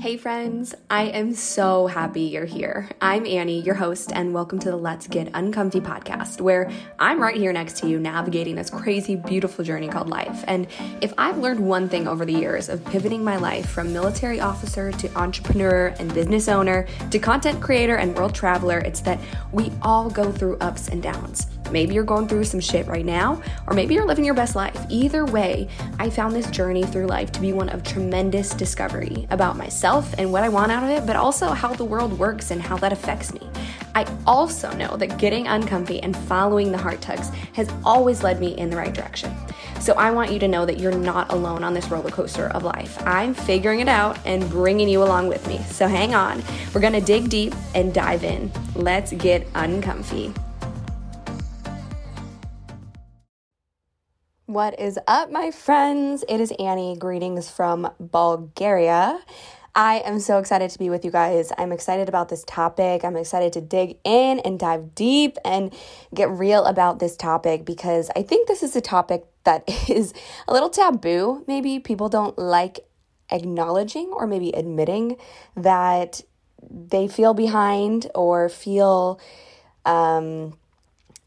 Hey 0.00 0.16
friends, 0.16 0.74
I 0.88 1.08
am 1.08 1.34
so 1.34 1.86
happy 1.86 2.22
you're 2.22 2.46
here. 2.46 2.88
I'm 3.02 3.26
Annie, 3.26 3.60
your 3.60 3.74
host, 3.74 4.12
and 4.14 4.32
welcome 4.32 4.58
to 4.60 4.70
the 4.70 4.76
Let's 4.78 5.06
Get 5.06 5.30
Uncomfy 5.34 5.82
podcast, 5.82 6.40
where 6.40 6.70
I'm 6.98 7.20
right 7.20 7.36
here 7.36 7.52
next 7.52 7.76
to 7.80 7.86
you 7.86 8.00
navigating 8.00 8.54
this 8.54 8.70
crazy, 8.70 9.14
beautiful 9.14 9.62
journey 9.62 9.88
called 9.88 10.08
life. 10.08 10.42
And 10.46 10.68
if 11.02 11.12
I've 11.18 11.36
learned 11.36 11.60
one 11.60 11.90
thing 11.90 12.08
over 12.08 12.24
the 12.24 12.32
years 12.32 12.70
of 12.70 12.82
pivoting 12.86 13.22
my 13.22 13.36
life 13.36 13.68
from 13.68 13.92
military 13.92 14.40
officer 14.40 14.90
to 14.90 15.18
entrepreneur 15.18 15.88
and 15.98 16.14
business 16.14 16.48
owner 16.48 16.86
to 17.10 17.18
content 17.18 17.60
creator 17.60 17.96
and 17.96 18.16
world 18.16 18.34
traveler, 18.34 18.78
it's 18.78 19.02
that 19.02 19.20
we 19.52 19.70
all 19.82 20.08
go 20.08 20.32
through 20.32 20.56
ups 20.60 20.88
and 20.88 21.02
downs. 21.02 21.46
Maybe 21.70 21.94
you're 21.94 22.04
going 22.04 22.28
through 22.28 22.44
some 22.44 22.60
shit 22.60 22.86
right 22.86 23.04
now, 23.04 23.42
or 23.66 23.74
maybe 23.74 23.94
you're 23.94 24.06
living 24.06 24.24
your 24.24 24.34
best 24.34 24.56
life. 24.56 24.78
Either 24.88 25.24
way, 25.24 25.68
I 25.98 26.10
found 26.10 26.34
this 26.34 26.50
journey 26.50 26.82
through 26.82 27.06
life 27.06 27.32
to 27.32 27.40
be 27.40 27.52
one 27.52 27.68
of 27.68 27.82
tremendous 27.82 28.50
discovery 28.50 29.26
about 29.30 29.56
myself 29.56 30.14
and 30.18 30.32
what 30.32 30.42
I 30.42 30.48
want 30.48 30.72
out 30.72 30.82
of 30.82 30.90
it, 30.90 31.06
but 31.06 31.16
also 31.16 31.48
how 31.48 31.72
the 31.74 31.84
world 31.84 32.18
works 32.18 32.50
and 32.50 32.60
how 32.60 32.76
that 32.78 32.92
affects 32.92 33.32
me. 33.32 33.40
I 33.94 34.06
also 34.26 34.72
know 34.76 34.96
that 34.96 35.18
getting 35.18 35.48
uncomfy 35.48 36.00
and 36.02 36.16
following 36.16 36.70
the 36.70 36.78
heart 36.78 37.00
tugs 37.00 37.30
has 37.54 37.68
always 37.84 38.22
led 38.22 38.40
me 38.40 38.56
in 38.56 38.70
the 38.70 38.76
right 38.76 38.94
direction. 38.94 39.34
So 39.80 39.94
I 39.94 40.10
want 40.10 40.30
you 40.30 40.38
to 40.40 40.48
know 40.48 40.66
that 40.66 40.78
you're 40.78 40.96
not 40.96 41.32
alone 41.32 41.64
on 41.64 41.74
this 41.74 41.90
roller 41.90 42.10
coaster 42.10 42.48
of 42.48 42.62
life. 42.62 42.98
I'm 43.06 43.34
figuring 43.34 43.80
it 43.80 43.88
out 43.88 44.18
and 44.26 44.48
bringing 44.50 44.88
you 44.88 45.02
along 45.02 45.28
with 45.28 45.46
me. 45.48 45.58
So 45.70 45.88
hang 45.88 46.14
on. 46.14 46.42
We're 46.74 46.82
going 46.82 46.92
to 46.92 47.00
dig 47.00 47.30
deep 47.30 47.54
and 47.74 47.92
dive 47.92 48.22
in. 48.22 48.52
Let's 48.74 49.12
get 49.12 49.46
uncomfy. 49.54 50.34
What 54.50 54.80
is 54.80 54.98
up, 55.06 55.30
my 55.30 55.52
friends? 55.52 56.24
It 56.28 56.40
is 56.40 56.52
Annie. 56.58 56.96
Greetings 56.98 57.48
from 57.48 57.88
Bulgaria. 58.00 59.20
I 59.76 60.02
am 60.04 60.18
so 60.18 60.38
excited 60.38 60.70
to 60.72 60.78
be 60.80 60.90
with 60.90 61.04
you 61.04 61.12
guys. 61.12 61.52
I'm 61.56 61.70
excited 61.70 62.08
about 62.08 62.30
this 62.30 62.42
topic. 62.42 63.04
I'm 63.04 63.16
excited 63.16 63.52
to 63.52 63.60
dig 63.60 63.98
in 64.02 64.40
and 64.40 64.58
dive 64.58 64.96
deep 64.96 65.36
and 65.44 65.72
get 66.12 66.30
real 66.30 66.64
about 66.64 66.98
this 66.98 67.16
topic 67.16 67.64
because 67.64 68.10
I 68.16 68.22
think 68.24 68.48
this 68.48 68.64
is 68.64 68.74
a 68.74 68.80
topic 68.80 69.24
that 69.44 69.62
is 69.88 70.12
a 70.48 70.52
little 70.52 70.68
taboo. 70.68 71.44
Maybe 71.46 71.78
people 71.78 72.08
don't 72.08 72.36
like 72.36 72.80
acknowledging 73.30 74.08
or 74.08 74.26
maybe 74.26 74.50
admitting 74.50 75.16
that 75.54 76.22
they 76.68 77.06
feel 77.06 77.34
behind 77.34 78.10
or 78.16 78.48
feel 78.48 79.20
um, 79.84 80.54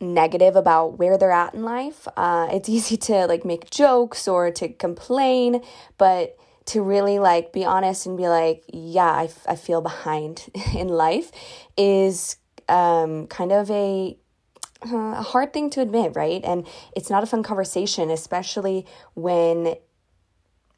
negative 0.04 0.56
about 0.56 1.00
where 1.00 1.18
they're 1.18 1.32
at 1.32 1.54
in 1.54 1.64
life. 1.64 2.08
Uh, 2.18 2.48
it's 2.52 2.70
easy 2.78 2.98
to 2.98 3.26
like 3.26 3.46
make 3.46 3.70
jokes 3.70 4.28
or 4.28 4.52
to 4.52 4.70
complain, 4.70 5.64
but 5.98 6.38
to 6.66 6.82
really 6.82 7.20
like 7.20 7.52
be 7.52 7.66
honest 7.66 8.06
and 8.06 8.18
be 8.18 8.28
like, 8.28 8.64
yeah, 8.72 9.12
I, 9.12 9.26
f- 9.26 9.46
I 9.48 9.56
feel 9.56 9.82
behind 9.82 10.50
in 10.76 10.88
life 10.88 11.32
is 11.78 12.38
um, 12.70 13.28
kind 13.28 13.52
of 13.52 13.70
a 13.72 14.18
a 14.86 15.22
hard 15.22 15.54
thing 15.54 15.70
to 15.70 15.80
admit, 15.82 16.14
right? 16.16 16.42
And 16.44 16.68
it's 16.94 17.10
not 17.10 17.24
a 17.24 17.26
fun 17.26 17.42
conversation, 17.42 18.10
especially 18.12 18.86
when 19.14 19.76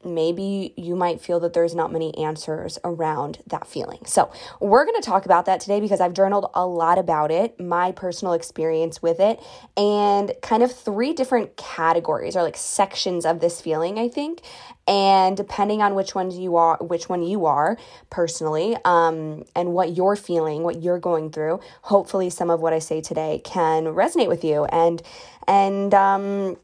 maybe 0.06 0.72
you 0.76 0.96
might 0.96 1.20
feel 1.20 1.40
that 1.40 1.52
there's 1.52 1.74
not 1.74 1.92
many 1.92 2.16
answers 2.16 2.78
around 2.84 3.38
that 3.46 3.66
feeling. 3.66 4.04
So, 4.06 4.30
we're 4.60 4.84
going 4.84 5.00
to 5.00 5.06
talk 5.06 5.24
about 5.26 5.46
that 5.46 5.60
today 5.60 5.80
because 5.80 6.00
I've 6.00 6.14
journaled 6.14 6.50
a 6.54 6.66
lot 6.66 6.98
about 6.98 7.30
it, 7.30 7.58
my 7.60 7.92
personal 7.92 8.34
experience 8.34 9.02
with 9.02 9.20
it, 9.20 9.40
and 9.76 10.32
kind 10.42 10.62
of 10.62 10.72
three 10.72 11.12
different 11.12 11.56
categories 11.56 12.36
or 12.36 12.42
like 12.42 12.56
sections 12.56 13.26
of 13.26 13.40
this 13.40 13.60
feeling, 13.60 13.98
I 13.98 14.08
think. 14.08 14.40
And 14.88 15.36
depending 15.36 15.82
on 15.82 15.96
which 15.96 16.14
ones 16.14 16.38
you 16.38 16.54
are, 16.56 16.78
which 16.80 17.08
one 17.08 17.22
you 17.22 17.46
are 17.46 17.76
personally, 18.08 18.76
um, 18.84 19.44
and 19.56 19.72
what 19.72 19.96
you're 19.96 20.14
feeling, 20.14 20.62
what 20.62 20.80
you're 20.80 21.00
going 21.00 21.30
through, 21.30 21.60
hopefully 21.82 22.30
some 22.30 22.50
of 22.50 22.60
what 22.60 22.72
I 22.72 22.78
say 22.78 23.00
today 23.00 23.40
can 23.44 23.84
resonate 23.86 24.28
with 24.28 24.44
you 24.44 24.64
and 24.66 25.02
and 25.48 25.94
um, 25.94 26.56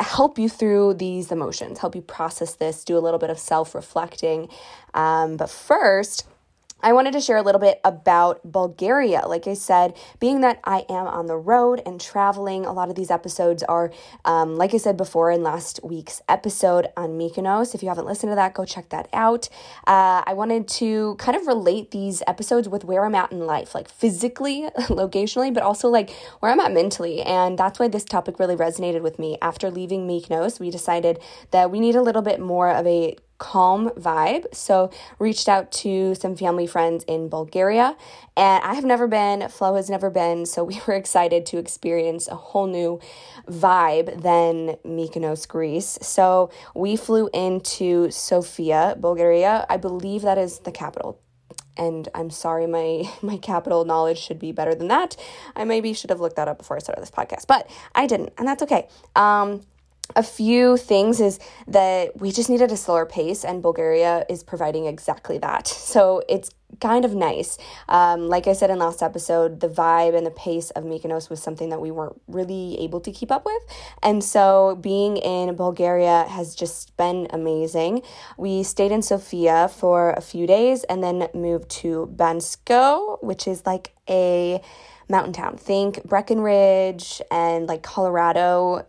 help 0.00 0.38
you 0.38 0.48
through 0.48 0.94
these 0.94 1.32
emotions, 1.32 1.78
help 1.78 1.94
you 1.94 2.02
process 2.02 2.54
this, 2.54 2.84
do 2.84 2.96
a 2.96 3.00
little 3.00 3.18
bit 3.18 3.30
of 3.30 3.38
self 3.38 3.74
reflecting. 3.74 4.48
Um, 4.94 5.36
but 5.36 5.50
first, 5.50 6.26
I 6.80 6.92
wanted 6.92 7.12
to 7.14 7.20
share 7.20 7.36
a 7.36 7.42
little 7.42 7.60
bit 7.60 7.80
about 7.84 8.40
Bulgaria. 8.44 9.26
Like 9.26 9.48
I 9.48 9.54
said, 9.54 9.96
being 10.20 10.42
that 10.42 10.60
I 10.62 10.84
am 10.88 11.06
on 11.08 11.26
the 11.26 11.36
road 11.36 11.82
and 11.84 12.00
traveling, 12.00 12.64
a 12.64 12.72
lot 12.72 12.88
of 12.88 12.94
these 12.94 13.10
episodes 13.10 13.64
are, 13.64 13.90
um, 14.24 14.56
like 14.56 14.74
I 14.74 14.76
said 14.76 14.96
before 14.96 15.30
in 15.30 15.42
last 15.42 15.80
week's 15.82 16.22
episode 16.28 16.88
on 16.96 17.18
Mykonos. 17.18 17.74
If 17.74 17.82
you 17.82 17.88
haven't 17.88 18.06
listened 18.06 18.30
to 18.30 18.36
that, 18.36 18.54
go 18.54 18.64
check 18.64 18.90
that 18.90 19.08
out. 19.12 19.48
Uh, 19.86 20.22
I 20.24 20.34
wanted 20.34 20.68
to 20.68 21.16
kind 21.18 21.36
of 21.36 21.46
relate 21.46 21.90
these 21.90 22.22
episodes 22.28 22.68
with 22.68 22.84
where 22.84 23.04
I'm 23.04 23.14
at 23.14 23.32
in 23.32 23.40
life, 23.40 23.74
like 23.74 23.88
physically, 23.88 24.68
locationally, 24.76 25.52
but 25.52 25.64
also 25.64 25.88
like 25.88 26.10
where 26.38 26.52
I'm 26.52 26.60
at 26.60 26.72
mentally. 26.72 27.22
And 27.22 27.58
that's 27.58 27.80
why 27.80 27.88
this 27.88 28.04
topic 28.04 28.38
really 28.38 28.56
resonated 28.56 29.02
with 29.02 29.18
me. 29.18 29.36
After 29.42 29.70
leaving 29.70 30.06
Mykonos, 30.06 30.60
we 30.60 30.70
decided 30.70 31.18
that 31.50 31.72
we 31.72 31.80
need 31.80 31.96
a 31.96 32.02
little 32.02 32.22
bit 32.22 32.38
more 32.38 32.70
of 32.70 32.86
a 32.86 33.16
calm 33.38 33.90
vibe. 33.90 34.52
So, 34.54 34.90
reached 35.18 35.48
out 35.48 35.70
to 35.72 36.14
some 36.14 36.36
family 36.36 36.66
friends 36.66 37.04
in 37.04 37.28
Bulgaria, 37.28 37.96
and 38.36 38.62
I 38.64 38.74
have 38.74 38.84
never 38.84 39.06
been, 39.06 39.48
Flo 39.48 39.74
has 39.76 39.88
never 39.88 40.10
been, 40.10 40.44
so 40.46 40.64
we 40.70 40.80
were 40.86 40.94
excited 40.94 41.46
to 41.46 41.58
experience 41.58 42.28
a 42.28 42.34
whole 42.34 42.66
new 42.66 43.00
vibe 43.48 44.22
than 44.22 44.76
Mykonos, 44.84 45.46
Greece. 45.48 45.98
So, 46.02 46.50
we 46.74 46.96
flew 46.96 47.30
into 47.32 48.10
Sofia, 48.10 48.96
Bulgaria. 48.98 49.66
I 49.68 49.76
believe 49.76 50.22
that 50.22 50.38
is 50.38 50.60
the 50.60 50.72
capital. 50.72 51.20
And 51.76 52.08
I'm 52.12 52.30
sorry, 52.30 52.66
my 52.66 53.08
my 53.22 53.36
capital 53.36 53.84
knowledge 53.84 54.18
should 54.18 54.38
be 54.38 54.52
better 54.52 54.74
than 54.74 54.88
that. 54.88 55.16
I 55.54 55.64
maybe 55.64 55.92
should 55.92 56.10
have 56.10 56.20
looked 56.20 56.36
that 56.36 56.48
up 56.48 56.58
before 56.58 56.76
I 56.76 56.80
started 56.80 57.02
this 57.02 57.10
podcast, 57.10 57.46
but 57.46 57.70
I 57.94 58.06
didn't, 58.06 58.32
and 58.36 58.48
that's 58.48 58.62
okay. 58.64 58.88
Um, 59.14 59.62
a 60.16 60.22
few 60.22 60.76
things 60.76 61.20
is 61.20 61.38
that 61.66 62.18
we 62.18 62.32
just 62.32 62.48
needed 62.50 62.72
a 62.72 62.76
slower 62.76 63.06
pace, 63.06 63.44
and 63.44 63.62
Bulgaria 63.62 64.24
is 64.28 64.42
providing 64.42 64.86
exactly 64.86 65.38
that. 65.38 65.66
So 65.66 66.22
it's 66.28 66.50
kind 66.80 67.04
of 67.04 67.14
nice. 67.14 67.58
Um, 67.88 68.28
like 68.28 68.46
I 68.46 68.52
said 68.52 68.70
in 68.70 68.78
last 68.78 69.02
episode, 69.02 69.60
the 69.60 69.68
vibe 69.68 70.14
and 70.16 70.26
the 70.26 70.30
pace 70.30 70.70
of 70.70 70.84
Mykonos 70.84 71.30
was 71.30 71.42
something 71.42 71.70
that 71.70 71.80
we 71.80 71.90
weren't 71.90 72.20
really 72.28 72.78
able 72.80 73.00
to 73.00 73.10
keep 73.10 73.32
up 73.32 73.44
with. 73.44 73.62
And 74.02 74.22
so 74.22 74.78
being 74.80 75.16
in 75.16 75.54
Bulgaria 75.56 76.26
has 76.28 76.54
just 76.54 76.96
been 76.96 77.26
amazing. 77.30 78.02
We 78.36 78.62
stayed 78.62 78.92
in 78.92 79.02
Sofia 79.02 79.68
for 79.68 80.12
a 80.12 80.20
few 80.20 80.46
days 80.46 80.84
and 80.84 81.02
then 81.02 81.28
moved 81.34 81.70
to 81.82 82.12
Bansko, 82.14 83.22
which 83.22 83.48
is 83.48 83.64
like 83.64 83.94
a 84.08 84.60
mountain 85.08 85.32
town. 85.32 85.56
Think 85.56 86.04
Breckenridge 86.04 87.22
and 87.30 87.66
like 87.66 87.82
Colorado 87.82 88.86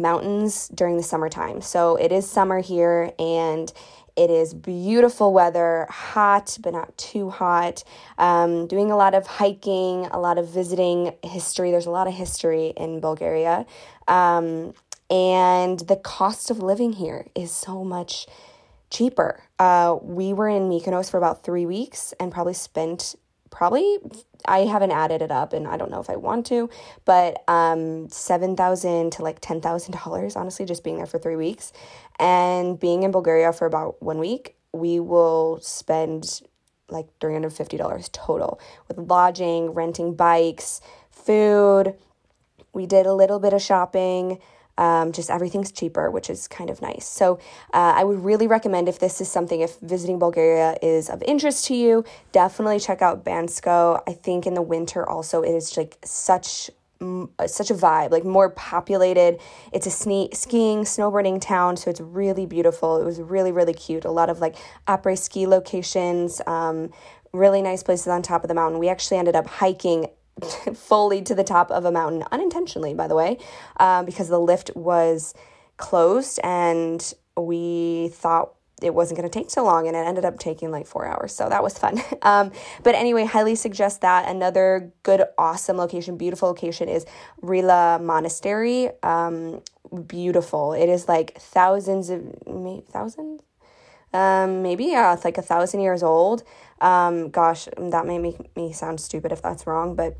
mountains 0.00 0.68
during 0.68 0.96
the 0.96 1.02
summertime. 1.02 1.60
So 1.60 1.96
it 1.96 2.12
is 2.12 2.28
summer 2.28 2.60
here 2.60 3.12
and 3.18 3.72
it 4.16 4.30
is 4.30 4.52
beautiful 4.54 5.32
weather, 5.32 5.86
hot 5.88 6.58
but 6.60 6.72
not 6.72 6.96
too 6.98 7.30
hot. 7.30 7.84
Um, 8.18 8.66
doing 8.66 8.90
a 8.90 8.96
lot 8.96 9.14
of 9.14 9.26
hiking, 9.26 10.06
a 10.06 10.18
lot 10.18 10.36
of 10.38 10.48
visiting 10.48 11.14
history. 11.22 11.70
There's 11.70 11.86
a 11.86 11.90
lot 11.90 12.06
of 12.06 12.14
history 12.14 12.72
in 12.76 13.00
Bulgaria. 13.00 13.66
Um, 14.08 14.74
and 15.08 15.80
the 15.80 15.96
cost 15.96 16.50
of 16.50 16.60
living 16.60 16.92
here 16.92 17.26
is 17.34 17.50
so 17.50 17.84
much 17.84 18.26
cheaper. 18.90 19.42
Uh, 19.58 19.96
we 20.02 20.32
were 20.32 20.48
in 20.48 20.68
Mykonos 20.68 21.10
for 21.10 21.18
about 21.18 21.42
three 21.44 21.66
weeks 21.66 22.12
and 22.20 22.32
probably 22.32 22.54
spent 22.54 23.14
probably 23.50 23.98
I 24.46 24.60
haven't 24.60 24.90
added 24.90 25.22
it 25.22 25.30
up 25.30 25.52
and 25.52 25.66
I 25.66 25.76
don't 25.76 25.90
know 25.90 26.00
if 26.00 26.10
I 26.10 26.16
want 26.16 26.46
to, 26.46 26.70
but 27.04 27.42
um, 27.48 28.08
seven 28.08 28.56
thousand 28.56 29.12
to 29.12 29.22
like 29.22 29.40
ten 29.40 29.60
thousand 29.60 29.92
dollars, 30.04 30.36
honestly, 30.36 30.66
just 30.66 30.84
being 30.84 30.96
there 30.96 31.06
for 31.06 31.18
three 31.18 31.36
weeks. 31.36 31.72
And 32.18 32.78
being 32.78 33.02
in 33.02 33.10
Bulgaria 33.10 33.52
for 33.52 33.66
about 33.66 34.02
one 34.02 34.18
week, 34.18 34.56
we 34.72 35.00
will 35.00 35.58
spend 35.62 36.42
like 36.88 37.06
$350 37.20 38.10
total 38.12 38.60
with 38.88 38.98
lodging, 38.98 39.70
renting 39.70 40.14
bikes, 40.14 40.80
food. 41.10 41.94
We 42.72 42.86
did 42.86 43.06
a 43.06 43.14
little 43.14 43.38
bit 43.38 43.52
of 43.52 43.62
shopping. 43.62 44.40
Um, 44.86 45.12
just 45.12 45.28
everything's 45.36 45.70
cheaper, 45.78 46.06
which 46.16 46.28
is 46.34 46.48
kind 46.58 46.70
of 46.70 46.76
nice. 46.80 47.06
So 47.20 47.26
uh, 47.78 47.92
I 48.00 48.02
would 48.08 48.20
really 48.30 48.48
recommend 48.56 48.88
if 48.88 48.98
this 48.98 49.20
is 49.20 49.28
something, 49.36 49.60
if 49.60 49.72
visiting 49.94 50.18
Bulgaria 50.26 50.68
is 50.94 51.10
of 51.14 51.22
interest 51.32 51.66
to 51.68 51.74
you, 51.74 52.04
definitely 52.32 52.80
check 52.80 53.00
out 53.06 53.16
Bansko. 53.28 54.02
I 54.10 54.14
think 54.26 54.40
in 54.48 54.54
the 54.54 54.66
winter 54.74 55.02
also 55.14 55.36
it 55.48 55.54
is 55.60 55.76
like 55.76 55.98
such 56.04 56.70
such 57.46 57.70
a 57.70 57.74
vibe, 57.74 58.10
like 58.10 58.24
more 58.24 58.50
populated. 58.50 59.40
It's 59.72 59.86
a 59.86 59.90
sne- 59.90 60.34
skiing, 60.36 60.80
snowboarding 60.84 61.40
town, 61.40 61.78
so 61.78 61.88
it's 61.88 62.00
really 62.00 62.44
beautiful. 62.44 63.00
It 63.00 63.04
was 63.04 63.18
really, 63.20 63.52
really 63.52 63.72
cute. 63.72 64.04
A 64.04 64.10
lot 64.10 64.28
of 64.28 64.40
like 64.40 64.56
après 64.86 65.16
ski 65.16 65.46
locations, 65.46 66.42
um, 66.46 66.92
really 67.32 67.62
nice 67.62 67.82
places 67.82 68.08
on 68.08 68.20
top 68.20 68.44
of 68.44 68.48
the 68.48 68.54
mountain. 68.54 68.78
We 68.78 68.90
actually 68.90 69.16
ended 69.16 69.36
up 69.40 69.46
hiking 69.46 70.08
fully 70.74 71.22
to 71.22 71.34
the 71.34 71.44
top 71.44 71.70
of 71.70 71.84
a 71.84 71.92
mountain, 71.92 72.24
unintentionally, 72.32 72.94
by 72.94 73.08
the 73.08 73.14
way, 73.14 73.38
um, 73.78 74.04
because 74.04 74.28
the 74.28 74.38
lift 74.38 74.70
was 74.74 75.34
closed 75.76 76.38
and 76.44 77.14
we 77.36 78.10
thought 78.12 78.54
it 78.82 78.94
wasn't 78.94 79.18
going 79.18 79.28
to 79.28 79.38
take 79.38 79.50
so 79.50 79.64
long 79.64 79.86
and 79.86 79.96
it 79.96 80.00
ended 80.00 80.24
up 80.24 80.38
taking 80.38 80.70
like 80.70 80.86
four 80.86 81.06
hours 81.06 81.34
so 81.34 81.48
that 81.48 81.62
was 81.62 81.76
fun. 81.78 82.00
Um, 82.22 82.52
but 82.82 82.94
anyway 82.94 83.24
highly 83.24 83.54
suggest 83.54 84.02
that. 84.02 84.28
Another 84.28 84.92
good 85.04 85.22
awesome 85.38 85.78
location 85.78 86.18
beautiful 86.18 86.48
location 86.48 86.86
is 86.86 87.06
rila 87.42 88.02
monastery. 88.02 88.90
Um, 89.02 89.62
beautiful. 90.06 90.74
It 90.74 90.90
is 90.90 91.08
like 91.08 91.38
thousands 91.38 92.10
of 92.10 92.22
maybe 92.46 92.84
thousands? 92.90 93.40
Um, 94.12 94.62
maybe 94.62 94.84
yeah 94.84 95.14
it's 95.14 95.24
like 95.24 95.38
a 95.38 95.42
thousand 95.42 95.80
years 95.80 96.02
old. 96.02 96.42
Um, 96.80 97.30
gosh 97.30 97.68
that 97.78 98.06
may 98.06 98.18
make 98.18 98.54
me 98.54 98.72
sound 98.74 99.00
stupid 99.00 99.32
if 99.32 99.40
that's 99.40 99.66
wrong 99.66 99.94
but 99.94 100.18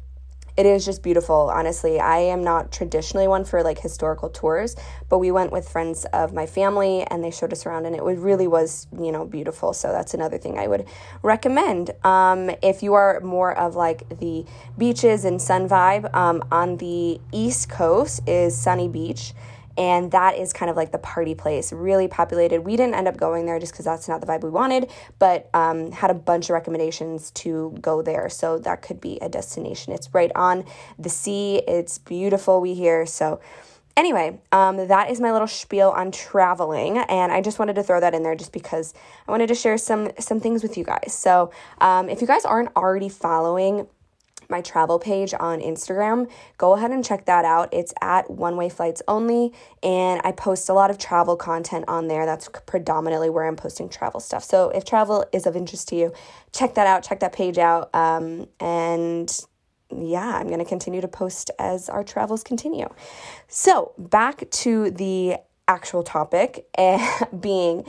it 0.60 0.66
is 0.66 0.84
just 0.84 1.02
beautiful 1.02 1.50
honestly. 1.50 1.98
I 1.98 2.18
am 2.18 2.44
not 2.44 2.70
traditionally 2.70 3.26
one 3.26 3.44
for 3.44 3.62
like 3.62 3.78
historical 3.78 4.28
tours 4.28 4.76
but 5.08 5.18
we 5.18 5.30
went 5.30 5.52
with 5.52 5.66
friends 5.68 6.04
of 6.12 6.34
my 6.34 6.44
family 6.44 7.02
and 7.10 7.24
they 7.24 7.30
showed 7.30 7.52
us 7.52 7.64
around 7.64 7.86
and 7.86 7.96
it 7.96 8.02
really 8.02 8.46
was 8.46 8.86
you 8.92 9.10
know 9.10 9.24
beautiful. 9.24 9.72
So 9.72 9.90
that's 9.90 10.12
another 10.12 10.36
thing 10.36 10.58
i 10.58 10.66
would 10.66 10.86
recommend. 11.22 11.92
Um, 12.04 12.50
if 12.62 12.82
you 12.82 12.92
are 12.92 13.20
more 13.20 13.56
of 13.56 13.74
like 13.74 14.18
the 14.18 14.44
beaches 14.76 15.24
and 15.24 15.40
sun 15.40 15.66
vibe 15.66 16.14
um, 16.14 16.44
on 16.52 16.76
the 16.76 17.20
east 17.32 17.70
coast 17.70 18.20
is 18.28 18.54
sunny 18.54 18.88
beach 18.88 19.32
and 19.80 20.10
that 20.10 20.36
is 20.36 20.52
kind 20.52 20.70
of 20.70 20.76
like 20.76 20.92
the 20.92 20.98
party 20.98 21.34
place, 21.34 21.72
really 21.72 22.06
populated. 22.06 22.60
We 22.60 22.76
didn't 22.76 22.96
end 22.96 23.08
up 23.08 23.16
going 23.16 23.46
there 23.46 23.58
just 23.58 23.72
because 23.72 23.86
that's 23.86 24.08
not 24.08 24.20
the 24.20 24.26
vibe 24.26 24.42
we 24.42 24.50
wanted, 24.50 24.90
but 25.18 25.48
um, 25.54 25.90
had 25.90 26.10
a 26.10 26.14
bunch 26.14 26.50
of 26.50 26.50
recommendations 26.50 27.30
to 27.30 27.74
go 27.80 28.02
there. 28.02 28.28
So 28.28 28.58
that 28.58 28.82
could 28.82 29.00
be 29.00 29.18
a 29.22 29.30
destination. 29.30 29.94
It's 29.94 30.12
right 30.12 30.30
on 30.36 30.66
the 30.98 31.08
sea, 31.08 31.62
it's 31.66 31.96
beautiful, 31.96 32.60
we 32.60 32.74
hear. 32.74 33.06
So, 33.06 33.40
anyway, 33.96 34.38
um, 34.52 34.76
that 34.88 35.10
is 35.10 35.18
my 35.18 35.32
little 35.32 35.48
spiel 35.48 35.88
on 35.88 36.12
traveling, 36.12 36.98
and 36.98 37.32
I 37.32 37.40
just 37.40 37.58
wanted 37.58 37.76
to 37.76 37.82
throw 37.82 38.00
that 38.00 38.12
in 38.12 38.22
there 38.22 38.34
just 38.34 38.52
because 38.52 38.92
I 39.26 39.30
wanted 39.30 39.46
to 39.46 39.54
share 39.54 39.78
some 39.78 40.10
some 40.18 40.40
things 40.40 40.62
with 40.62 40.76
you 40.76 40.84
guys. 40.84 41.14
So, 41.14 41.52
um, 41.80 42.10
if 42.10 42.20
you 42.20 42.26
guys 42.26 42.44
aren't 42.44 42.76
already 42.76 43.08
following 43.08 43.86
my 44.50 44.60
travel 44.60 44.98
page 44.98 45.32
on 45.38 45.60
Instagram. 45.60 46.30
Go 46.58 46.74
ahead 46.74 46.90
and 46.90 47.04
check 47.04 47.26
that 47.26 47.44
out. 47.44 47.68
It's 47.72 47.94
at 48.00 48.30
One 48.30 48.56
Way 48.56 48.68
Flights 48.68 49.02
Only, 49.08 49.52
and 49.82 50.20
I 50.24 50.32
post 50.32 50.68
a 50.68 50.72
lot 50.72 50.90
of 50.90 50.98
travel 50.98 51.36
content 51.36 51.84
on 51.88 52.08
there. 52.08 52.26
That's 52.26 52.48
predominantly 52.66 53.30
where 53.30 53.46
I'm 53.46 53.56
posting 53.56 53.88
travel 53.88 54.20
stuff. 54.20 54.44
So 54.44 54.70
if 54.70 54.84
travel 54.84 55.24
is 55.32 55.46
of 55.46 55.56
interest 55.56 55.88
to 55.88 55.96
you, 55.96 56.12
check 56.52 56.74
that 56.74 56.86
out, 56.86 57.02
check 57.02 57.20
that 57.20 57.32
page 57.32 57.58
out. 57.58 57.94
Um, 57.94 58.48
and 58.58 59.30
yeah, 59.96 60.36
I'm 60.36 60.46
going 60.46 60.58
to 60.58 60.64
continue 60.64 61.00
to 61.00 61.08
post 61.08 61.50
as 61.58 61.88
our 61.88 62.04
travels 62.04 62.42
continue. 62.42 62.88
So 63.48 63.92
back 63.98 64.48
to 64.50 64.90
the 64.90 65.36
actual 65.68 66.02
topic 66.02 66.66
being 67.40 67.84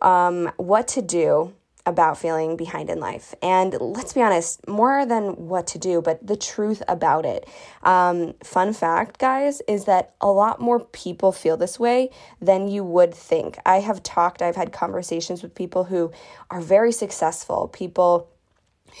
um, 0.00 0.50
what 0.56 0.88
to 0.88 1.02
do 1.02 1.54
about 1.86 2.18
feeling 2.18 2.56
behind 2.56 2.90
in 2.90 2.98
life. 2.98 3.34
And 3.40 3.74
let's 3.80 4.12
be 4.12 4.20
honest, 4.20 4.66
more 4.68 5.06
than 5.06 5.46
what 5.48 5.68
to 5.68 5.78
do, 5.78 6.02
but 6.02 6.26
the 6.26 6.36
truth 6.36 6.82
about 6.88 7.24
it. 7.24 7.48
Um, 7.84 8.34
fun 8.42 8.72
fact, 8.72 9.18
guys, 9.18 9.62
is 9.68 9.84
that 9.84 10.14
a 10.20 10.28
lot 10.28 10.60
more 10.60 10.80
people 10.80 11.30
feel 11.30 11.56
this 11.56 11.78
way 11.78 12.10
than 12.40 12.66
you 12.66 12.82
would 12.82 13.14
think. 13.14 13.56
I 13.64 13.80
have 13.80 14.02
talked, 14.02 14.42
I've 14.42 14.56
had 14.56 14.72
conversations 14.72 15.42
with 15.42 15.54
people 15.54 15.84
who 15.84 16.10
are 16.50 16.60
very 16.60 16.90
successful, 16.90 17.68
people 17.68 18.28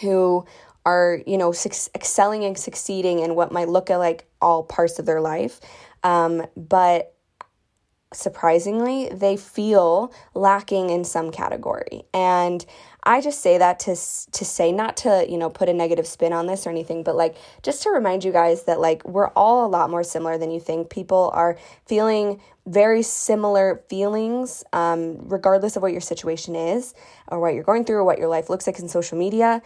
who 0.00 0.46
are, 0.84 1.20
you 1.26 1.36
know, 1.36 1.50
su- 1.50 1.90
excelling 1.96 2.44
and 2.44 2.56
succeeding 2.56 3.18
in 3.18 3.34
what 3.34 3.50
might 3.50 3.68
look 3.68 3.90
like 3.90 4.28
all 4.40 4.62
parts 4.62 5.00
of 5.00 5.06
their 5.06 5.20
life. 5.20 5.60
Um, 6.04 6.46
but 6.56 7.15
surprisingly, 8.12 9.08
they 9.10 9.36
feel 9.36 10.12
lacking 10.34 10.90
in 10.90 11.04
some 11.04 11.30
category. 11.30 12.04
And 12.14 12.64
I 13.02 13.20
just 13.20 13.40
say 13.40 13.58
that 13.58 13.78
to 13.80 13.90
to 13.94 14.44
say 14.44 14.72
not 14.72 14.96
to, 14.98 15.24
you 15.28 15.38
know, 15.38 15.48
put 15.48 15.68
a 15.68 15.72
negative 15.72 16.06
spin 16.06 16.32
on 16.32 16.46
this 16.46 16.66
or 16.66 16.70
anything, 16.70 17.04
but 17.04 17.14
like 17.14 17.36
just 17.62 17.82
to 17.84 17.90
remind 17.90 18.24
you 18.24 18.32
guys 18.32 18.64
that 18.64 18.80
like 18.80 19.04
we're 19.06 19.28
all 19.28 19.64
a 19.64 19.68
lot 19.68 19.90
more 19.90 20.02
similar 20.02 20.38
than 20.38 20.50
you 20.50 20.60
think. 20.60 20.90
People 20.90 21.30
are 21.34 21.56
feeling 21.86 22.40
very 22.66 23.02
similar 23.02 23.84
feelings 23.88 24.64
um, 24.72 25.18
regardless 25.28 25.76
of 25.76 25.82
what 25.82 25.92
your 25.92 26.00
situation 26.00 26.56
is 26.56 26.94
or 27.28 27.38
what 27.38 27.54
you're 27.54 27.62
going 27.62 27.84
through 27.84 27.96
or 27.96 28.04
what 28.04 28.18
your 28.18 28.28
life 28.28 28.50
looks 28.50 28.66
like 28.66 28.78
in 28.80 28.88
social 28.88 29.16
media. 29.16 29.62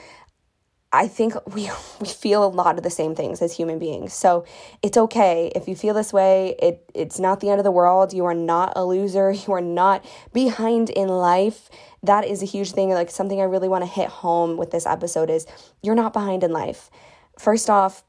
I 0.93 1.07
think 1.07 1.35
we 1.55 1.71
we 2.01 2.07
feel 2.07 2.45
a 2.45 2.49
lot 2.49 2.77
of 2.77 2.83
the 2.83 2.91
same 2.91 3.15
things 3.15 3.41
as 3.43 3.57
human 3.57 3.79
beings. 3.79 4.13
So 4.13 4.45
it's 4.83 4.97
okay 4.97 5.53
if 5.55 5.69
you 5.69 5.77
feel 5.77 5.95
this 5.95 6.13
way. 6.13 6.57
It 6.61 6.91
it's 6.95 7.19
not 7.19 7.41
the 7.41 7.49
end 7.49 7.61
of 7.61 7.65
the 7.65 7.71
world. 7.71 8.13
You 8.13 8.25
are 8.25 8.35
not 8.35 8.73
a 8.77 8.85
loser. 8.85 9.35
You 9.47 9.55
are 9.55 9.61
not 9.61 10.05
behind 10.33 10.91
in 10.91 11.09
life. 11.09 11.71
That 12.03 12.25
is 12.25 12.43
a 12.43 12.47
huge 12.47 12.73
thing. 12.73 12.91
Like 12.91 13.11
something 13.11 13.41
I 13.41 13.45
really 13.45 13.69
want 13.69 13.85
to 13.85 13.91
hit 13.91 14.09
home 14.09 14.57
with 14.57 14.71
this 14.71 14.87
episode 14.87 15.31
is 15.31 15.47
you're 15.83 15.95
not 15.95 16.13
behind 16.13 16.45
in 16.45 16.53
life. 16.53 16.91
First 17.39 17.71
off, 17.71 18.05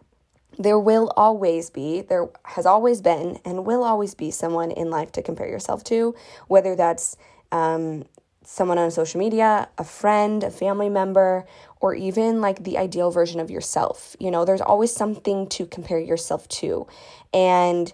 there 0.58 0.80
will 0.80 1.12
always 1.16 1.70
be, 1.70 2.02
there 2.02 2.28
has 2.44 2.66
always 2.66 3.02
been, 3.02 3.40
and 3.46 3.66
will 3.66 3.84
always 3.84 4.14
be 4.14 4.32
someone 4.32 4.72
in 4.72 4.90
life 4.90 5.12
to 5.14 5.22
compare 5.22 5.48
yourself 5.48 5.84
to, 5.86 6.14
whether 6.48 6.76
that's 6.76 7.16
um, 7.52 8.04
someone 8.44 8.78
on 8.78 8.92
social 8.92 9.20
media, 9.20 9.70
a 9.78 9.84
friend, 9.84 10.44
a 10.44 10.52
family 10.52 10.90
member, 10.90 11.46
or 11.82 11.96
even 11.96 12.40
like 12.40 12.64
the 12.64 12.78
ideal 12.78 13.12
version 13.12 13.40
of 13.40 13.52
yourself. 13.52 14.16
You 14.20 14.32
know, 14.32 14.46
there's 14.46 14.62
always 14.62 14.94
something 14.94 15.48
to 15.50 15.66
compare 15.66 16.00
yourself 16.00 16.48
to. 16.50 16.88
And 17.34 17.92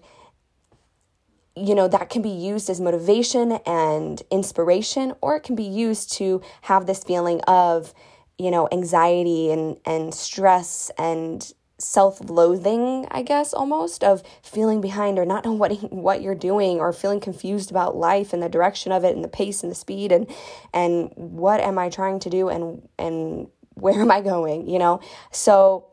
you 1.55 1.73
know, 1.73 1.87
that 1.87 2.11
can 2.11 2.21
be 2.21 2.29
used 2.29 2.69
as 2.69 2.79
motivation 2.79 3.53
and 3.65 4.21
inspiration, 4.29 5.13
or 5.21 5.37
it 5.37 5.41
can 5.41 5.55
be 5.55 5.63
used 5.63 6.13
to 6.13 6.39
have 6.61 6.85
this 6.85 7.03
feeling 7.03 7.41
of, 7.47 7.95
you 8.37 8.51
know, 8.51 8.69
anxiety 8.71 9.51
and, 9.51 9.79
and 9.83 10.13
stress 10.13 10.91
and 10.99 11.51
self-loathing, 11.79 13.07
I 13.11 13.21
guess, 13.21 13.53
almost 13.53 14.03
of 14.03 14.23
feeling 14.41 14.81
behind 14.81 15.17
or 15.19 15.25
not 15.25 15.45
knowing 15.45 15.57
what 15.57 15.71
what 15.91 16.21
you're 16.21 16.35
doing 16.35 16.79
or 16.79 16.93
feeling 16.93 17.19
confused 17.19 17.71
about 17.71 17.95
life 17.95 18.33
and 18.33 18.41
the 18.41 18.49
direction 18.49 18.91
of 18.91 19.03
it 19.03 19.15
and 19.15 19.23
the 19.23 19.29
pace 19.29 19.63
and 19.63 19.71
the 19.71 19.75
speed 19.75 20.11
and 20.11 20.29
and 20.73 21.11
what 21.15 21.59
am 21.59 21.77
I 21.79 21.89
trying 21.89 22.19
to 22.19 22.29
do 22.29 22.49
and 22.49 22.87
and 22.97 23.47
where 23.79 24.01
am 24.01 24.11
I 24.11 24.21
going, 24.21 24.67
you 24.67 24.79
know? 24.79 24.99
So 25.31 25.85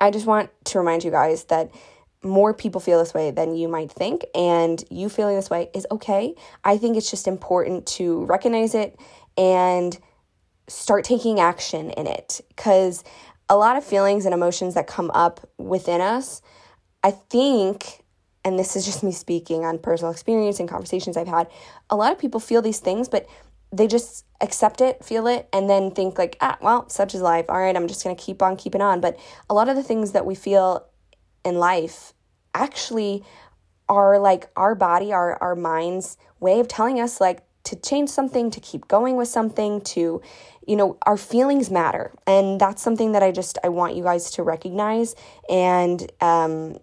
I 0.00 0.10
just 0.10 0.26
want 0.26 0.50
to 0.66 0.78
remind 0.78 1.04
you 1.04 1.10
guys 1.10 1.44
that 1.44 1.70
more 2.22 2.52
people 2.52 2.80
feel 2.80 2.98
this 2.98 3.14
way 3.14 3.30
than 3.30 3.54
you 3.54 3.68
might 3.68 3.90
think, 3.90 4.24
and 4.34 4.82
you 4.90 5.08
feeling 5.08 5.36
this 5.36 5.50
way 5.50 5.70
is 5.74 5.86
okay. 5.90 6.34
I 6.64 6.76
think 6.76 6.96
it's 6.96 7.10
just 7.10 7.28
important 7.28 7.86
to 7.88 8.24
recognize 8.24 8.74
it 8.74 8.98
and 9.36 9.96
start 10.68 11.04
taking 11.04 11.38
action 11.38 11.90
in 11.90 12.06
it 12.06 12.40
because 12.48 13.04
a 13.48 13.56
lot 13.56 13.76
of 13.76 13.84
feelings 13.84 14.24
and 14.24 14.34
emotions 14.34 14.74
that 14.74 14.86
come 14.86 15.10
up 15.12 15.48
within 15.56 16.00
us, 16.00 16.42
I 17.04 17.12
think, 17.12 18.02
and 18.44 18.58
this 18.58 18.74
is 18.74 18.84
just 18.84 19.04
me 19.04 19.12
speaking 19.12 19.64
on 19.64 19.78
personal 19.78 20.10
experience 20.10 20.58
and 20.58 20.68
conversations 20.68 21.16
I've 21.16 21.28
had, 21.28 21.48
a 21.90 21.96
lot 21.96 22.12
of 22.12 22.18
people 22.18 22.40
feel 22.40 22.62
these 22.62 22.80
things, 22.80 23.08
but 23.08 23.26
they 23.72 23.86
just 23.86 24.24
accept 24.40 24.80
it, 24.80 25.04
feel 25.04 25.26
it, 25.26 25.48
and 25.52 25.68
then 25.68 25.90
think 25.90 26.18
like, 26.18 26.36
ah, 26.40 26.56
well, 26.60 26.88
such 26.88 27.14
is 27.14 27.20
life. 27.20 27.46
All 27.48 27.58
right, 27.58 27.76
I'm 27.76 27.88
just 27.88 28.02
gonna 28.02 28.16
keep 28.16 28.42
on 28.42 28.56
keeping 28.56 28.80
on. 28.80 29.00
But 29.00 29.18
a 29.48 29.54
lot 29.54 29.68
of 29.68 29.76
the 29.76 29.82
things 29.82 30.12
that 30.12 30.26
we 30.26 30.34
feel 30.34 30.86
in 31.44 31.56
life 31.56 32.12
actually 32.54 33.24
are 33.88 34.18
like 34.18 34.50
our 34.56 34.74
body, 34.74 35.12
our 35.12 35.40
our 35.42 35.54
mind's 35.54 36.16
way 36.40 36.60
of 36.60 36.68
telling 36.68 37.00
us 37.00 37.20
like 37.20 37.42
to 37.64 37.76
change 37.76 38.08
something, 38.08 38.50
to 38.50 38.60
keep 38.60 38.86
going 38.88 39.16
with 39.16 39.28
something, 39.28 39.80
to 39.80 40.20
you 40.66 40.74
know, 40.74 40.98
our 41.06 41.16
feelings 41.16 41.70
matter. 41.70 42.12
And 42.26 42.60
that's 42.60 42.82
something 42.82 43.12
that 43.12 43.22
I 43.22 43.30
just 43.30 43.58
I 43.62 43.68
want 43.68 43.94
you 43.94 44.02
guys 44.02 44.30
to 44.32 44.42
recognize 44.42 45.14
and 45.48 46.10
um 46.20 46.78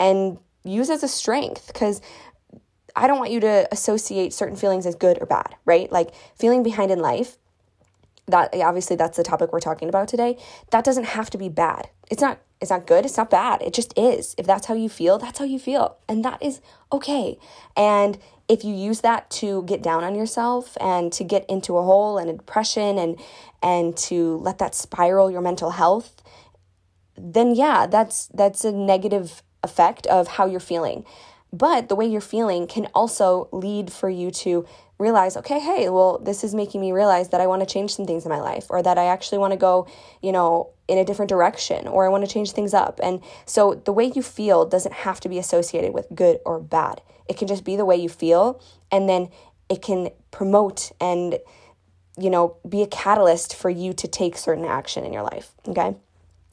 and 0.00 0.38
use 0.64 0.90
as 0.90 1.02
a 1.02 1.08
strength 1.08 1.68
because 1.68 2.00
I 2.96 3.06
don't 3.06 3.18
want 3.18 3.30
you 3.30 3.40
to 3.40 3.68
associate 3.70 4.32
certain 4.32 4.56
feelings 4.56 4.86
as 4.86 4.94
good 4.94 5.18
or 5.20 5.26
bad, 5.26 5.54
right? 5.64 5.90
Like 5.92 6.14
feeling 6.34 6.62
behind 6.62 6.90
in 6.90 6.98
life, 6.98 7.36
that 8.26 8.54
obviously 8.54 8.96
that's 8.96 9.16
the 9.16 9.22
topic 9.22 9.52
we're 9.52 9.60
talking 9.60 9.88
about 9.88 10.08
today. 10.08 10.36
That 10.70 10.84
doesn't 10.84 11.04
have 11.04 11.30
to 11.30 11.38
be 11.38 11.48
bad. 11.48 11.90
It's 12.10 12.22
not 12.22 12.40
it's 12.60 12.70
not 12.70 12.86
good, 12.86 13.04
it's 13.04 13.18
not 13.18 13.28
bad. 13.28 13.60
It 13.60 13.74
just 13.74 13.96
is. 13.98 14.34
If 14.38 14.46
that's 14.46 14.66
how 14.66 14.74
you 14.74 14.88
feel, 14.88 15.18
that's 15.18 15.38
how 15.38 15.44
you 15.44 15.58
feel. 15.58 15.98
And 16.08 16.24
that 16.24 16.42
is 16.42 16.60
okay. 16.90 17.38
And 17.76 18.18
if 18.48 18.64
you 18.64 18.74
use 18.74 19.02
that 19.02 19.28
to 19.30 19.62
get 19.64 19.82
down 19.82 20.04
on 20.04 20.14
yourself 20.14 20.76
and 20.80 21.12
to 21.12 21.22
get 21.22 21.44
into 21.50 21.76
a 21.76 21.82
hole 21.82 22.16
and 22.16 22.30
a 22.30 22.32
depression 22.32 22.98
and 22.98 23.20
and 23.62 23.96
to 23.96 24.38
let 24.38 24.58
that 24.58 24.74
spiral 24.74 25.30
your 25.30 25.42
mental 25.42 25.70
health, 25.72 26.22
then 27.16 27.54
yeah, 27.54 27.86
that's 27.86 28.28
that's 28.28 28.64
a 28.64 28.72
negative 28.72 29.42
effect 29.62 30.06
of 30.06 30.28
how 30.28 30.46
you're 30.46 30.60
feeling. 30.60 31.04
But 31.52 31.88
the 31.88 31.96
way 31.96 32.06
you're 32.06 32.20
feeling 32.20 32.66
can 32.66 32.88
also 32.94 33.48
lead 33.52 33.92
for 33.92 34.10
you 34.10 34.30
to 34.30 34.66
realize, 34.98 35.36
okay, 35.36 35.60
hey, 35.60 35.88
well, 35.88 36.18
this 36.18 36.42
is 36.42 36.54
making 36.54 36.80
me 36.80 36.92
realize 36.92 37.28
that 37.28 37.40
I 37.40 37.46
want 37.46 37.60
to 37.60 37.66
change 37.66 37.94
some 37.94 38.06
things 38.06 38.24
in 38.24 38.30
my 38.30 38.40
life 38.40 38.66
or 38.70 38.82
that 38.82 38.98
I 38.98 39.06
actually 39.06 39.38
want 39.38 39.52
to 39.52 39.58
go, 39.58 39.86
you 40.22 40.32
know, 40.32 40.70
in 40.88 40.98
a 40.98 41.04
different 41.04 41.28
direction 41.28 41.86
or 41.86 42.06
I 42.06 42.08
want 42.08 42.26
to 42.26 42.30
change 42.30 42.52
things 42.52 42.74
up. 42.74 43.00
And 43.02 43.20
so 43.44 43.74
the 43.84 43.92
way 43.92 44.12
you 44.14 44.22
feel 44.22 44.64
doesn't 44.64 44.92
have 44.92 45.20
to 45.20 45.28
be 45.28 45.38
associated 45.38 45.92
with 45.92 46.06
good 46.14 46.38
or 46.44 46.58
bad. 46.58 47.02
It 47.28 47.36
can 47.36 47.48
just 47.48 47.64
be 47.64 47.76
the 47.76 47.84
way 47.84 47.96
you 47.96 48.08
feel. 48.08 48.60
And 48.90 49.08
then 49.08 49.28
it 49.68 49.82
can 49.82 50.10
promote 50.30 50.92
and 51.00 51.38
you 52.18 52.30
know 52.30 52.56
be 52.68 52.82
a 52.82 52.86
catalyst 52.86 53.54
for 53.54 53.70
you 53.70 53.92
to 53.92 54.08
take 54.08 54.36
certain 54.36 54.64
action 54.64 55.04
in 55.04 55.12
your 55.12 55.22
life 55.22 55.52
okay 55.68 55.94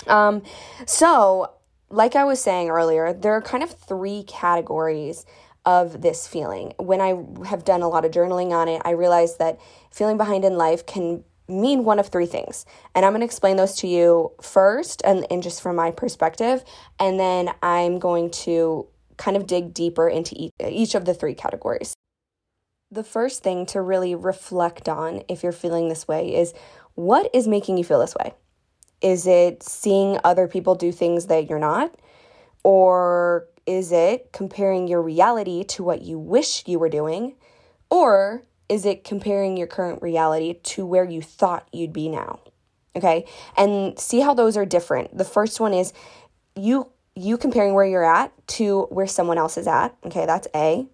um 0.07 0.41
so 0.85 1.51
like 1.93 2.15
i 2.15 2.23
was 2.23 2.41
saying 2.41 2.69
earlier 2.69 3.13
there 3.13 3.33
are 3.33 3.41
kind 3.41 3.63
of 3.63 3.71
three 3.71 4.23
categories 4.23 5.25
of 5.65 6.01
this 6.01 6.27
feeling 6.27 6.73
when 6.77 6.99
i 6.99 7.15
have 7.45 7.63
done 7.63 7.81
a 7.81 7.87
lot 7.87 8.03
of 8.03 8.11
journaling 8.11 8.51
on 8.51 8.67
it 8.67 8.81
i 8.83 8.91
realized 8.91 9.39
that 9.39 9.59
feeling 9.91 10.17
behind 10.17 10.43
in 10.43 10.57
life 10.57 10.85
can 10.85 11.23
mean 11.47 11.83
one 11.83 11.99
of 11.99 12.07
three 12.07 12.25
things. 12.25 12.65
And 12.95 13.05
I'm 13.05 13.11
going 13.11 13.21
to 13.21 13.25
explain 13.25 13.57
those 13.57 13.75
to 13.77 13.87
you 13.87 14.31
first 14.41 15.01
and, 15.03 15.25
and 15.29 15.43
just 15.43 15.61
from 15.61 15.75
my 15.75 15.91
perspective. 15.91 16.63
And 16.99 17.19
then 17.19 17.49
I'm 17.61 17.99
going 17.99 18.31
to 18.31 18.87
kind 19.17 19.37
of 19.37 19.45
dig 19.45 19.73
deeper 19.73 20.07
into 20.07 20.35
each, 20.37 20.51
each 20.65 20.95
of 20.95 21.05
the 21.05 21.13
three 21.13 21.35
categories. 21.35 21.93
The 22.91 23.03
first 23.03 23.43
thing 23.43 23.65
to 23.67 23.81
really 23.81 24.15
reflect 24.15 24.87
on 24.87 25.23
if 25.27 25.43
you're 25.43 25.51
feeling 25.51 25.89
this 25.89 26.07
way 26.07 26.35
is 26.35 26.53
what 26.95 27.29
is 27.33 27.47
making 27.47 27.77
you 27.77 27.83
feel 27.83 27.99
this 27.99 28.15
way? 28.15 28.33
Is 29.03 29.27
it 29.27 29.61
seeing 29.61 30.17
other 30.23 30.47
people 30.47 30.73
do 30.73 30.91
things 30.91 31.27
that 31.27 31.49
you're 31.49 31.59
not? 31.59 31.93
Or 32.63 33.47
is 33.65 33.91
it 33.91 34.31
comparing 34.31 34.87
your 34.87 35.01
reality 35.01 35.63
to 35.65 35.83
what 35.83 36.01
you 36.01 36.17
wish 36.17 36.63
you 36.65 36.79
were 36.79 36.89
doing? 36.89 37.35
Or 37.89 38.43
is 38.69 38.85
it 38.85 39.03
comparing 39.03 39.57
your 39.57 39.67
current 39.67 40.01
reality 40.01 40.55
to 40.63 40.85
where 40.85 41.03
you 41.03 41.21
thought 41.21 41.67
you'd 41.71 41.93
be 41.93 42.09
now? 42.09 42.39
Okay? 42.95 43.25
And 43.57 43.99
see 43.99 44.21
how 44.21 44.33
those 44.33 44.57
are 44.57 44.65
different. 44.65 45.17
The 45.17 45.25
first 45.25 45.59
one 45.59 45.73
is 45.73 45.93
you 46.55 46.89
you 47.15 47.37
comparing 47.37 47.73
where 47.73 47.85
you're 47.85 48.03
at 48.03 48.31
to 48.47 48.83
where 48.83 49.05
someone 49.05 49.37
else 49.37 49.57
is 49.57 49.67
at. 49.67 49.95
Okay, 50.05 50.25
that's 50.25 50.47
A. 50.55 50.87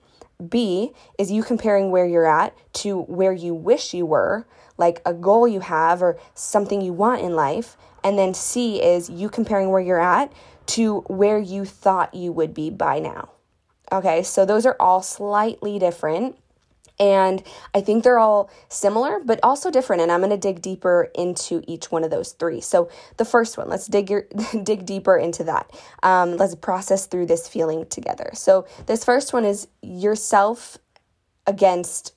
B 0.50 0.92
is 1.18 1.32
you 1.32 1.44
comparing 1.44 1.92
where 1.92 2.06
you're 2.06 2.28
at 2.28 2.56
to 2.74 3.02
where 3.04 3.34
you 3.34 3.54
wish 3.54 3.94
you 3.94 4.06
were, 4.06 4.46
like 4.78 5.02
a 5.06 5.14
goal 5.14 5.48
you 5.48 5.60
have 5.60 6.02
or 6.02 6.18
something 6.34 6.82
you 6.82 6.94
want 6.94 7.22
in 7.22 7.36
life. 7.36 7.78
And 8.04 8.18
then 8.18 8.34
C 8.34 8.82
is 8.82 9.10
you 9.10 9.30
comparing 9.30 9.70
where 9.70 9.82
you're 9.82 10.00
at 10.00 10.32
to 10.68 11.00
where 11.08 11.40
you 11.40 11.66
thought 11.66 12.14
you 12.14 12.32
would 12.32 12.54
be 12.54 12.70
by 12.70 13.00
now. 13.00 13.30
Okay, 13.92 14.22
so 14.22 14.46
those 14.46 14.66
are 14.66 14.76
all 14.80 15.02
slightly 15.02 15.80
different. 15.80 16.38
And 17.00 17.42
I 17.74 17.80
think 17.80 18.04
they're 18.04 18.20
all 18.20 18.52
similar, 18.68 19.20
but 19.24 19.40
also 19.42 19.72
different. 19.72 20.02
And 20.02 20.12
I'm 20.12 20.20
going 20.20 20.32
to 20.32 20.38
dig 20.38 20.62
deeper 20.62 21.10
into 21.16 21.64
each 21.66 21.92
one 21.92 22.04
of 22.04 22.12
those 22.12 22.34
three. 22.34 22.60
So 22.60 22.90
the 23.18 23.26
first 23.26 23.58
one, 23.58 23.70
let's 23.70 23.88
dig 23.88 24.10
your, 24.10 24.26
dig 24.64 24.86
deeper 24.86 25.18
into 25.18 25.46
that. 25.46 25.72
Um, 26.04 26.36
let's 26.36 26.56
process 26.56 27.06
through 27.06 27.28
this 27.28 27.48
feeling 27.48 27.86
together. 27.86 28.32
So 28.34 28.68
this 28.86 29.06
first 29.06 29.32
one 29.32 29.46
is 29.46 29.68
yourself 29.82 30.78
against 31.48 32.14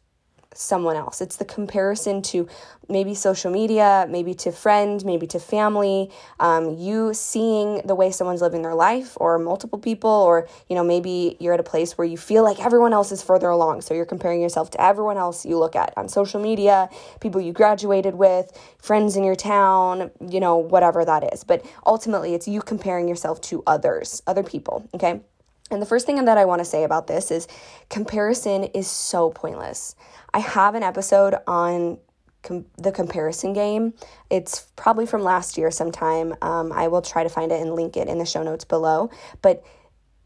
someone 0.55 0.97
else. 0.97 1.21
It's 1.21 1.37
the 1.37 1.45
comparison 1.45 2.23
to 2.23 2.49
maybe 2.89 3.15
social 3.15 3.51
media, 3.51 4.07
maybe 4.09 4.35
to 4.35 4.53
friend, 4.53 5.05
maybe 5.05 5.27
to 5.29 5.39
family. 5.39 6.11
Um, 6.41 6.79
you 6.79 7.15
seeing 7.15 7.83
the 7.85 7.95
way 7.95 8.11
someone's 8.11 8.43
living 8.43 8.63
their 8.63 8.75
life, 8.75 9.17
or 9.17 9.39
multiple 9.39 9.79
people, 9.79 10.11
or 10.11 10.49
you 10.69 10.77
know 10.77 10.85
maybe 10.85 11.37
you're 11.41 11.55
at 11.55 11.61
a 11.61 11.65
place 11.65 11.97
where 11.97 12.07
you 12.07 12.17
feel 12.17 12.43
like 12.43 12.61
everyone 12.61 12.93
else 12.93 13.13
is 13.13 13.23
further 13.23 13.49
along, 13.49 13.83
so 13.83 13.95
you're 13.95 14.05
comparing 14.05 14.41
yourself 14.41 14.71
to 14.71 14.81
everyone 14.81 15.17
else 15.17 15.47
you 15.47 15.59
look 15.59 15.77
at 15.77 15.93
on 15.97 16.09
social 16.09 16.41
media, 16.41 16.89
people 17.21 17.41
you 17.41 17.53
graduated 17.53 18.15
with, 18.15 18.59
friends 18.79 19.17
in 19.17 19.25
your 19.25 19.37
town, 19.37 20.11
you 20.29 20.41
know 20.41 20.57
whatever 20.57 21.05
that 21.05 21.33
is. 21.33 21.45
But 21.45 21.65
ultimately, 21.87 22.35
it's 22.35 22.49
you 22.49 22.61
comparing 22.61 23.09
yourself 23.09 23.41
to 23.43 23.63
others, 23.67 24.23
other 24.27 24.43
people. 24.43 24.89
Okay. 24.95 25.21
And 25.73 25.83
the 25.83 25.87
first 25.87 26.07
thing 26.07 26.23
that 26.25 26.39
I 26.39 26.45
want 26.45 26.61
to 26.61 26.65
say 26.65 26.85
about 26.85 27.07
this 27.07 27.31
is 27.31 27.49
comparison 27.89 28.65
is 28.65 28.87
so 28.87 29.31
pointless. 29.31 29.97
I 30.35 30.39
have 30.39 30.75
an 30.75 30.83
episode 30.83 31.35
on 31.47 31.99
com- 32.43 32.67
the 32.77 32.93
comparison 32.93 33.53
game. 33.53 33.95
It's 34.31 34.67
probably 34.77 35.07
from 35.07 35.23
last 35.23 35.57
year 35.57 35.71
sometime. 35.71 36.35
Um, 36.43 36.73
I 36.73 36.89
will 36.89 37.03
try 37.03 37.23
to 37.23 37.29
find 37.29 37.51
it 37.51 37.61
and 37.61 37.75
link 37.75 37.97
it 37.97 38.09
in 38.09 38.19
the 38.19 38.27
show 38.27 38.43
notes 38.43 38.65
below. 38.65 39.11
But 39.41 39.65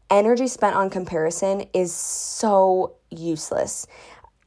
energy 0.09 0.47
spent 0.47 0.75
on 0.75 0.89
comparison 0.89 1.65
is 1.73 1.93
so 1.93 2.95
useless. 3.09 3.87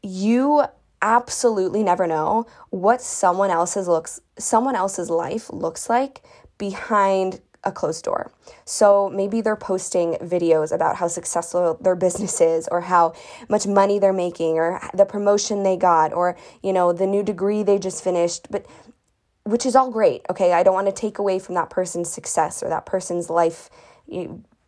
You 0.02 0.64
absolutely 1.02 1.82
never 1.82 2.06
know 2.06 2.46
what 2.68 3.00
someone 3.00 3.50
else's 3.50 3.88
looks 3.88 4.20
someone 4.38 4.76
else's 4.76 5.08
life 5.08 5.48
looks 5.50 5.88
like 5.88 6.22
behind 6.58 7.40
a 7.64 7.72
closed 7.72 8.04
door. 8.04 8.32
So 8.64 9.10
maybe 9.10 9.40
they're 9.40 9.56
posting 9.56 10.14
videos 10.14 10.72
about 10.72 10.96
how 10.96 11.08
successful 11.08 11.78
their 11.80 11.96
business 11.96 12.40
is 12.40 12.68
or 12.68 12.80
how 12.80 13.12
much 13.48 13.66
money 13.66 13.98
they're 13.98 14.12
making 14.12 14.56
or 14.56 14.80
the 14.94 15.04
promotion 15.04 15.62
they 15.62 15.76
got 15.76 16.12
or, 16.12 16.36
you 16.62 16.72
know, 16.72 16.92
the 16.92 17.06
new 17.06 17.22
degree 17.22 17.62
they 17.62 17.78
just 17.78 18.02
finished, 18.02 18.46
but 18.50 18.66
which 19.44 19.66
is 19.66 19.76
all 19.76 19.90
great. 19.90 20.22
Okay, 20.30 20.52
I 20.52 20.62
don't 20.62 20.74
want 20.74 20.86
to 20.86 20.92
take 20.92 21.18
away 21.18 21.38
from 21.38 21.54
that 21.54 21.70
person's 21.70 22.10
success 22.10 22.62
or 22.62 22.68
that 22.68 22.86
person's 22.86 23.28
life 23.28 23.68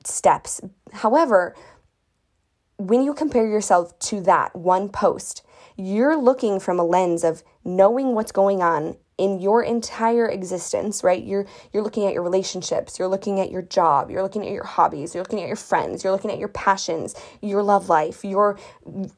steps. 0.04 0.60
However, 0.92 1.54
when 2.78 3.02
you 3.02 3.14
compare 3.14 3.46
yourself 3.46 3.98
to 4.00 4.20
that 4.22 4.56
one 4.56 4.88
post, 4.88 5.42
you're 5.76 6.16
looking 6.16 6.58
from 6.58 6.78
a 6.78 6.84
lens 6.84 7.24
of 7.24 7.42
knowing 7.64 8.14
what's 8.14 8.32
going 8.32 8.60
on 8.62 8.96
in 9.18 9.40
your 9.40 9.62
entire 9.62 10.26
existence, 10.26 11.04
right? 11.04 11.22
You're 11.22 11.46
you're 11.72 11.82
looking 11.82 12.06
at 12.06 12.14
your 12.14 12.22
relationships, 12.22 12.98
you're 12.98 13.08
looking 13.08 13.40
at 13.40 13.50
your 13.50 13.62
job, 13.62 14.10
you're 14.10 14.22
looking 14.22 14.42
at 14.42 14.52
your 14.52 14.64
hobbies, 14.64 15.14
you're 15.14 15.22
looking 15.22 15.40
at 15.40 15.46
your 15.46 15.56
friends, 15.56 16.02
you're 16.02 16.12
looking 16.12 16.30
at 16.30 16.38
your 16.38 16.48
passions, 16.48 17.14
your 17.40 17.62
love 17.62 17.88
life, 17.88 18.24
your 18.24 18.58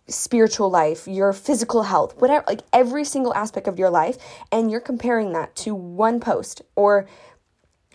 spiritual 0.08 0.70
life, 0.70 1.06
your 1.06 1.32
physical 1.32 1.84
health, 1.84 2.20
whatever, 2.20 2.44
like 2.48 2.60
every 2.72 3.04
single 3.04 3.34
aspect 3.34 3.68
of 3.68 3.78
your 3.78 3.90
life 3.90 4.18
and 4.50 4.70
you're 4.70 4.80
comparing 4.80 5.32
that 5.32 5.54
to 5.56 5.74
one 5.74 6.20
post 6.20 6.62
or 6.76 7.06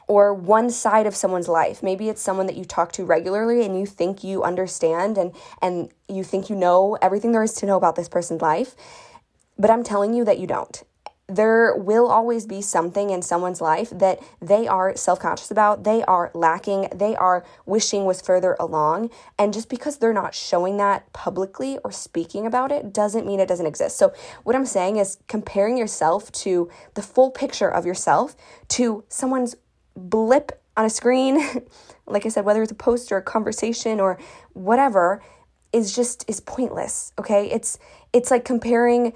or 0.07 0.33
one 0.33 0.71
side 0.71 1.05
of 1.05 1.15
someone's 1.15 1.47
life. 1.47 1.83
Maybe 1.83 2.09
it's 2.09 2.21
someone 2.21 2.47
that 2.47 2.57
you 2.57 2.65
talk 2.65 2.91
to 2.93 3.05
regularly 3.05 3.63
and 3.63 3.79
you 3.79 3.85
think 3.85 4.23
you 4.23 4.43
understand 4.43 5.17
and 5.17 5.33
and 5.61 5.91
you 6.07 6.23
think 6.23 6.49
you 6.49 6.55
know 6.55 6.97
everything 7.01 7.31
there 7.31 7.43
is 7.43 7.53
to 7.53 7.65
know 7.65 7.77
about 7.77 7.95
this 7.95 8.09
person's 8.09 8.41
life. 8.41 8.75
But 9.57 9.69
I'm 9.69 9.83
telling 9.83 10.13
you 10.13 10.25
that 10.25 10.39
you 10.39 10.47
don't 10.47 10.83
there 11.29 11.75
will 11.75 12.07
always 12.07 12.45
be 12.45 12.61
something 12.61 13.11
in 13.11 13.21
someone's 13.21 13.61
life 13.61 13.89
that 13.91 14.19
they 14.41 14.67
are 14.67 14.95
self 14.95 15.19
conscious 15.19 15.51
about, 15.51 15.83
they 15.83 16.03
are 16.03 16.31
lacking, 16.33 16.87
they 16.93 17.15
are 17.15 17.45
wishing 17.65 18.05
was 18.05 18.21
further 18.21 18.55
along. 18.59 19.09
And 19.37 19.53
just 19.53 19.69
because 19.69 19.97
they're 19.97 20.13
not 20.13 20.33
showing 20.33 20.77
that 20.77 21.11
publicly 21.13 21.77
or 21.83 21.91
speaking 21.91 22.45
about 22.45 22.71
it 22.71 22.91
doesn't 22.91 23.25
mean 23.25 23.39
it 23.39 23.47
doesn't 23.47 23.65
exist. 23.65 23.97
So, 23.97 24.13
what 24.43 24.55
I'm 24.55 24.65
saying 24.65 24.97
is 24.97 25.19
comparing 25.27 25.77
yourself 25.77 26.31
to 26.43 26.69
the 26.95 27.01
full 27.01 27.31
picture 27.31 27.69
of 27.69 27.85
yourself 27.85 28.35
to 28.69 29.03
someone's 29.07 29.55
blip 29.95 30.61
on 30.75 30.85
a 30.85 30.89
screen, 30.89 31.39
like 32.07 32.25
I 32.25 32.29
said, 32.29 32.45
whether 32.45 32.63
it's 32.63 32.71
a 32.71 32.75
post 32.75 33.11
or 33.11 33.17
a 33.17 33.21
conversation 33.21 33.99
or 33.99 34.17
whatever, 34.53 35.21
is 35.71 35.95
just 35.95 36.25
is 36.27 36.39
pointless. 36.39 37.13
Okay. 37.19 37.51
It's 37.51 37.77
it's 38.13 38.31
like 38.31 38.45
comparing 38.45 39.13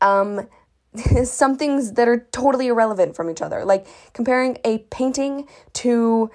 um 0.00 0.46
some 1.24 1.56
things 1.56 1.92
that 1.92 2.08
are 2.08 2.26
totally 2.32 2.68
irrelevant 2.68 3.16
from 3.16 3.30
each 3.30 3.42
other. 3.42 3.64
Like 3.64 3.86
comparing 4.12 4.58
a 4.64 4.78
painting 4.90 5.48
to 5.74 6.30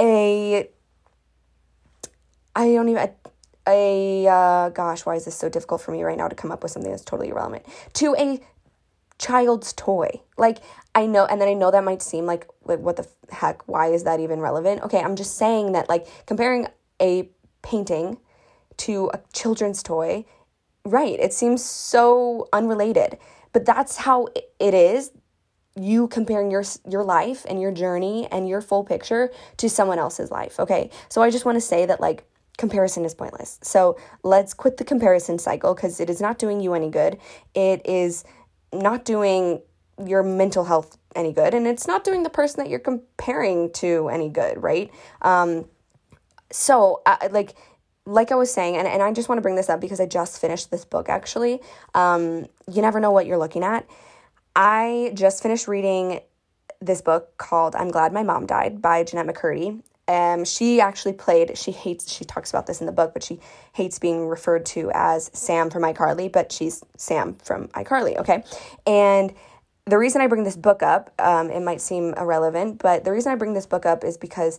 a 0.00 0.68
I 2.54 2.72
don't 2.72 2.88
even 2.88 3.10
a 3.66 4.26
uh, 4.26 4.68
gosh, 4.70 5.04
why 5.06 5.14
is 5.14 5.24
this 5.24 5.36
so 5.36 5.48
difficult 5.48 5.80
for 5.80 5.92
me 5.92 6.02
right 6.02 6.16
now 6.16 6.28
to 6.28 6.34
come 6.34 6.50
up 6.50 6.62
with 6.62 6.72
something 6.72 6.90
that's 6.90 7.04
totally 7.04 7.28
irrelevant 7.28 7.64
to 7.94 8.14
a 8.18 8.40
child's 9.18 9.72
toy? 9.72 10.20
Like 10.36 10.58
I 10.94 11.06
know, 11.06 11.24
and 11.26 11.40
then 11.40 11.48
I 11.48 11.54
know 11.54 11.70
that 11.70 11.84
might 11.84 12.02
seem 12.02 12.26
like 12.26 12.46
like 12.64 12.80
what 12.80 12.96
the 12.96 13.06
heck? 13.30 13.66
Why 13.68 13.88
is 13.88 14.04
that 14.04 14.20
even 14.20 14.40
relevant? 14.40 14.82
Okay, 14.82 15.00
I'm 15.00 15.16
just 15.16 15.36
saying 15.36 15.72
that 15.72 15.88
like 15.88 16.06
comparing 16.26 16.66
a 17.00 17.30
painting 17.62 18.18
to 18.78 19.10
a 19.12 19.20
children's 19.32 19.82
toy, 19.82 20.24
right? 20.84 21.18
It 21.18 21.32
seems 21.32 21.64
so 21.64 22.48
unrelated. 22.52 23.18
But 23.52 23.64
that's 23.64 23.96
how 23.96 24.28
it 24.58 24.74
is 24.74 25.12
you 25.76 26.08
comparing 26.08 26.50
your 26.50 26.64
your 26.88 27.04
life 27.04 27.46
and 27.48 27.60
your 27.60 27.70
journey 27.70 28.26
and 28.30 28.48
your 28.48 28.60
full 28.60 28.84
picture 28.84 29.30
to 29.56 29.68
someone 29.68 29.98
else's 29.98 30.30
life, 30.30 30.58
okay? 30.58 30.90
So 31.08 31.22
I 31.22 31.30
just 31.30 31.44
want 31.44 31.56
to 31.56 31.60
say 31.60 31.86
that 31.86 32.00
like 32.00 32.24
comparison 32.56 33.04
is 33.04 33.14
pointless. 33.14 33.58
So 33.62 33.96
let's 34.24 34.52
quit 34.52 34.76
the 34.76 34.84
comparison 34.84 35.38
cycle 35.38 35.74
cuz 35.74 36.00
it 36.00 36.10
is 36.10 36.20
not 36.20 36.38
doing 36.38 36.60
you 36.60 36.74
any 36.74 36.90
good. 36.90 37.18
It 37.54 37.86
is 37.86 38.24
not 38.72 39.04
doing 39.04 39.62
your 40.04 40.22
mental 40.22 40.64
health 40.64 40.98
any 41.14 41.32
good 41.32 41.54
and 41.54 41.66
it's 41.66 41.86
not 41.86 42.04
doing 42.04 42.22
the 42.22 42.30
person 42.30 42.62
that 42.62 42.70
you're 42.70 42.78
comparing 42.78 43.72
to 43.72 44.08
any 44.08 44.28
good, 44.28 44.62
right? 44.62 44.90
Um 45.22 45.66
so 46.50 47.02
uh, 47.06 47.28
like 47.30 47.54
like 48.08 48.32
I 48.32 48.34
was 48.36 48.52
saying, 48.52 48.76
and, 48.76 48.88
and 48.88 49.02
I 49.02 49.12
just 49.12 49.28
want 49.28 49.38
to 49.38 49.42
bring 49.42 49.54
this 49.54 49.68
up 49.68 49.80
because 49.80 50.00
I 50.00 50.06
just 50.06 50.40
finished 50.40 50.70
this 50.70 50.84
book 50.84 51.08
actually. 51.08 51.60
Um, 51.94 52.46
you 52.70 52.82
never 52.82 53.00
know 53.00 53.10
what 53.10 53.26
you're 53.26 53.38
looking 53.38 53.62
at. 53.62 53.86
I 54.56 55.12
just 55.14 55.42
finished 55.42 55.68
reading 55.68 56.20
this 56.80 57.02
book 57.02 57.36
called 57.36 57.76
I'm 57.76 57.90
Glad 57.90 58.12
My 58.12 58.22
Mom 58.22 58.46
Died 58.46 58.80
by 58.80 59.04
Jennette 59.04 59.34
McCurdy. 59.34 59.82
Um, 60.08 60.46
she 60.46 60.80
actually 60.80 61.12
played, 61.12 61.58
she 61.58 61.70
hates, 61.70 62.10
she 62.10 62.24
talks 62.24 62.48
about 62.48 62.66
this 62.66 62.80
in 62.80 62.86
the 62.86 62.92
book, 62.92 63.12
but 63.12 63.22
she 63.22 63.40
hates 63.74 63.98
being 63.98 64.26
referred 64.26 64.64
to 64.66 64.90
as 64.94 65.30
Sam 65.34 65.68
from 65.68 65.82
iCarly, 65.82 66.32
but 66.32 66.50
she's 66.50 66.82
Sam 66.96 67.34
from 67.34 67.68
iCarly, 67.68 68.16
okay? 68.16 68.42
And 68.86 69.34
the 69.84 69.98
reason 69.98 70.22
I 70.22 70.26
bring 70.26 70.44
this 70.44 70.56
book 70.56 70.82
up, 70.82 71.12
um, 71.18 71.50
it 71.50 71.60
might 71.60 71.82
seem 71.82 72.14
irrelevant, 72.14 72.78
but 72.78 73.04
the 73.04 73.12
reason 73.12 73.32
I 73.32 73.34
bring 73.34 73.52
this 73.52 73.66
book 73.66 73.84
up 73.84 74.02
is 74.02 74.16
because 74.16 74.58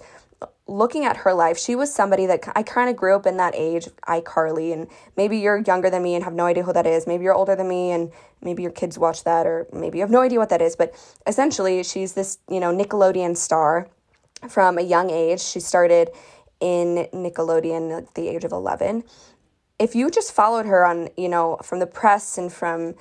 looking 0.68 1.06
at 1.06 1.18
her 1.18 1.34
life, 1.34 1.58
she 1.58 1.76
was 1.76 1.94
somebody 1.94 2.26
that 2.28 2.44
I 2.56 2.64
kind 2.64 2.90
of 2.90 2.96
grew 2.96 3.16
up 3.16 3.26
in 3.26 3.38
that 3.38 3.56
age, 3.56 3.88
iCarly, 4.08 4.72
and 4.72 4.88
maybe 5.18 5.38
you're 5.38 5.58
younger 5.58 5.90
than 5.90 6.04
me 6.04 6.16
and 6.16 6.24
have 6.24 6.34
no 6.34 6.46
idea 6.46 6.64
who 6.64 6.74
that 6.74 6.86
is. 6.86 7.08
Maybe 7.08 7.24
you're 7.24 7.34
older 7.34 7.56
than 7.56 7.68
me 7.68 7.92
and 7.92 8.12
maybe 8.42 8.62
your 8.62 8.72
kids 8.72 8.98
watch 8.98 9.24
that, 9.24 9.46
or 9.46 9.68
maybe 9.74 9.98
you 9.98 10.04
have 10.04 10.12
no 10.12 10.22
idea 10.22 10.40
what 10.40 10.50
that 10.50 10.62
is. 10.62 10.76
But 10.76 10.94
essentially, 11.26 11.84
she's 11.84 12.14
this, 12.14 12.38
you 12.50 12.60
know, 12.60 12.76
Nickelodeon 12.76 13.36
star 13.36 13.90
from 14.48 14.78
a 14.78 14.82
young 14.82 15.10
age. 15.10 15.42
She 15.42 15.60
started 15.60 16.10
in 16.60 17.08
Nickelodeon 17.14 17.98
at 17.98 18.16
the 18.16 18.28
age 18.28 18.44
of 18.44 18.52
11. 18.52 19.04
If 19.80 19.96
you 19.96 20.10
just 20.10 20.34
followed 20.34 20.66
her 20.66 20.86
on, 20.86 21.10
you 21.18 21.30
know, 21.30 21.58
from 21.64 21.80
the 21.80 21.88
press 21.88 22.38
and 22.38 22.52
from 22.52 22.96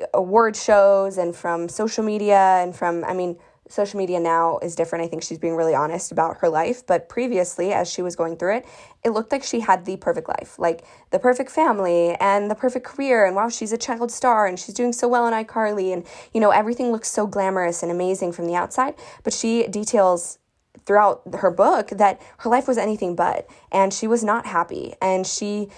uh, 0.00 0.04
award 0.14 0.56
shows 0.56 1.18
and 1.18 1.34
from 1.34 1.68
social 1.68 2.04
media 2.04 2.60
and 2.62 2.76
from, 2.76 3.04
I 3.04 3.14
mean, 3.14 3.38
social 3.68 3.98
media 3.98 4.20
now 4.20 4.58
is 4.58 4.74
different. 4.74 5.04
I 5.04 5.08
think 5.08 5.22
she's 5.22 5.38
being 5.38 5.56
really 5.56 5.74
honest 5.74 6.12
about 6.12 6.38
her 6.38 6.48
life. 6.48 6.86
But 6.86 7.08
previously, 7.08 7.72
as 7.72 7.90
she 7.90 8.02
was 8.02 8.16
going 8.16 8.36
through 8.36 8.56
it, 8.56 8.66
it 9.04 9.10
looked 9.10 9.32
like 9.32 9.44
she 9.44 9.60
had 9.60 9.84
the 9.84 9.96
perfect 9.96 10.28
life 10.28 10.58
like 10.58 10.84
the 11.10 11.18
perfect 11.18 11.50
family 11.50 12.14
and 12.20 12.50
the 12.50 12.54
perfect 12.54 12.84
career. 12.84 13.24
And 13.24 13.34
wow, 13.36 13.48
she's 13.48 13.72
a 13.72 13.78
child 13.78 14.10
star 14.10 14.46
and 14.46 14.58
she's 14.58 14.74
doing 14.74 14.92
so 14.92 15.08
well 15.08 15.26
in 15.26 15.32
iCarly. 15.32 15.92
And, 15.92 16.04
you 16.32 16.40
know, 16.40 16.50
everything 16.50 16.92
looks 16.92 17.10
so 17.10 17.26
glamorous 17.26 17.82
and 17.82 17.90
amazing 17.90 18.32
from 18.32 18.46
the 18.46 18.54
outside. 18.54 18.94
But 19.22 19.32
she 19.32 19.66
details 19.68 20.38
throughout 20.84 21.22
her 21.40 21.50
book 21.50 21.88
that 21.90 22.20
her 22.38 22.50
life 22.50 22.68
was 22.68 22.78
anything 22.78 23.14
but. 23.14 23.48
And 23.70 23.92
she 23.92 24.06
was 24.06 24.24
not 24.24 24.46
happy. 24.46 24.94
And 25.00 25.26
she 25.26 25.68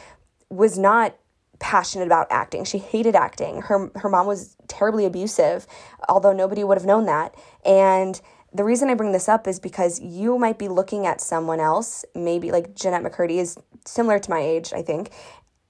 was 0.48 0.78
not 0.78 1.16
passionate 1.60 2.06
about 2.06 2.26
acting. 2.30 2.64
She 2.64 2.78
hated 2.78 3.14
acting. 3.14 3.62
Her 3.62 3.90
her 3.96 4.08
mom 4.08 4.26
was 4.26 4.56
terribly 4.66 5.04
abusive, 5.04 5.66
although 6.08 6.32
nobody 6.32 6.64
would 6.64 6.78
have 6.78 6.86
known 6.86 7.06
that. 7.06 7.34
And 7.64 8.20
the 8.52 8.64
reason 8.64 8.90
I 8.90 8.94
bring 8.94 9.12
this 9.12 9.28
up 9.28 9.46
is 9.46 9.60
because 9.60 10.00
you 10.00 10.36
might 10.38 10.58
be 10.58 10.68
looking 10.68 11.06
at 11.06 11.20
someone 11.20 11.60
else, 11.60 12.04
maybe 12.14 12.50
like 12.50 12.74
Jennette 12.74 13.04
McCurdy 13.04 13.36
is 13.36 13.56
similar 13.86 14.18
to 14.18 14.30
my 14.30 14.40
age, 14.40 14.72
I 14.72 14.82
think. 14.82 15.10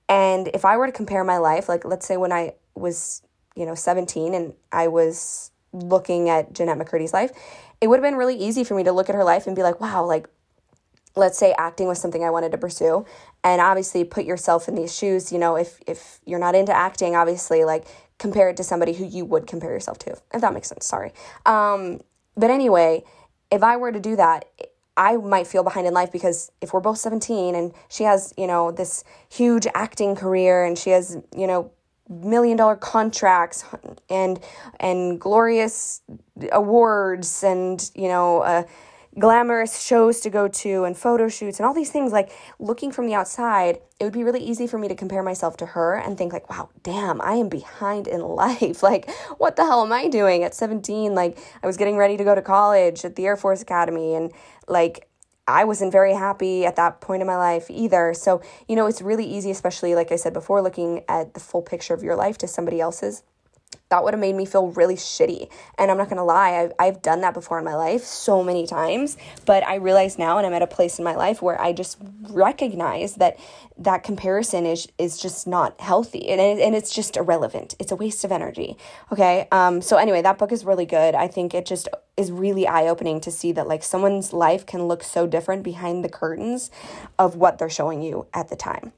And 0.09 0.49
if 0.55 0.65
I 0.65 0.77
were 0.77 0.87
to 0.87 0.93
compare 0.93 1.23
my 1.23 1.39
life, 1.39 1.69
like 1.69 1.85
let's 1.85 2.07
say 2.07 2.17
when 2.17 2.33
I 2.33 2.55
was, 2.75 3.23
you 3.55 3.67
know, 3.67 3.75
17 3.75 4.33
and 4.33 4.55
I 4.73 4.89
was 4.89 5.51
looking 5.73 6.31
at 6.31 6.53
Jennette 6.53 6.79
McCurdy's 6.79 7.13
life, 7.13 7.33
it 7.81 7.89
would 7.89 7.97
have 7.97 8.03
been 8.03 8.17
really 8.17 8.37
easy 8.37 8.65
for 8.65 8.75
me 8.75 8.83
to 8.85 8.93
look 8.93 9.09
at 9.09 9.15
her 9.15 9.25
life 9.25 9.47
and 9.47 9.55
be 9.55 9.63
like, 9.63 9.81
wow, 9.81 10.05
like 10.05 10.29
let's 11.17 11.39
say 11.39 11.55
acting 11.59 11.87
was 11.87 12.01
something 12.01 12.25
I 12.25 12.31
wanted 12.31 12.53
to 12.53 12.59
pursue 12.59 13.05
and 13.43 13.61
obviously 13.61 14.05
put 14.05 14.25
yourself 14.25 14.69
in 14.69 14.75
these 14.75 14.97
shoes, 14.97 15.33
you 15.33 15.39
know, 15.39 15.57
if 15.57 15.81
if 15.87 16.21
you're 16.25 16.39
not 16.39 16.55
into 16.55 16.73
acting, 16.73 17.17
obviously 17.17 17.65
like 17.65 17.87
compare 18.19 18.49
it 18.51 18.57
to 18.59 18.65
somebody 18.65 18.93
who 18.93 19.05
you 19.05 19.25
would 19.25 19.47
compare 19.47 19.71
yourself 19.71 19.99
to. 20.01 20.11
If 20.33 20.41
that 20.41 20.53
makes 20.53 20.69
sense, 20.69 20.87
sorry. 20.87 21.13
Um 21.47 22.01
but 22.37 22.51
anyway, 22.51 23.05
if 23.51 23.63
I 23.63 23.77
were 23.77 23.93
to 23.93 24.01
do 24.01 24.17
that, 24.17 24.45
I 24.97 25.17
might 25.17 25.47
feel 25.47 25.63
behind 25.65 25.87
in 25.87 25.95
life 25.95 26.13
because 26.13 26.53
if 26.61 26.73
we're 26.73 26.81
both 26.81 26.99
17 26.99 27.55
and 27.55 27.73
she 27.89 28.05
has, 28.05 28.35
you 28.37 28.47
know, 28.47 28.71
this 28.71 29.03
huge 29.29 29.67
acting 29.75 30.15
career 30.15 30.65
and 30.65 30.77
she 30.77 30.91
has, 30.91 31.17
you 31.35 31.47
know, 31.47 31.71
million 32.09 32.57
dollar 32.57 32.77
contracts 32.77 33.65
and 34.11 34.41
and 34.79 35.21
glorious 35.21 36.03
awards 36.53 37.43
and, 37.43 37.91
you 37.95 38.09
know, 38.09 38.41
uh, 38.41 38.65
glamorous 39.19 39.83
shows 39.83 40.21
to 40.21 40.31
go 40.31 40.47
to 40.47 40.85
and 40.85 40.97
photo 40.97 41.29
shoots 41.29 41.59
and 41.59 41.67
all 41.67 41.75
these 41.75 41.91
things 41.91 42.13
like 42.13 42.31
looking 42.61 42.93
from 42.93 43.07
the 43.07 43.15
outside 43.15 43.81
it 43.99 44.05
would 44.05 44.13
be 44.13 44.23
really 44.23 44.41
easy 44.41 44.69
for 44.69 44.79
me 44.79 44.87
to 44.87 44.95
compare 44.95 45.23
myself 45.23 45.57
to 45.57 45.67
her 45.67 45.95
and 45.95 46.17
think 46.17 46.33
like 46.33 46.49
wow 46.49 46.69
damn 46.85 47.21
i 47.21 47.33
am 47.33 47.49
behind 47.49 48.07
in 48.07 48.21
life. 48.41 48.83
Like 48.83 49.11
what 49.39 49.57
the 49.57 49.65
hell 49.65 49.85
am 49.85 49.93
i 49.93 50.09
doing? 50.09 50.45
At 50.45 50.55
17 50.55 51.15
like 51.15 51.39
i 51.63 51.67
was 51.67 51.77
getting 51.77 51.97
ready 51.97 52.17
to 52.17 52.25
go 52.25 52.35
to 52.35 52.43
college 52.43 53.05
at 53.05 53.17
the 53.17 53.27
air 53.27 53.37
force 53.37 53.61
academy 53.61 54.15
and 54.15 54.33
like 54.69 55.09
I 55.49 55.65
wasn't 55.65 55.91
very 55.91 56.15
happy 56.15 56.65
at 56.65 56.77
that 56.77 57.01
point 57.01 57.23
in 57.23 57.27
my 57.27 57.37
life 57.37 57.69
either. 57.71 58.15
So, 58.15 58.41
you 58.69 58.77
know, 58.77 58.87
it's 58.87 59.03
really 59.03 59.25
easy, 59.25 59.51
especially 59.51 59.97
like 59.97 60.13
I 60.13 60.17
said 60.17 60.33
before, 60.33 60.63
looking 60.63 61.03
at 61.09 61.35
the 61.35 61.41
full 61.41 61.63
picture 61.63 61.93
of 61.93 62.05
your 62.05 62.15
life 62.15 62.39
to 62.39 62.47
somebody 62.47 62.81
else's 62.81 63.25
that 63.91 64.05
would 64.05 64.15
have 64.15 64.21
made 64.21 64.37
me 64.37 64.47
feel 64.47 64.69
really 64.69 64.95
shitty. 64.95 65.51
And 65.77 65.91
I'm 65.91 65.99
not 65.99 66.09
gonna 66.09 66.25
lie, 66.25 66.61
I've, 66.61 66.73
I've 66.79 67.03
done 67.03 67.21
that 67.21 67.35
before 67.35 67.59
in 67.59 67.65
my 67.65 67.75
life 67.75 68.05
so 68.05 68.43
many 68.43 68.67
times. 68.67 69.17
But 69.45 69.65
I 69.65 69.77
realize 69.77 70.19
now, 70.19 70.39
and 70.39 70.47
I'm 70.47 70.53
at 70.53 70.63
a 70.63 70.67
place 70.67 70.99
in 70.99 71.05
my 71.05 71.15
life 71.15 71.43
where 71.43 71.61
I 71.61 71.73
just 71.73 71.99
recognize 72.31 73.17
that 73.17 73.39
that 73.79 74.03
comparison 74.03 74.67
is 74.67 74.89
is 74.99 75.19
just 75.19 75.47
not 75.47 75.81
healthy, 75.81 76.29
and 76.29 76.41
and 76.41 76.75
it's 76.75 76.95
just 76.95 77.17
irrelevant. 77.17 77.75
It's 77.79 77.93
a 77.93 77.97
waste 77.97 78.25
of 78.25 78.33
energy. 78.33 78.77
Okay. 79.13 79.49
Um. 79.53 79.83
So 79.83 79.97
anyway, 79.97 80.23
that 80.23 80.39
book 80.39 80.53
is 80.53 80.65
really 80.65 80.87
good. 80.87 81.15
I 81.15 81.27
think 81.29 81.55
it 81.55 81.67
just 81.67 81.89
is 82.17 82.31
really 82.31 82.67
eye 82.67 82.87
opening 82.87 83.21
to 83.23 83.31
see 83.31 83.51
that 83.53 83.67
like 83.67 83.83
someone's 83.83 84.33
life 84.33 84.67
can 84.67 84.85
look 84.85 85.03
so 85.03 85.27
different 85.27 85.63
behind 85.63 86.05
the 86.05 86.09
curtains 86.09 86.71
of 87.19 87.35
what 87.37 87.59
they're 87.59 87.71
showing 87.71 88.03
you 88.03 88.27
at 88.35 88.49
the 88.49 88.57
time. 88.57 88.93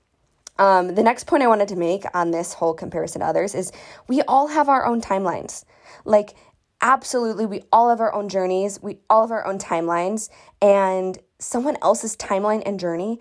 Um, 0.59 0.95
the 0.95 1.03
next 1.03 1.27
point 1.27 1.43
I 1.43 1.47
wanted 1.47 1.69
to 1.69 1.77
make 1.77 2.05
on 2.15 2.31
this 2.31 2.53
whole 2.53 2.75
comparison 2.75 3.21
to 3.21 3.27
others 3.27 3.55
is 3.55 3.73
we 4.09 4.23
all 4.23 4.49
have 4.49 4.69
our 4.69 4.85
own 4.87 5.01
timelines. 5.01 5.65
Like, 6.05 6.35
absolutely, 6.81 7.47
we 7.47 7.63
all 7.73 7.89
have 7.89 8.01
our 8.01 8.13
own 8.15 8.29
journeys, 8.29 8.81
we 8.83 8.99
all 9.09 9.23
have 9.23 9.31
our 9.31 9.47
own 9.47 9.59
timelines, 9.59 10.29
and 10.61 11.19
someone 11.39 11.77
else's 11.83 12.17
timeline 12.17 12.63
and 12.67 12.79
journey 12.79 13.19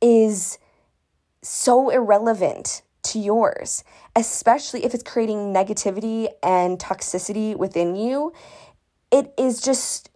is 0.00 0.58
so 1.42 1.90
irrelevant 1.90 2.82
to 3.02 3.18
yours, 3.18 3.84
especially 4.14 4.84
if 4.84 4.94
it's 4.94 5.02
creating 5.02 5.52
negativity 5.52 6.28
and 6.42 6.78
toxicity 6.78 7.56
within 7.56 7.94
you. 7.94 8.32
It 9.12 9.32
is 9.38 9.60
just, 9.60 10.10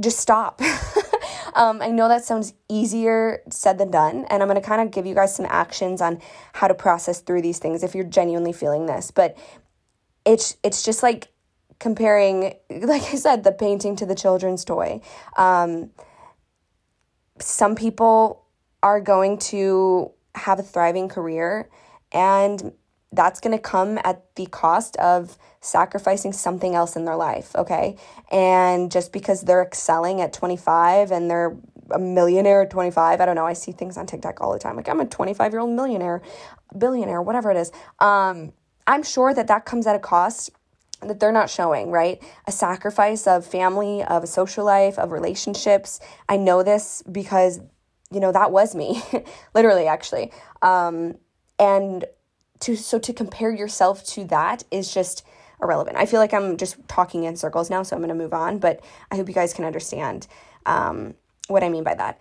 just 0.00 0.18
stop. 0.18 0.60
Um, 1.54 1.80
I 1.80 1.88
know 1.88 2.08
that 2.08 2.24
sounds 2.24 2.52
easier 2.68 3.42
said 3.50 3.78
than 3.78 3.90
done, 3.90 4.26
and 4.28 4.42
I'm 4.42 4.48
going 4.48 4.60
to 4.60 4.66
kind 4.66 4.82
of 4.82 4.90
give 4.90 5.06
you 5.06 5.14
guys 5.14 5.34
some 5.34 5.46
actions 5.48 6.00
on 6.00 6.20
how 6.52 6.68
to 6.68 6.74
process 6.74 7.20
through 7.20 7.42
these 7.42 7.58
things 7.58 7.82
if 7.82 7.94
you're 7.94 8.04
genuinely 8.04 8.52
feeling 8.52 8.86
this. 8.86 9.10
But 9.10 9.36
it's 10.24 10.56
it's 10.62 10.82
just 10.82 11.02
like 11.02 11.28
comparing, 11.78 12.54
like 12.70 13.02
I 13.02 13.16
said, 13.16 13.44
the 13.44 13.52
painting 13.52 13.96
to 13.96 14.06
the 14.06 14.14
children's 14.14 14.64
toy. 14.64 15.00
Um, 15.36 15.90
some 17.38 17.74
people 17.74 18.46
are 18.82 19.00
going 19.00 19.38
to 19.38 20.10
have 20.34 20.58
a 20.58 20.62
thriving 20.62 21.08
career, 21.08 21.68
and 22.12 22.72
that's 23.14 23.40
going 23.40 23.56
to 23.56 23.62
come 23.62 23.98
at 24.04 24.22
the 24.36 24.46
cost 24.46 24.96
of 24.96 25.38
sacrificing 25.60 26.32
something 26.32 26.74
else 26.74 26.96
in 26.96 27.04
their 27.04 27.16
life, 27.16 27.54
okay? 27.56 27.96
And 28.30 28.90
just 28.90 29.12
because 29.12 29.42
they're 29.42 29.62
excelling 29.62 30.20
at 30.20 30.32
25 30.32 31.10
and 31.10 31.30
they're 31.30 31.56
a 31.90 31.98
millionaire 31.98 32.62
at 32.62 32.70
25, 32.70 33.20
I 33.20 33.26
don't 33.26 33.34
know, 33.34 33.46
I 33.46 33.52
see 33.52 33.72
things 33.72 33.96
on 33.96 34.06
TikTok 34.06 34.40
all 34.40 34.52
the 34.52 34.58
time. 34.58 34.76
Like, 34.76 34.88
I'm 34.88 35.00
a 35.00 35.06
25 35.06 35.52
year 35.52 35.60
old 35.60 35.70
millionaire, 35.70 36.22
billionaire, 36.76 37.22
whatever 37.22 37.50
it 37.50 37.56
is. 37.56 37.72
Um, 37.98 38.52
I'm 38.86 39.02
sure 39.02 39.32
that 39.32 39.46
that 39.46 39.64
comes 39.64 39.86
at 39.86 39.96
a 39.96 39.98
cost 39.98 40.50
that 41.00 41.20
they're 41.20 41.32
not 41.32 41.50
showing, 41.50 41.90
right? 41.90 42.22
A 42.46 42.52
sacrifice 42.52 43.26
of 43.26 43.46
family, 43.46 44.02
of 44.02 44.24
a 44.24 44.26
social 44.26 44.64
life, 44.64 44.98
of 44.98 45.12
relationships. 45.12 46.00
I 46.28 46.36
know 46.36 46.62
this 46.62 47.02
because, 47.10 47.60
you 48.10 48.20
know, 48.20 48.32
that 48.32 48.50
was 48.50 48.74
me, 48.74 49.02
literally, 49.54 49.86
actually. 49.86 50.32
Um, 50.62 51.16
and 51.58 52.04
to 52.60 52.76
so 52.76 52.98
to 52.98 53.12
compare 53.12 53.50
yourself 53.50 54.04
to 54.04 54.24
that 54.26 54.64
is 54.70 54.92
just 54.92 55.24
irrelevant. 55.62 55.96
I 55.96 56.06
feel 56.06 56.20
like 56.20 56.34
I'm 56.34 56.56
just 56.56 56.76
talking 56.88 57.24
in 57.24 57.36
circles 57.36 57.70
now, 57.70 57.82
so 57.82 57.96
I'm 57.96 58.02
going 58.02 58.16
to 58.16 58.22
move 58.22 58.34
on, 58.34 58.58
but 58.58 58.80
I 59.10 59.16
hope 59.16 59.28
you 59.28 59.34
guys 59.34 59.54
can 59.54 59.64
understand 59.64 60.26
um, 60.66 61.14
what 61.48 61.62
I 61.62 61.68
mean 61.68 61.84
by 61.84 61.94
that. 61.94 62.20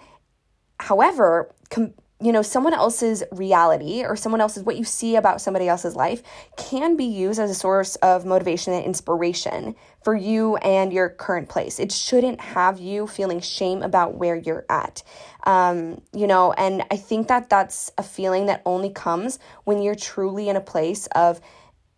However, 0.80 1.54
com- 1.70 1.94
you 2.24 2.32
know, 2.32 2.42
someone 2.42 2.74
else's 2.74 3.22
reality 3.32 4.04
or 4.04 4.16
someone 4.16 4.40
else's 4.40 4.64
what 4.64 4.78
you 4.78 4.84
see 4.84 5.18
about 5.18 5.42
somebody 5.42 5.68
else's 5.68 5.96
life 5.96 6.24
can 6.56 6.96
be 6.96 7.04
used 7.04 7.40
as 7.40 7.52
a 7.52 7.56
source 7.56 7.96
of 7.98 8.26
motivation 8.26 8.74
and 8.74 8.86
inspiration 8.86 9.76
for 10.04 10.16
you 10.16 10.56
and 10.58 10.94
your 10.94 11.10
current 11.10 11.50
place. 11.50 11.80
It 11.80 11.92
shouldn't 11.92 12.40
have 12.40 12.80
you 12.80 13.08
feeling 13.08 13.42
shame 13.42 13.82
about 13.82 14.16
where 14.16 14.38
you're 14.38 14.66
at. 14.70 15.04
Um, 15.46 16.02
you 16.14 16.28
know, 16.28 16.54
and 16.54 16.84
I 16.90 16.96
think 16.96 17.28
that 17.28 17.50
that's 17.50 17.92
a 17.98 18.04
feeling 18.04 18.46
that 18.46 18.62
only 18.66 18.90
comes 18.90 19.38
when 19.66 19.82
you're 19.82 19.96
truly 19.96 20.48
in 20.48 20.56
a 20.56 20.62
place 20.62 21.08
of 21.08 21.42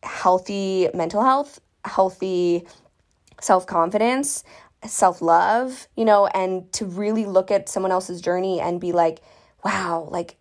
healthy 0.02 0.90
mental 0.94 1.24
health, 1.24 1.60
healthy 1.84 2.66
self 3.42 3.68
confidence, 3.68 4.44
self 4.88 5.22
love, 5.22 5.88
you 5.96 6.06
know, 6.06 6.28
and 6.28 6.72
to 6.74 6.86
really 6.86 7.26
look 7.26 7.52
at 7.52 7.70
someone 7.70 7.92
else's 7.92 8.22
journey 8.22 8.60
and 8.60 8.82
be 8.82 8.92
like, 8.92 9.22
wow, 9.66 10.08
like, 10.12 10.38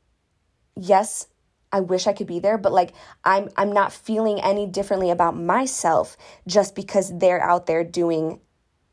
yes, 0.76 1.26
I 1.72 1.80
wish 1.80 2.06
I 2.06 2.12
could 2.12 2.28
be 2.28 2.38
there, 2.38 2.58
but 2.58 2.72
like 2.72 2.92
I'm 3.24 3.48
I'm 3.56 3.72
not 3.72 3.92
feeling 3.92 4.40
any 4.40 4.66
differently 4.66 5.10
about 5.10 5.36
myself 5.36 6.16
just 6.46 6.76
because 6.76 7.18
they're 7.18 7.42
out 7.42 7.66
there 7.66 7.82
doing 7.82 8.40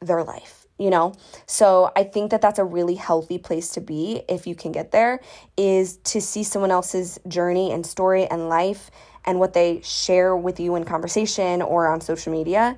their 0.02 0.24
life 0.24 0.62
you 0.82 0.90
know? 0.90 1.14
So 1.46 1.92
I 1.96 2.04
think 2.04 2.32
that 2.32 2.42
that's 2.42 2.58
a 2.58 2.64
really 2.64 2.96
healthy 2.96 3.38
place 3.38 3.70
to 3.74 3.82
be 3.82 4.24
if 4.28 4.48
you 4.48 4.56
can 4.56 4.72
get 4.72 4.90
there 4.90 5.22
is 5.56 5.98
to 5.98 6.20
see 6.20 6.44
someone 6.44 6.72
else's 6.72 7.20
journey 7.28 7.72
and 7.72 7.86
story 7.86 8.26
and 8.26 8.50
life 8.50 8.90
and 9.24 9.40
what 9.40 9.54
they 9.54 9.82
share 9.84 10.36
with 10.36 10.60
you 10.60 10.76
in 10.76 10.84
conversation 10.84 11.62
or 11.62 11.88
on 11.88 12.02
social 12.02 12.34
media 12.34 12.76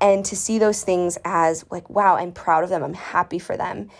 and 0.00 0.24
to 0.24 0.34
see 0.34 0.58
those 0.58 0.82
things 0.82 1.18
as 1.26 1.64
like 1.70 1.90
wow, 1.90 2.16
I'm 2.16 2.32
proud 2.32 2.64
of 2.64 2.70
them. 2.70 2.82
I'm 2.82 2.94
happy 2.94 3.38
for 3.38 3.56
them. 3.56 3.90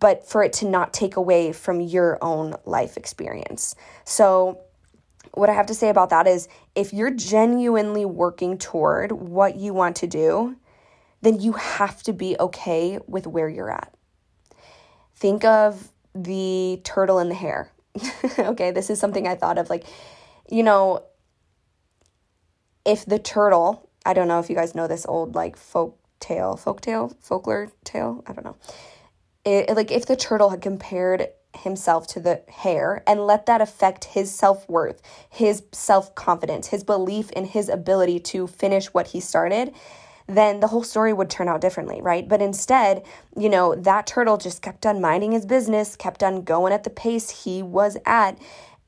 But 0.00 0.26
for 0.26 0.42
it 0.42 0.52
to 0.54 0.66
not 0.66 0.92
take 0.92 1.16
away 1.16 1.52
from 1.52 1.80
your 1.80 2.18
own 2.22 2.54
life 2.64 2.96
experience. 2.96 3.74
So 4.04 4.60
what 5.32 5.50
I 5.50 5.52
have 5.52 5.66
to 5.66 5.74
say 5.74 5.88
about 5.88 6.10
that 6.10 6.26
is 6.26 6.48
if 6.74 6.92
you're 6.92 7.10
genuinely 7.10 8.04
working 8.04 8.56
toward 8.58 9.12
what 9.12 9.56
you 9.56 9.74
want 9.74 9.96
to 9.96 10.06
do, 10.06 10.56
then 11.22 11.40
you 11.40 11.52
have 11.52 12.02
to 12.04 12.12
be 12.12 12.36
okay 12.38 12.98
with 13.06 13.26
where 13.26 13.48
you're 13.48 13.70
at. 13.70 13.92
Think 15.16 15.44
of 15.44 15.90
the 16.14 16.80
turtle 16.84 17.18
in 17.18 17.28
the 17.28 17.34
hare. 17.34 17.70
okay, 18.38 18.70
this 18.70 18.90
is 18.90 19.00
something 19.00 19.26
I 19.26 19.34
thought 19.34 19.58
of 19.58 19.70
like, 19.70 19.86
you 20.50 20.62
know, 20.62 21.04
if 22.84 23.06
the 23.06 23.18
turtle, 23.18 23.88
I 24.04 24.12
don't 24.12 24.28
know 24.28 24.38
if 24.38 24.50
you 24.50 24.56
guys 24.56 24.74
know 24.74 24.86
this 24.86 25.06
old 25.06 25.34
like 25.34 25.56
folk 25.56 25.98
tale, 26.20 26.56
folk 26.56 26.80
tale, 26.80 27.16
folklore 27.20 27.70
tale, 27.84 28.22
I 28.26 28.32
don't 28.32 28.44
know. 28.44 28.56
It, 29.44 29.74
like 29.76 29.90
if 29.90 30.06
the 30.06 30.16
turtle 30.16 30.50
had 30.50 30.62
compared 30.62 31.28
himself 31.56 32.06
to 32.08 32.20
the 32.20 32.42
hare 32.48 33.02
and 33.06 33.26
let 33.26 33.46
that 33.46 33.60
affect 33.60 34.04
his 34.04 34.34
self 34.34 34.68
worth, 34.68 35.00
his 35.28 35.64
self 35.72 36.14
confidence, 36.14 36.68
his 36.68 36.84
belief 36.84 37.30
in 37.32 37.44
his 37.44 37.68
ability 37.68 38.20
to 38.20 38.46
finish 38.46 38.86
what 38.86 39.08
he 39.08 39.20
started, 39.20 39.74
then 40.26 40.60
the 40.60 40.68
whole 40.68 40.82
story 40.82 41.12
would 41.12 41.28
turn 41.28 41.48
out 41.48 41.60
differently, 41.60 42.00
right? 42.00 42.26
But 42.28 42.40
instead, 42.40 43.04
you 43.36 43.48
know, 43.48 43.74
that 43.74 44.06
turtle 44.06 44.38
just 44.38 44.62
kept 44.62 44.86
on 44.86 45.00
minding 45.00 45.32
his 45.32 45.44
business, 45.44 45.96
kept 45.96 46.22
on 46.22 46.42
going 46.42 46.72
at 46.72 46.84
the 46.84 46.90
pace 46.90 47.44
he 47.44 47.62
was 47.62 47.98
at, 48.06 48.38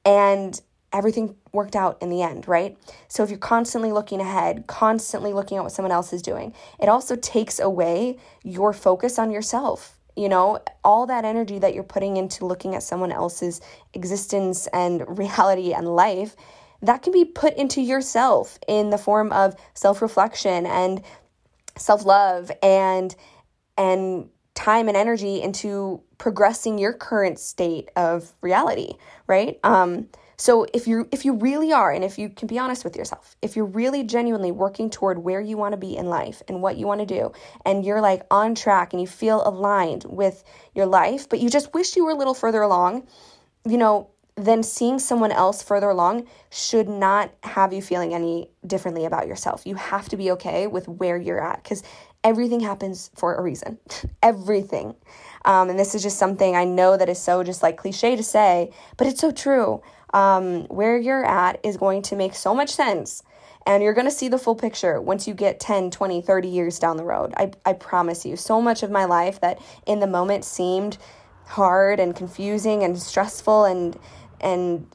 and 0.04 0.60
everything 0.92 1.36
worked 1.52 1.76
out 1.76 2.00
in 2.00 2.08
the 2.08 2.22
end, 2.22 2.48
right? 2.48 2.78
So 3.08 3.22
if 3.22 3.28
you're 3.28 3.38
constantly 3.38 3.92
looking 3.92 4.20
ahead, 4.20 4.66
constantly 4.66 5.34
looking 5.34 5.58
at 5.58 5.64
what 5.64 5.72
someone 5.72 5.92
else 5.92 6.12
is 6.12 6.22
doing, 6.22 6.54
it 6.80 6.88
also 6.88 7.16
takes 7.16 7.58
away 7.58 8.18
your 8.42 8.72
focus 8.72 9.18
on 9.18 9.30
yourself 9.30 9.95
you 10.16 10.28
know, 10.28 10.60
all 10.82 11.06
that 11.06 11.24
energy 11.24 11.58
that 11.58 11.74
you're 11.74 11.84
putting 11.84 12.16
into 12.16 12.46
looking 12.46 12.74
at 12.74 12.82
someone 12.82 13.12
else's 13.12 13.60
existence 13.94 14.66
and 14.68 15.18
reality 15.18 15.72
and 15.72 15.94
life, 15.94 16.36
that 16.82 17.02
can 17.02 17.12
be 17.12 17.24
put 17.24 17.54
into 17.56 17.80
yourself 17.80 18.58
in 18.68 18.90
the 18.90 18.98
form 18.98 19.32
of 19.32 19.54
self-reflection 19.74 20.66
and 20.66 21.02
self-love 21.76 22.50
and 22.62 23.14
and 23.78 24.30
time 24.54 24.88
and 24.88 24.96
energy 24.96 25.42
into 25.42 26.02
progressing 26.16 26.78
your 26.78 26.94
current 26.94 27.38
state 27.38 27.90
of 27.94 28.32
reality, 28.40 28.94
right? 29.26 29.58
Um 29.62 30.08
so 30.36 30.66
if 30.74 30.86
you 30.86 31.08
if 31.12 31.24
you 31.24 31.34
really 31.34 31.72
are 31.72 31.90
and 31.90 32.04
if 32.04 32.18
you 32.18 32.28
can 32.28 32.46
be 32.46 32.58
honest 32.58 32.84
with 32.84 32.94
yourself, 32.94 33.36
if 33.40 33.56
you're 33.56 33.64
really 33.64 34.04
genuinely 34.04 34.52
working 34.52 34.90
toward 34.90 35.18
where 35.18 35.40
you 35.40 35.56
want 35.56 35.72
to 35.72 35.78
be 35.78 35.96
in 35.96 36.06
life 36.06 36.42
and 36.48 36.60
what 36.60 36.76
you 36.76 36.86
want 36.86 37.00
to 37.00 37.06
do 37.06 37.32
and 37.64 37.84
you're 37.84 38.02
like 38.02 38.22
on 38.30 38.54
track 38.54 38.92
and 38.92 39.00
you 39.00 39.06
feel 39.06 39.46
aligned 39.46 40.04
with 40.04 40.44
your 40.74 40.86
life, 40.86 41.28
but 41.28 41.40
you 41.40 41.48
just 41.48 41.72
wish 41.72 41.96
you 41.96 42.04
were 42.04 42.12
a 42.12 42.16
little 42.16 42.34
further 42.34 42.60
along, 42.60 43.06
you 43.64 43.78
know, 43.78 44.10
then 44.34 44.62
seeing 44.62 44.98
someone 44.98 45.32
else 45.32 45.62
further 45.62 45.88
along 45.88 46.26
should 46.50 46.88
not 46.88 47.32
have 47.42 47.72
you 47.72 47.80
feeling 47.80 48.12
any 48.12 48.50
differently 48.66 49.06
about 49.06 49.26
yourself. 49.26 49.66
You 49.66 49.76
have 49.76 50.10
to 50.10 50.18
be 50.18 50.30
okay 50.32 50.66
with 50.66 50.86
where 50.86 51.16
you're 51.16 51.42
at 51.42 51.64
cuz 51.64 51.82
everything 52.22 52.60
happens 52.60 53.10
for 53.14 53.36
a 53.36 53.42
reason. 53.42 53.78
everything. 54.22 54.94
Um, 55.46 55.70
and 55.70 55.78
this 55.78 55.94
is 55.94 56.02
just 56.02 56.18
something 56.18 56.54
I 56.54 56.64
know 56.64 56.98
that 56.98 57.08
is 57.08 57.18
so 57.18 57.42
just 57.42 57.62
like 57.62 57.78
cliche 57.78 58.16
to 58.16 58.22
say, 58.22 58.72
but 58.98 59.06
it's 59.06 59.20
so 59.20 59.30
true 59.30 59.80
um, 60.16 60.62
where 60.68 60.96
you're 60.96 61.24
at 61.24 61.60
is 61.62 61.76
going 61.76 62.00
to 62.00 62.16
make 62.16 62.34
so 62.34 62.54
much 62.54 62.70
sense. 62.70 63.22
And 63.66 63.82
you're 63.82 63.92
going 63.92 64.06
to 64.06 64.12
see 64.12 64.28
the 64.28 64.38
full 64.38 64.54
picture 64.54 65.00
once 65.00 65.28
you 65.28 65.34
get 65.34 65.60
10, 65.60 65.90
20, 65.90 66.22
30 66.22 66.48
years 66.48 66.78
down 66.78 66.96
the 66.96 67.04
road. 67.04 67.34
I, 67.36 67.50
I 67.66 67.74
promise 67.74 68.24
you. 68.24 68.36
So 68.36 68.62
much 68.62 68.82
of 68.82 68.90
my 68.90 69.04
life 69.04 69.40
that 69.40 69.60
in 69.86 70.00
the 70.00 70.06
moment 70.06 70.44
seemed 70.44 70.96
hard 71.44 72.00
and 72.00 72.16
confusing 72.16 72.82
and 72.82 72.98
stressful 72.98 73.64
and, 73.66 73.98
and, 74.40 74.86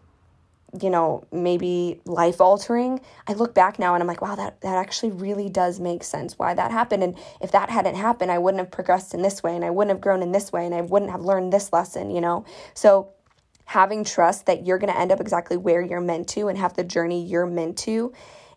you 0.82 0.90
know, 0.90 1.26
maybe 1.32 2.02
life 2.06 2.42
altering. 2.42 3.00
I 3.28 3.34
look 3.34 3.54
back 3.54 3.78
now 3.78 3.94
and 3.94 4.02
I'm 4.02 4.08
like, 4.08 4.22
wow, 4.22 4.36
that, 4.36 4.60
that 4.62 4.76
actually 4.76 5.12
really 5.12 5.50
does 5.50 5.80
make 5.80 6.04
sense 6.04 6.40
why 6.40 6.56
that 6.56 6.72
happened. 6.72 7.04
And 7.04 7.16
if 7.42 7.52
that 7.52 7.70
hadn't 7.70 7.96
happened, 7.96 8.32
I 8.32 8.40
wouldn't 8.40 8.60
have 8.60 8.72
progressed 8.72 9.14
in 9.14 9.22
this 9.22 9.44
way 9.44 9.56
and 9.56 9.64
I 9.64 9.70
wouldn't 9.70 9.94
have 9.94 10.02
grown 10.02 10.24
in 10.24 10.32
this 10.32 10.52
way 10.52 10.66
and 10.66 10.74
I 10.74 10.82
wouldn't 10.82 11.12
have 11.12 11.22
learned 11.22 11.54
this 11.54 11.72
lesson, 11.72 12.10
you 12.10 12.22
know? 12.22 12.46
So 12.74 13.12
having 13.72 14.04
trust 14.04 14.48
that 14.48 14.66
you're 14.66 14.78
going 14.78 14.92
to 14.92 15.00
end 15.00 15.14
up 15.14 15.22
exactly 15.22 15.56
where 15.56 15.82
you're 15.82 16.02
meant 16.02 16.28
to 16.28 16.50
and 16.50 16.58
have 16.58 16.74
the 16.74 16.84
journey 16.84 17.26
you're 17.26 17.46
meant 17.46 17.78
to 17.78 18.12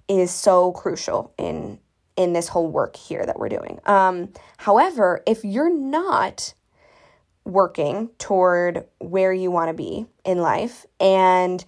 is 0.08 0.32
so 0.32 0.72
crucial 0.72 1.32
in 1.38 1.78
in 2.16 2.32
this 2.32 2.48
whole 2.48 2.66
work 2.66 2.96
here 2.96 3.24
that 3.24 3.38
we're 3.38 3.48
doing. 3.48 3.78
Um, 3.86 4.32
however, 4.56 5.22
if 5.24 5.44
you're 5.44 5.72
not 5.72 6.54
working 7.44 8.10
toward 8.18 8.86
where 8.98 9.32
you 9.32 9.52
want 9.52 9.68
to 9.68 9.74
be 9.74 10.06
in 10.24 10.38
life 10.38 10.84
and 10.98 11.64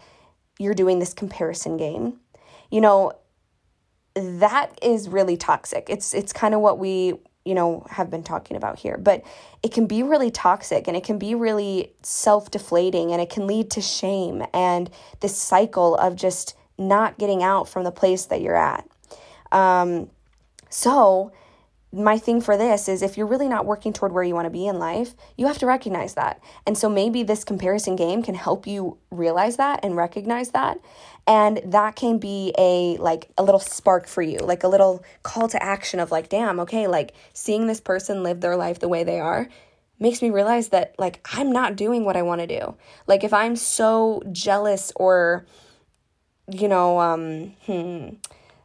you're 0.59 0.75
doing 0.75 0.99
this 0.99 1.15
comparison 1.15 1.77
game, 1.77 2.19
you 2.71 2.81
know, 2.81 3.13
that 4.15 4.77
is 4.83 5.09
really 5.09 5.37
toxic. 5.37 5.87
It's 5.89 6.15
it's 6.15 6.33
kind 6.33 6.53
of 6.53 6.61
what 6.61 6.81
we 6.81 7.15
you 7.47 7.55
know, 7.55 7.87
have 7.91 8.11
been 8.11 8.23
talking 8.23 8.57
about 8.57 8.79
here. 8.79 8.99
But 8.99 9.23
it 9.63 9.73
can 9.73 9.87
be 9.87 10.03
really 10.03 10.31
toxic 10.31 10.89
and 10.89 10.97
it 10.97 11.05
can 11.05 11.19
be 11.19 11.35
really 11.35 11.93
self 12.03 12.51
deflating 12.51 13.13
and 13.13 13.21
it 13.21 13.31
can 13.31 13.47
lead 13.47 13.71
to 13.73 13.81
shame 13.81 14.45
and 14.53 14.91
this 15.21 15.37
cycle 15.37 15.95
of 15.97 16.17
just 16.17 16.57
not 16.79 17.19
getting 17.19 17.43
out 17.43 17.69
from 17.69 17.85
the 17.85 17.93
place 17.93 18.27
that 18.27 18.41
you're 18.41 18.57
at. 18.57 18.87
Um, 19.53 20.11
so, 20.69 21.33
my 21.93 22.19
thing 22.19 22.41
for 22.41 22.57
this 22.57 22.89
is 22.89 23.01
if 23.01 23.17
you're 23.17 23.27
really 23.27 23.49
not 23.49 23.65
working 23.65 23.93
toward 23.93 24.13
where 24.13 24.25
you 24.25 24.35
want 24.35 24.45
to 24.45 24.51
be 24.51 24.67
in 24.67 24.79
life, 24.79 25.15
you 25.37 25.47
have 25.47 25.59
to 25.59 25.67
recognize 25.67 26.15
that. 26.15 26.43
And 26.67 26.77
so 26.77 26.91
maybe 26.91 27.23
this 27.23 27.45
comparison 27.45 27.97
game 27.97 28.23
can 28.23 28.35
help 28.35 28.67
you 28.67 28.99
realize 29.11 29.57
that 29.57 29.81
and 29.83 29.97
recognize 29.97 30.51
that. 30.51 30.79
And 31.27 31.61
that 31.65 31.97
can 31.97 32.19
be 32.19 32.55
a 32.57 32.97
like 32.99 33.29
a 33.37 33.43
little 33.43 33.61
spark 33.61 34.07
for 34.07 34.23
you, 34.23 34.39
like 34.39 34.63
a 34.63 34.69
little 34.69 35.05
call 35.23 35.49
to 35.49 35.63
action 35.63 35.99
of 35.99 36.13
like, 36.13 36.29
damn, 36.29 36.61
okay, 36.61 36.87
like 36.87 37.15
seeing 37.33 37.67
this 37.67 37.81
person 37.81 38.23
live 38.23 38.41
their 38.41 38.57
life 38.57 38.79
the 38.79 38.89
way 38.89 39.03
they 39.03 39.19
are 39.19 39.49
makes 39.99 40.23
me 40.23 40.31
realize 40.31 40.69
that 40.69 40.95
like 40.99 41.27
I'm 41.33 41.51
not 41.51 41.75
doing 41.75 42.05
what 42.05 42.17
I 42.17 42.23
want 42.23 42.43
to 42.43 42.47
do. 42.47 42.77
Like 43.07 43.25
if 43.25 43.33
I'm 43.33 43.57
so 43.57 44.23
jealous 44.31 44.93
or 44.95 45.47
you 46.49 46.69
know, 46.69 47.01
um 47.01 47.55
hmm 47.67 48.09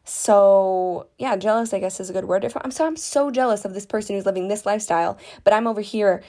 so 0.03 1.07
yeah 1.19 1.35
jealous 1.35 1.73
i 1.73 1.79
guess 1.79 1.99
is 1.99 2.09
a 2.09 2.13
good 2.13 2.25
word 2.25 2.43
i'm 2.63 2.71
so 2.71 2.85
i'm 2.85 2.97
so 2.97 3.29
jealous 3.29 3.65
of 3.65 3.73
this 3.73 3.85
person 3.85 4.15
who's 4.15 4.25
living 4.25 4.47
this 4.47 4.65
lifestyle 4.65 5.17
but 5.43 5.53
i'm 5.53 5.67
over 5.67 5.79
here 5.79 6.23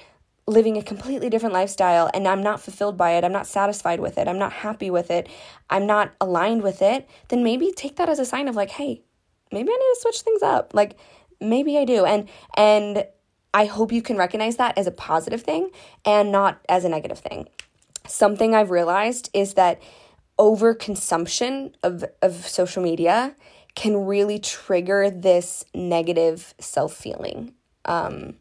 living 0.46 0.76
a 0.76 0.82
completely 0.82 1.30
different 1.30 1.52
lifestyle 1.52 2.10
and 2.12 2.26
i'm 2.26 2.42
not 2.42 2.60
fulfilled 2.60 2.96
by 2.96 3.12
it 3.12 3.24
i'm 3.24 3.32
not 3.32 3.46
satisfied 3.46 4.00
with 4.00 4.18
it 4.18 4.26
i'm 4.26 4.38
not 4.38 4.52
happy 4.52 4.90
with 4.90 5.10
it 5.10 5.28
i'm 5.70 5.86
not 5.86 6.12
aligned 6.20 6.62
with 6.62 6.82
it 6.82 7.08
then 7.28 7.44
maybe 7.44 7.70
take 7.70 7.96
that 7.96 8.08
as 8.08 8.18
a 8.18 8.24
sign 8.24 8.48
of 8.48 8.56
like 8.56 8.70
hey 8.70 9.02
maybe 9.52 9.70
i 9.70 9.76
need 9.76 9.94
to 9.94 10.00
switch 10.00 10.22
things 10.22 10.42
up. 10.42 10.74
Like 10.74 10.96
maybe 11.40 11.78
i 11.78 11.84
do. 11.84 12.04
And 12.04 12.28
and 12.56 13.04
i 13.54 13.66
hope 13.66 13.92
you 13.92 14.02
can 14.02 14.16
recognize 14.16 14.56
that 14.56 14.76
as 14.78 14.86
a 14.86 14.90
positive 14.90 15.42
thing 15.42 15.70
and 16.04 16.32
not 16.32 16.60
as 16.68 16.84
a 16.84 16.88
negative 16.88 17.18
thing. 17.18 17.48
Something 18.06 18.54
i've 18.54 18.70
realized 18.70 19.30
is 19.34 19.54
that 19.54 19.80
overconsumption 20.38 21.74
of 21.82 22.04
of 22.22 22.48
social 22.48 22.82
media 22.82 23.36
can 23.74 24.04
really 24.04 24.38
trigger 24.38 25.10
this 25.10 25.64
negative 25.74 26.54
self 26.58 26.94
feeling 26.94 27.54
um, 27.84 28.34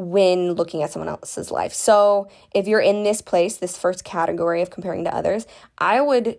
when 0.00 0.52
looking 0.52 0.82
at 0.82 0.90
someone 0.90 1.08
else's 1.08 1.50
life. 1.50 1.72
So, 1.72 2.28
if 2.54 2.66
you're 2.66 2.80
in 2.80 3.02
this 3.04 3.20
place, 3.22 3.56
this 3.56 3.76
first 3.76 4.04
category 4.04 4.62
of 4.62 4.70
comparing 4.70 5.04
to 5.04 5.14
others, 5.14 5.46
I 5.78 6.00
would 6.00 6.38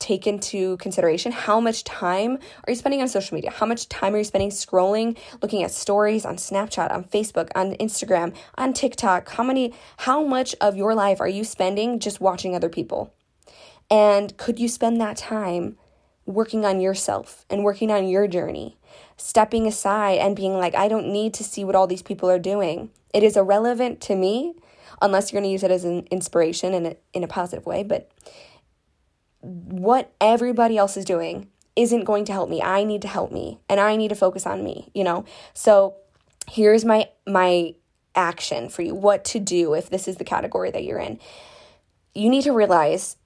take 0.00 0.26
into 0.26 0.78
consideration 0.78 1.30
how 1.30 1.60
much 1.60 1.84
time 1.84 2.38
are 2.66 2.70
you 2.70 2.74
spending 2.74 3.02
on 3.02 3.08
social 3.08 3.34
media? 3.34 3.50
How 3.50 3.66
much 3.66 3.88
time 3.88 4.14
are 4.14 4.18
you 4.18 4.24
spending 4.24 4.50
scrolling, 4.50 5.16
looking 5.42 5.62
at 5.62 5.70
stories 5.70 6.24
on 6.24 6.36
Snapchat, 6.36 6.90
on 6.90 7.04
Facebook, 7.04 7.50
on 7.54 7.74
Instagram, 7.74 8.34
on 8.56 8.72
TikTok? 8.72 9.28
How 9.28 9.44
many 9.44 9.74
how 9.98 10.24
much 10.24 10.56
of 10.60 10.76
your 10.76 10.94
life 10.94 11.20
are 11.20 11.28
you 11.28 11.44
spending 11.44 12.00
just 12.00 12.20
watching 12.20 12.56
other 12.56 12.70
people? 12.70 13.14
And 13.90 14.36
could 14.36 14.58
you 14.58 14.68
spend 14.68 15.00
that 15.00 15.16
time 15.16 15.76
working 16.30 16.64
on 16.64 16.80
yourself 16.80 17.44
and 17.50 17.64
working 17.64 17.90
on 17.90 18.08
your 18.08 18.26
journey, 18.26 18.78
stepping 19.16 19.66
aside 19.66 20.18
and 20.18 20.36
being 20.36 20.54
like, 20.54 20.74
I 20.74 20.88
don't 20.88 21.12
need 21.12 21.34
to 21.34 21.44
see 21.44 21.64
what 21.64 21.74
all 21.74 21.86
these 21.86 22.02
people 22.02 22.30
are 22.30 22.38
doing. 22.38 22.90
It 23.12 23.22
is 23.22 23.36
irrelevant 23.36 24.00
to 24.02 24.16
me 24.16 24.54
unless 25.02 25.32
you're 25.32 25.40
going 25.40 25.48
to 25.48 25.52
use 25.52 25.62
it 25.62 25.70
as 25.70 25.84
an 25.84 26.06
inspiration 26.10 26.74
in 26.74 26.86
a, 26.86 26.96
in 27.12 27.24
a 27.24 27.28
positive 27.28 27.66
way. 27.66 27.82
But 27.82 28.10
what 29.40 30.12
everybody 30.20 30.76
else 30.76 30.96
is 30.96 31.04
doing 31.04 31.48
isn't 31.76 32.04
going 32.04 32.24
to 32.26 32.32
help 32.32 32.50
me. 32.50 32.62
I 32.62 32.84
need 32.84 33.02
to 33.02 33.08
help 33.08 33.32
me 33.32 33.60
and 33.68 33.80
I 33.80 33.96
need 33.96 34.08
to 34.08 34.14
focus 34.14 34.46
on 34.46 34.62
me, 34.62 34.90
you 34.94 35.04
know? 35.04 35.24
So 35.54 35.94
here's 36.48 36.84
my 36.84 37.08
my 37.26 37.74
action 38.16 38.68
for 38.68 38.82
you 38.82 38.92
what 38.92 39.24
to 39.24 39.38
do 39.38 39.74
if 39.74 39.88
this 39.88 40.08
is 40.08 40.16
the 40.16 40.24
category 40.24 40.68
that 40.72 40.82
you're 40.82 40.98
in 40.98 41.16
you 42.14 42.28
need 42.28 42.42
to 42.42 42.52
realize 42.52 43.16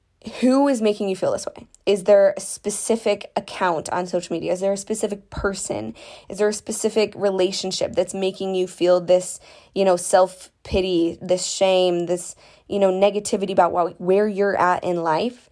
who 0.41 0.69
is 0.69 0.81
making 0.81 1.09
you 1.09 1.17
feel 1.17 1.33
this 1.33 1.47
way? 1.47 1.67
Is 1.85 2.05
there 2.05 2.33
a 2.37 2.41
specific 2.41 3.31
account 3.37 3.91
on 3.91 4.07
social 4.07 4.35
media? 4.35 4.53
Is 4.53 4.61
there 4.61 4.73
a 4.73 4.77
specific 4.77 5.29
person? 5.29 5.95
Is 6.29 6.39
there 6.39 6.49
a 6.49 6.55
specific 6.55 7.13
relationship 7.15 7.93
that's 7.95 8.15
making 8.15 8.55
you 8.55 8.67
feel 8.67 9.01
this, 9.01 9.39
you 9.75 9.85
know, 9.85 9.97
self 9.97 10.51
pity, 10.63 11.19
this 11.21 11.47
shame, 11.47 12.07
this, 12.07 12.37
you 12.69 12.79
know, 12.79 12.91
negativity 12.91 13.53
about 13.53 13.73
what, 13.73 14.01
where 14.01 14.27
you're 14.27 14.57
at 14.57 14.83
in 14.83 15.03
life? 15.03 15.51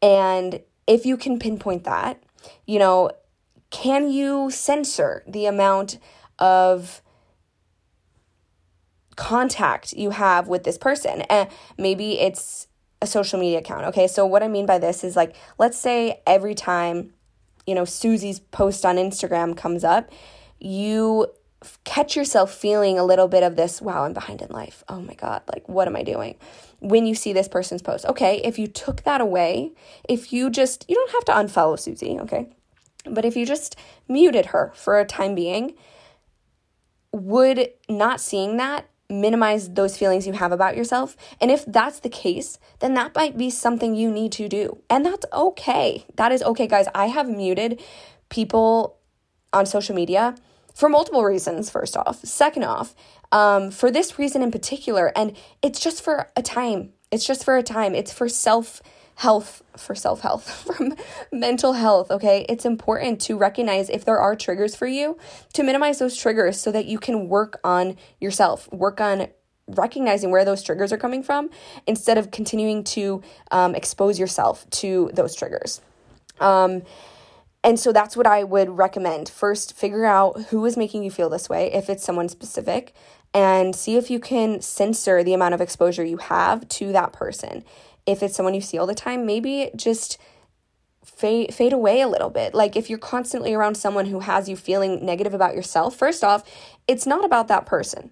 And 0.00 0.60
if 0.86 1.04
you 1.04 1.16
can 1.16 1.38
pinpoint 1.38 1.84
that, 1.84 2.22
you 2.66 2.78
know, 2.78 3.10
can 3.70 4.08
you 4.08 4.50
censor 4.50 5.24
the 5.26 5.46
amount 5.46 5.98
of 6.38 7.02
contact 9.16 9.92
you 9.92 10.10
have 10.10 10.48
with 10.48 10.64
this 10.64 10.78
person? 10.78 11.22
And 11.22 11.48
maybe 11.76 12.18
it's 12.20 12.65
a 13.02 13.06
social 13.06 13.38
media 13.38 13.58
account. 13.58 13.84
Okay, 13.86 14.06
so 14.06 14.24
what 14.26 14.42
I 14.42 14.48
mean 14.48 14.66
by 14.66 14.78
this 14.78 15.04
is 15.04 15.16
like, 15.16 15.34
let's 15.58 15.78
say 15.78 16.22
every 16.26 16.54
time, 16.54 17.12
you 17.66 17.74
know, 17.74 17.84
Susie's 17.84 18.40
post 18.40 18.86
on 18.86 18.96
Instagram 18.96 19.56
comes 19.56 19.84
up, 19.84 20.10
you 20.58 21.26
catch 21.84 22.16
yourself 22.16 22.52
feeling 22.54 22.98
a 22.98 23.04
little 23.04 23.28
bit 23.28 23.42
of 23.42 23.56
this, 23.56 23.82
wow, 23.82 24.04
I'm 24.04 24.12
behind 24.12 24.42
in 24.42 24.50
life. 24.50 24.84
Oh 24.88 25.00
my 25.00 25.14
God, 25.14 25.42
like, 25.52 25.68
what 25.68 25.88
am 25.88 25.96
I 25.96 26.02
doing? 26.02 26.36
When 26.80 27.06
you 27.06 27.14
see 27.14 27.32
this 27.32 27.48
person's 27.48 27.82
post. 27.82 28.04
Okay, 28.06 28.40
if 28.44 28.58
you 28.58 28.66
took 28.66 29.02
that 29.02 29.20
away, 29.20 29.72
if 30.08 30.32
you 30.32 30.50
just, 30.50 30.84
you 30.88 30.94
don't 30.94 31.10
have 31.12 31.24
to 31.26 31.32
unfollow 31.32 31.78
Susie, 31.78 32.18
okay? 32.20 32.48
But 33.04 33.24
if 33.24 33.36
you 33.36 33.46
just 33.46 33.76
muted 34.08 34.46
her 34.46 34.72
for 34.74 34.98
a 34.98 35.04
time 35.04 35.34
being, 35.34 35.74
would 37.12 37.70
not 37.88 38.20
seeing 38.20 38.58
that 38.58 38.88
minimize 39.08 39.70
those 39.70 39.96
feelings 39.96 40.26
you 40.26 40.32
have 40.32 40.52
about 40.52 40.76
yourself. 40.76 41.16
And 41.40 41.50
if 41.50 41.64
that's 41.66 42.00
the 42.00 42.08
case, 42.08 42.58
then 42.80 42.94
that 42.94 43.14
might 43.14 43.36
be 43.36 43.50
something 43.50 43.94
you 43.94 44.10
need 44.10 44.32
to 44.32 44.48
do. 44.48 44.82
And 44.90 45.04
that's 45.04 45.26
okay. 45.32 46.04
That 46.16 46.32
is 46.32 46.42
okay, 46.42 46.66
guys. 46.66 46.86
I 46.94 47.06
have 47.06 47.28
muted 47.28 47.82
people 48.28 48.98
on 49.52 49.66
social 49.66 49.94
media 49.94 50.34
for 50.74 50.88
multiple 50.88 51.24
reasons, 51.24 51.70
first 51.70 51.96
off. 51.96 52.20
Second 52.24 52.64
off, 52.64 52.94
um, 53.32 53.70
for 53.70 53.90
this 53.90 54.18
reason 54.18 54.42
in 54.42 54.50
particular. 54.50 55.12
And 55.16 55.36
it's 55.62 55.80
just 55.80 56.02
for 56.02 56.30
a 56.36 56.42
time. 56.42 56.92
It's 57.10 57.26
just 57.26 57.44
for 57.44 57.56
a 57.56 57.62
time. 57.62 57.94
It's 57.94 58.12
for 58.12 58.28
self 58.28 58.82
health 59.16 59.62
for 59.76 59.94
self 59.94 60.20
health, 60.20 60.48
from 60.76 60.94
mental 61.32 61.72
health, 61.72 62.10
okay? 62.10 62.46
It's 62.48 62.64
important 62.64 63.20
to 63.22 63.36
recognize 63.36 63.90
if 63.90 64.04
there 64.04 64.18
are 64.18 64.36
triggers 64.36 64.76
for 64.76 64.86
you, 64.86 65.18
to 65.54 65.62
minimize 65.62 65.98
those 65.98 66.16
triggers 66.16 66.60
so 66.60 66.70
that 66.72 66.86
you 66.86 66.98
can 66.98 67.28
work 67.28 67.58
on 67.64 67.96
yourself, 68.20 68.70
work 68.72 69.00
on 69.00 69.28
recognizing 69.68 70.30
where 70.30 70.44
those 70.44 70.62
triggers 70.62 70.92
are 70.92 70.98
coming 70.98 71.22
from 71.22 71.50
instead 71.86 72.18
of 72.18 72.30
continuing 72.30 72.84
to 72.84 73.20
um, 73.50 73.74
expose 73.74 74.18
yourself 74.18 74.68
to 74.70 75.10
those 75.12 75.34
triggers. 75.34 75.80
Um, 76.38 76.82
and 77.64 77.80
so 77.80 77.92
that's 77.92 78.16
what 78.16 78.28
I 78.28 78.44
would 78.44 78.70
recommend. 78.70 79.28
First, 79.28 79.76
figure 79.76 80.04
out 80.04 80.40
who 80.50 80.64
is 80.66 80.76
making 80.76 81.02
you 81.02 81.10
feel 81.10 81.28
this 81.28 81.48
way, 81.48 81.72
if 81.72 81.90
it's 81.90 82.04
someone 82.04 82.28
specific, 82.28 82.94
and 83.34 83.74
see 83.74 83.96
if 83.96 84.08
you 84.08 84.20
can 84.20 84.60
censor 84.60 85.24
the 85.24 85.34
amount 85.34 85.54
of 85.54 85.60
exposure 85.60 86.04
you 86.04 86.18
have 86.18 86.68
to 86.68 86.92
that 86.92 87.12
person 87.12 87.64
if 88.06 88.22
it's 88.22 88.36
someone 88.36 88.54
you 88.54 88.60
see 88.60 88.78
all 88.78 88.86
the 88.86 88.94
time, 88.94 89.26
maybe 89.26 89.70
just 89.76 90.18
fade 91.04 91.54
fade 91.54 91.72
away 91.72 92.00
a 92.00 92.08
little 92.08 92.30
bit. 92.30 92.54
Like 92.54 92.76
if 92.76 92.88
you're 92.88 92.98
constantly 92.98 93.54
around 93.54 93.76
someone 93.76 94.06
who 94.06 94.20
has 94.20 94.48
you 94.48 94.56
feeling 94.56 95.04
negative 95.04 95.34
about 95.34 95.54
yourself, 95.54 95.96
first 95.96 96.24
off, 96.24 96.44
it's 96.86 97.06
not 97.06 97.24
about 97.24 97.48
that 97.48 97.66
person. 97.66 98.10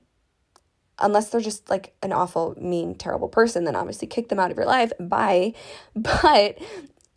Unless 1.00 1.30
they're 1.30 1.40
just 1.40 1.68
like 1.68 1.94
an 2.02 2.12
awful, 2.12 2.54
mean, 2.61 2.94
terrible 2.94 3.28
person, 3.28 3.64
then 3.64 3.74
obviously 3.74 4.07
kick 4.07 4.28
them 4.28 4.38
out 4.38 4.50
of 4.50 4.57
your 4.57 4.66
life. 4.66 4.92
Bye. 5.00 5.54
But 5.96 6.59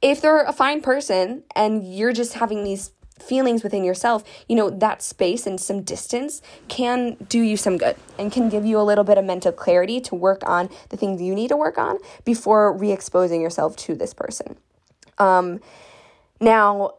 if 0.02 0.22
they're 0.22 0.44
a 0.44 0.54
fine 0.54 0.82
person 0.82 1.44
and 1.56 1.84
you're 1.84 2.14
just 2.14 2.34
having 2.34 2.64
these 2.64 2.92
feelings 3.20 3.64
within 3.64 3.84
yourself, 3.84 4.24
you 4.48 4.56
know, 4.56 4.70
that 4.70 5.02
space 5.02 5.46
and 5.48 5.60
some 5.60 5.82
distance 5.82 6.42
can 6.68 7.18
do 7.30 7.40
you 7.40 7.58
some 7.58 7.78
good 7.78 7.96
and 8.18 8.32
can 8.32 8.50
give 8.50 8.66
you 8.66 8.80
a 8.80 8.84
little 8.84 9.04
bit 9.04 9.18
of 9.18 9.26
mental 9.26 9.52
clarity 9.52 10.00
to 10.02 10.16
work 10.16 10.42
on 10.48 10.70
the 10.90 10.98
things 10.98 11.22
you 11.22 11.36
need 11.36 11.50
to 11.50 11.58
work 11.58 11.78
on 11.78 11.98
before 12.26 12.72
re 12.72 12.92
exposing 12.92 13.42
yourself 13.42 13.76
to 13.76 13.96
this 13.96 14.14
person. 14.14 14.58
Um, 15.18 15.60
now, 16.40 16.92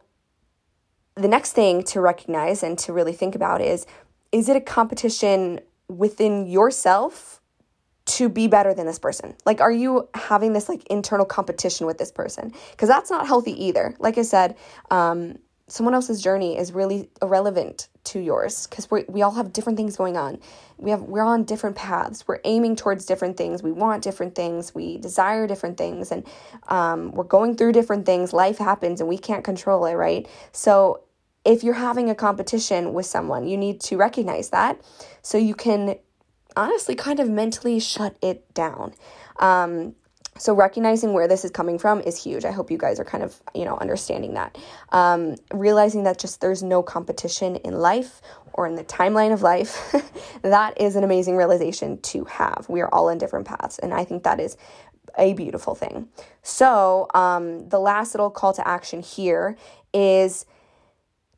the 1.15 1.27
next 1.27 1.53
thing 1.53 1.83
to 1.83 2.01
recognize 2.01 2.63
and 2.63 2.77
to 2.79 2.93
really 2.93 3.13
think 3.13 3.35
about 3.35 3.61
is 3.61 3.85
is 4.31 4.47
it 4.47 4.55
a 4.55 4.61
competition 4.61 5.59
within 5.87 6.45
yourself 6.45 7.41
to 8.05 8.29
be 8.29 8.47
better 8.47 8.73
than 8.73 8.85
this 8.85 8.99
person? 8.99 9.35
Like, 9.45 9.61
are 9.61 9.71
you 9.71 10.09
having 10.13 10.53
this 10.53 10.69
like 10.69 10.83
internal 10.87 11.25
competition 11.25 11.85
with 11.85 11.97
this 11.97 12.11
person? 12.11 12.53
Because 12.71 12.89
that's 12.89 13.09
not 13.09 13.27
healthy 13.27 13.65
either. 13.65 13.95
Like 13.99 14.17
I 14.17 14.23
said, 14.23 14.55
um, 14.89 15.37
someone 15.69 15.93
else's 15.93 16.21
journey 16.21 16.57
is 16.57 16.71
really 16.71 17.09
irrelevant 17.21 17.87
to 18.05 18.19
yours 18.19 18.67
because 18.67 18.89
we 18.89 19.05
we 19.07 19.21
all 19.21 19.31
have 19.31 19.53
different 19.53 19.77
things 19.77 19.95
going 19.95 20.17
on. 20.17 20.39
We 20.77 20.91
have 20.91 21.01
we're 21.01 21.23
on 21.23 21.43
different 21.43 21.75
paths. 21.75 22.27
We're 22.27 22.39
aiming 22.43 22.75
towards 22.75 23.05
different 23.05 23.37
things. 23.37 23.63
We 23.63 23.71
want 23.71 24.03
different 24.03 24.35
things. 24.35 24.73
We 24.73 24.97
desire 24.97 25.47
different 25.47 25.77
things, 25.77 26.11
and 26.11 26.25
um, 26.67 27.11
we're 27.11 27.23
going 27.23 27.55
through 27.55 27.73
different 27.73 28.05
things. 28.05 28.33
Life 28.33 28.57
happens, 28.57 28.99
and 28.99 29.07
we 29.07 29.17
can't 29.17 29.43
control 29.43 29.85
it, 29.85 29.93
right? 29.93 30.27
So 30.51 31.03
if 31.45 31.63
you're 31.63 31.75
having 31.75 32.09
a 32.09 32.15
competition 32.15 32.93
with 32.93 33.05
someone, 33.05 33.47
you 33.47 33.57
need 33.57 33.79
to 33.81 33.97
recognize 33.97 34.49
that 34.49 34.81
so 35.21 35.37
you 35.37 35.55
can 35.55 35.95
honestly 36.55 36.95
kind 36.95 37.19
of 37.19 37.29
mentally 37.29 37.79
shut 37.79 38.17
it 38.21 38.53
down. 38.53 38.93
Um, 39.39 39.95
so 40.39 40.53
recognizing 40.53 41.13
where 41.13 41.27
this 41.27 41.43
is 41.43 41.51
coming 41.51 41.77
from 41.77 41.99
is 42.01 42.21
huge. 42.21 42.45
I 42.45 42.51
hope 42.51 42.71
you 42.71 42.77
guys 42.77 42.99
are 42.99 43.05
kind 43.05 43.23
of, 43.23 43.39
you 43.53 43.65
know, 43.65 43.77
understanding 43.77 44.35
that. 44.35 44.57
Um, 44.89 45.35
realizing 45.53 46.03
that 46.05 46.17
just 46.17 46.39
there's 46.39 46.63
no 46.63 46.81
competition 46.81 47.57
in 47.57 47.73
life 47.73 48.21
or 48.53 48.65
in 48.65 48.75
the 48.75 48.83
timeline 48.85 49.33
of 49.33 49.41
life, 49.41 49.93
that 50.41 50.79
is 50.79 50.95
an 50.95 51.03
amazing 51.03 51.35
realization 51.35 51.99
to 52.01 52.23
have. 52.25 52.65
We 52.69 52.81
are 52.81 52.89
all 52.93 53.09
in 53.09 53.17
different 53.17 53.47
paths. 53.47 53.79
And 53.79 53.93
I 53.93 54.05
think 54.05 54.23
that 54.23 54.39
is 54.39 54.55
a 55.17 55.33
beautiful 55.33 55.75
thing. 55.75 56.07
So 56.41 57.07
um, 57.13 57.67
the 57.69 57.79
last 57.79 58.13
little 58.13 58.29
call 58.29 58.53
to 58.53 58.67
action 58.67 59.01
here 59.01 59.57
is 59.93 60.45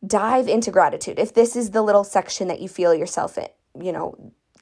dive 0.05 0.47
into 0.47 0.71
gratitude. 0.71 1.17
If 1.17 1.33
this 1.33 1.55
is 1.55 1.71
the 1.71 1.81
little 1.81 2.03
section 2.03 2.47
that 2.49 2.59
you 2.59 2.69
feel 2.69 2.93
yourself 2.93 3.37
in, 3.37 3.47
you 3.79 3.91
know, 3.91 4.15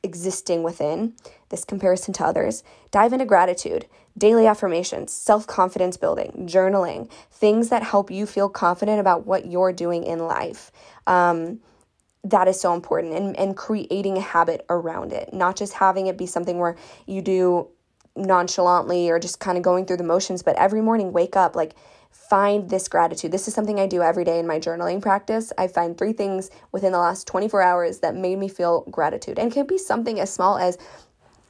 existing 0.03 0.63
within 0.63 1.13
this 1.49 1.65
comparison 1.65 2.13
to 2.15 2.23
others, 2.25 2.63
dive 2.91 3.13
into 3.13 3.25
gratitude, 3.25 3.85
daily 4.19 4.45
affirmations, 4.45 5.11
self 5.11 5.47
confidence 5.47 5.97
building, 5.97 6.45
journaling, 6.47 7.09
things 7.31 7.69
that 7.69 7.81
help 7.81 8.11
you 8.11 8.25
feel 8.25 8.49
confident 8.49 8.99
about 8.99 9.25
what 9.25 9.47
you're 9.47 9.73
doing 9.73 10.03
in 10.03 10.19
life. 10.19 10.71
Um, 11.07 11.59
that 12.23 12.47
is 12.47 12.59
so 12.59 12.73
important 12.73 13.13
and, 13.13 13.37
and 13.37 13.55
creating 13.55 14.17
a 14.17 14.21
habit 14.21 14.65
around 14.69 15.13
it, 15.13 15.33
not 15.33 15.55
just 15.55 15.73
having 15.73 16.07
it 16.07 16.17
be 16.17 16.25
something 16.25 16.59
where 16.59 16.75
you 17.07 17.21
do 17.21 17.69
nonchalantly 18.15 19.09
or 19.09 19.19
just 19.19 19.39
kind 19.39 19.57
of 19.57 19.63
going 19.63 19.85
through 19.85 19.97
the 19.97 20.03
motions, 20.03 20.43
but 20.43 20.55
every 20.57 20.81
morning 20.81 21.13
wake 21.13 21.37
up 21.37 21.55
like 21.55 21.75
find 22.11 22.69
this 22.69 22.87
gratitude. 22.87 23.31
This 23.31 23.47
is 23.47 23.53
something 23.53 23.79
I 23.79 23.87
do 23.87 24.01
every 24.01 24.23
day 24.23 24.39
in 24.39 24.47
my 24.47 24.59
journaling 24.59 25.01
practice. 25.01 25.53
I 25.57 25.67
find 25.67 25.97
three 25.97 26.13
things 26.13 26.49
within 26.71 26.91
the 26.91 26.97
last 26.97 27.27
24 27.27 27.61
hours 27.61 27.99
that 27.99 28.15
made 28.15 28.37
me 28.37 28.49
feel 28.49 28.81
gratitude. 28.91 29.39
And 29.39 29.51
it 29.51 29.53
can 29.53 29.67
be 29.67 29.77
something 29.77 30.19
as 30.19 30.33
small 30.33 30.57
as 30.57 30.77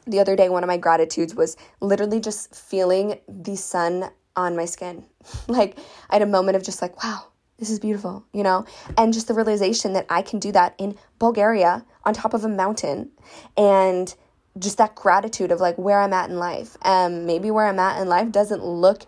the 0.10 0.20
other 0.20 0.36
day, 0.36 0.50
one 0.50 0.64
of 0.64 0.68
my 0.68 0.78
gratitudes 0.78 1.36
was 1.36 1.56
literally 1.80 2.20
just 2.20 2.56
feeling 2.56 3.20
the 3.28 3.56
sun 3.56 4.10
on 4.36 4.56
my 4.56 4.66
skin. 4.66 5.06
like 5.48 5.78
I 6.10 6.16
had 6.16 6.22
a 6.22 6.28
moment 6.28 6.56
of 6.56 6.64
just 6.64 6.82
like, 6.82 7.04
wow, 7.04 7.26
this 7.58 7.70
is 7.70 7.80
beautiful, 7.80 8.26
you 8.34 8.44
know? 8.44 8.66
And 8.98 9.14
just 9.14 9.28
the 9.28 9.34
realization 9.34 9.94
that 9.94 10.06
I 10.10 10.22
can 10.22 10.40
do 10.40 10.52
that 10.54 10.76
in 10.78 10.98
Bulgaria 11.20 11.86
on 12.06 12.14
top 12.14 12.34
of 12.34 12.44
a 12.44 12.50
mountain 12.50 13.12
and 13.58 14.14
just 14.58 14.78
that 14.78 14.96
gratitude 14.96 15.52
of 15.52 15.60
like 15.60 15.78
where 15.78 16.02
I'm 16.02 16.14
at 16.14 16.30
in 16.30 16.38
life. 16.38 16.78
Um 16.82 17.26
maybe 17.26 17.52
where 17.52 17.68
I'm 17.68 17.80
at 17.80 18.02
in 18.02 18.08
life 18.08 18.32
doesn't 18.32 18.64
look 18.64 19.04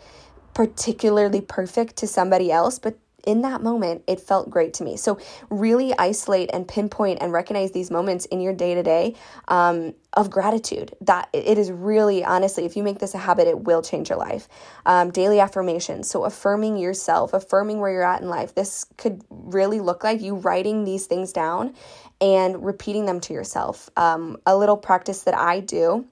particularly 0.53 1.41
perfect 1.41 1.95
to 1.97 2.07
somebody 2.07 2.51
else, 2.51 2.77
but 2.77 2.97
in 3.25 3.41
that 3.41 3.61
moment, 3.61 4.03
it 4.07 4.19
felt 4.19 4.49
great 4.49 4.73
to 4.75 4.83
me. 4.83 4.97
So, 4.97 5.19
really 5.49 5.93
isolate 5.97 6.49
and 6.53 6.67
pinpoint 6.67 7.19
and 7.21 7.31
recognize 7.31 7.71
these 7.71 7.91
moments 7.91 8.25
in 8.25 8.41
your 8.41 8.53
day 8.53 8.75
to 8.75 8.83
day 8.83 9.15
of 9.47 10.29
gratitude. 10.29 10.93
That 11.01 11.29
it 11.33 11.57
is 11.57 11.71
really, 11.71 12.23
honestly, 12.23 12.65
if 12.65 12.75
you 12.75 12.83
make 12.83 12.99
this 12.99 13.13
a 13.13 13.19
habit, 13.19 13.47
it 13.47 13.61
will 13.61 13.81
change 13.81 14.09
your 14.09 14.17
life. 14.17 14.47
Um, 14.85 15.11
daily 15.11 15.39
affirmations. 15.39 16.09
So, 16.09 16.25
affirming 16.25 16.77
yourself, 16.77 17.33
affirming 17.33 17.79
where 17.79 17.91
you're 17.91 18.03
at 18.03 18.21
in 18.21 18.29
life. 18.29 18.55
This 18.55 18.85
could 18.97 19.23
really 19.29 19.79
look 19.79 20.03
like 20.03 20.21
you 20.21 20.35
writing 20.35 20.83
these 20.83 21.05
things 21.05 21.31
down 21.31 21.73
and 22.19 22.63
repeating 22.63 23.05
them 23.05 23.19
to 23.21 23.33
yourself. 23.33 23.89
Um, 23.97 24.37
a 24.45 24.55
little 24.55 24.77
practice 24.77 25.23
that 25.23 25.37
I 25.37 25.59
do 25.59 26.05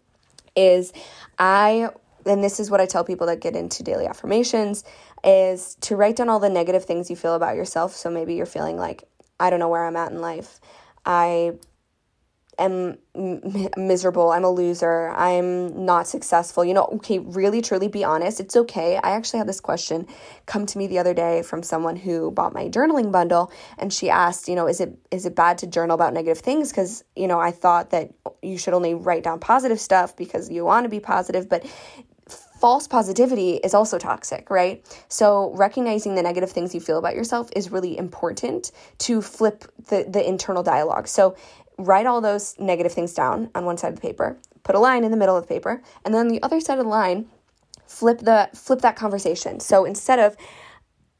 is 0.55 0.91
I 1.37 1.89
and 2.25 2.43
this 2.43 2.59
is 2.59 2.69
what 2.69 2.81
I 2.81 2.85
tell 2.85 3.03
people 3.03 3.27
that 3.27 3.39
get 3.39 3.55
into 3.55 3.83
daily 3.83 4.05
affirmations 4.05 4.83
is 5.23 5.75
to 5.81 5.95
write 5.95 6.15
down 6.15 6.29
all 6.29 6.39
the 6.39 6.49
negative 6.49 6.85
things 6.85 7.09
you 7.09 7.15
feel 7.15 7.35
about 7.35 7.55
yourself. 7.55 7.95
So 7.95 8.09
maybe 8.09 8.35
you're 8.35 8.45
feeling 8.45 8.77
like, 8.77 9.03
I 9.39 9.49
don't 9.49 9.59
know 9.59 9.69
where 9.69 9.85
I'm 9.85 9.95
at 9.95 10.11
in 10.11 10.21
life. 10.21 10.59
I 11.05 11.53
am 12.59 12.97
miserable. 13.15 14.31
I'm 14.31 14.43
a 14.43 14.49
loser. 14.49 15.09
I'm 15.09 15.85
not 15.85 16.07
successful. 16.07 16.63
You 16.65 16.73
know, 16.73 16.89
okay, 16.95 17.19
really, 17.19 17.61
truly 17.61 17.87
be 17.87 18.03
honest. 18.03 18.39
It's 18.39 18.55
okay. 18.55 18.97
I 18.97 19.11
actually 19.11 19.39
had 19.39 19.47
this 19.47 19.61
question 19.61 20.05
come 20.45 20.65
to 20.67 20.77
me 20.77 20.87
the 20.87 20.99
other 20.99 21.13
day 21.13 21.41
from 21.41 21.63
someone 21.63 21.95
who 21.95 22.31
bought 22.31 22.53
my 22.53 22.67
journaling 22.67 23.11
bundle 23.11 23.51
and 23.77 23.91
she 23.91 24.09
asked, 24.09 24.47
you 24.47 24.55
know, 24.55 24.67
is 24.67 24.81
it 24.81 24.97
is 25.09 25.25
it 25.25 25.35
bad 25.35 25.57
to 25.59 25.67
journal 25.67 25.95
about 25.95 26.13
negative 26.13 26.39
things 26.39 26.71
cuz 26.71 27.03
you 27.15 27.27
know, 27.27 27.39
I 27.39 27.51
thought 27.51 27.91
that 27.91 28.11
you 28.41 28.57
should 28.57 28.73
only 28.73 28.93
write 28.93 29.23
down 29.23 29.39
positive 29.39 29.79
stuff 29.79 30.15
because 30.15 30.49
you 30.49 30.65
want 30.65 30.83
to 30.83 30.89
be 30.89 30.99
positive, 30.99 31.47
but 31.47 31.65
false 32.59 32.87
positivity 32.87 33.55
is 33.55 33.73
also 33.73 33.97
toxic, 33.97 34.49
right? 34.49 34.85
So 35.07 35.53
recognizing 35.55 36.15
the 36.15 36.21
negative 36.21 36.51
things 36.51 36.75
you 36.75 36.81
feel 36.81 36.97
about 36.97 37.15
yourself 37.15 37.49
is 37.55 37.71
really 37.71 37.97
important 37.97 38.71
to 38.99 39.21
flip 39.21 39.63
the, 39.87 40.05
the 40.07 40.27
internal 40.27 40.61
dialogue. 40.61 41.07
So 41.07 41.35
write 41.77 42.05
all 42.05 42.19
those 42.19 42.59
negative 42.59 42.91
things 42.91 43.13
down 43.13 43.49
on 43.55 43.65
one 43.65 43.77
side 43.77 43.89
of 43.89 43.95
the 43.95 44.01
paper, 44.01 44.37
put 44.63 44.75
a 44.75 44.79
line 44.79 45.03
in 45.03 45.11
the 45.11 45.17
middle 45.17 45.37
of 45.37 45.47
the 45.47 45.53
paper, 45.53 45.81
and 46.03 46.13
then 46.13 46.27
the 46.27 46.43
other 46.43 46.59
side 46.59 46.79
of 46.79 46.85
the 46.85 46.91
line, 46.91 47.27
flip 47.87 48.19
the 48.19 48.49
flip 48.53 48.81
that 48.81 48.95
conversation. 48.95 49.59
So 49.59 49.85
instead 49.85 50.19
of 50.19 50.35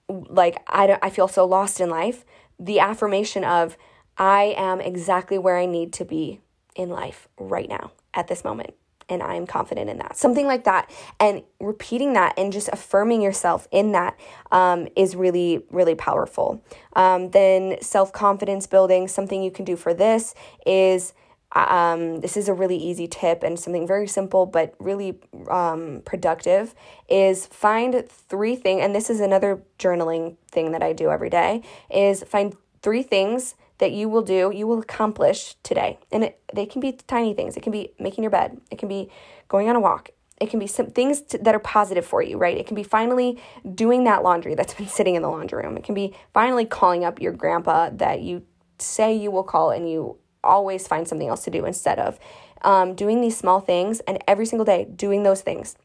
like 0.08 0.62
I, 0.67 0.99
I 1.02 1.10
feel 1.10 1.28
so 1.28 1.45
lost 1.45 1.80
in 1.80 1.89
life, 1.89 2.25
the 2.60 2.80
affirmation 2.80 3.43
of 3.43 3.78
I 4.17 4.54
am 4.58 4.82
exactly 4.82 5.38
where 5.38 5.58
I 5.58 5.65
need 5.65 5.93
to 5.93 6.06
be 6.06 6.41
in 6.75 6.89
life 6.89 7.30
right 7.38 7.69
now 7.69 7.91
at 8.13 8.28
this 8.28 8.43
moment 8.43 8.73
and 9.10 9.24
I'm 9.24 9.45
confident 9.48 9.89
in 9.89 9.98
that. 9.98 10.15
Something 10.17 10.45
like 10.45 10.63
that. 10.65 10.89
And 11.19 11.43
repeating 11.60 12.13
that 12.13 12.34
and 12.38 12.54
just 12.54 12.69
affirming 12.72 13.22
yourself 13.22 13.67
in 13.72 13.91
that 13.93 14.19
um, 14.52 14.88
is 14.95 15.15
really, 15.15 15.63
really 15.72 15.95
powerful. 15.95 16.63
Um, 16.93 17.32
then 17.32 17.78
self 17.82 18.13
confidence 18.13 18.67
building, 18.67 19.08
something 19.08 19.43
you 19.43 19.52
can 19.52 19.65
do 19.65 19.76
for 19.76 19.93
this 19.93 20.34
is. 20.65 21.13
Um, 21.56 22.19
this 22.19 22.38
is 22.38 22.48
a 22.48 22.54
really 22.54 22.78
easy 22.78 23.08
tip 23.08 23.41
and 23.41 23.60
something 23.60 23.88
very 23.88 24.08
simple 24.08 24.45
but 24.45 24.76
really 24.78 25.19
um, 25.50 26.04
productive 26.06 26.76
is 27.10 27.48
find 27.48 28.08
three 28.08 28.56
things 28.56 28.84
and 28.84 28.93
this 28.93 29.10
is 29.10 29.19
another 29.19 29.63
journaling 29.80 30.36
thing 30.52 30.74
that 30.74 30.84
i 30.84 30.93
do 30.93 31.10
every 31.10 31.32
day 31.32 31.63
is 31.89 32.22
find 32.22 32.56
three 32.84 33.02
things 33.02 33.56
that 33.79 33.91
you 33.91 34.07
will 34.07 34.21
do, 34.21 34.51
you 34.53 34.67
will 34.67 34.79
accomplish 34.79 35.55
today. 35.63 35.99
And 36.11 36.23
it, 36.25 36.41
they 36.53 36.65
can 36.65 36.81
be 36.81 36.93
tiny 36.93 37.33
things. 37.33 37.57
It 37.57 37.63
can 37.63 37.71
be 37.71 37.93
making 37.99 38.23
your 38.23 38.31
bed. 38.31 38.59
It 38.69 38.77
can 38.77 38.87
be 38.87 39.09
going 39.47 39.67
on 39.69 39.75
a 39.75 39.79
walk. 39.79 40.11
It 40.39 40.49
can 40.49 40.59
be 40.59 40.67
some 40.67 40.87
things 40.87 41.21
to, 41.21 41.37
that 41.39 41.55
are 41.55 41.59
positive 41.59 42.05
for 42.05 42.21
you, 42.21 42.37
right? 42.37 42.57
It 42.57 42.67
can 42.67 42.75
be 42.75 42.83
finally 42.83 43.41
doing 43.75 44.03
that 44.03 44.23
laundry 44.23 44.55
that's 44.55 44.73
been 44.75 44.87
sitting 44.87 45.15
in 45.15 45.21
the 45.21 45.29
laundry 45.29 45.63
room. 45.63 45.77
It 45.77 45.83
can 45.83 45.95
be 45.95 46.15
finally 46.33 46.65
calling 46.65 47.03
up 47.03 47.21
your 47.21 47.31
grandpa 47.31 47.89
that 47.93 48.21
you 48.21 48.43
say 48.77 49.15
you 49.15 49.31
will 49.31 49.43
call 49.43 49.71
and 49.71 49.89
you 49.89 50.17
always 50.43 50.87
find 50.87 51.07
something 51.07 51.27
else 51.27 51.43
to 51.43 51.51
do 51.51 51.65
instead 51.65 51.99
of 51.99 52.19
um, 52.61 52.95
doing 52.95 53.21
these 53.21 53.37
small 53.37 53.59
things 53.59 53.99
and 54.01 54.21
every 54.27 54.45
single 54.45 54.65
day 54.65 54.85
doing 54.85 55.23
those 55.23 55.41
things. 55.41 55.75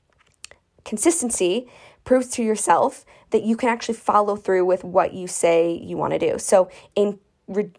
Consistency 0.84 1.68
proves 2.04 2.28
to 2.28 2.42
yourself 2.42 3.04
that 3.30 3.42
you 3.42 3.56
can 3.56 3.68
actually 3.68 3.94
follow 3.94 4.36
through 4.36 4.64
with 4.64 4.84
what 4.84 5.12
you 5.12 5.26
say 5.26 5.72
you 5.72 5.96
want 5.96 6.12
to 6.12 6.18
do. 6.18 6.38
So, 6.38 6.70
in 6.94 7.18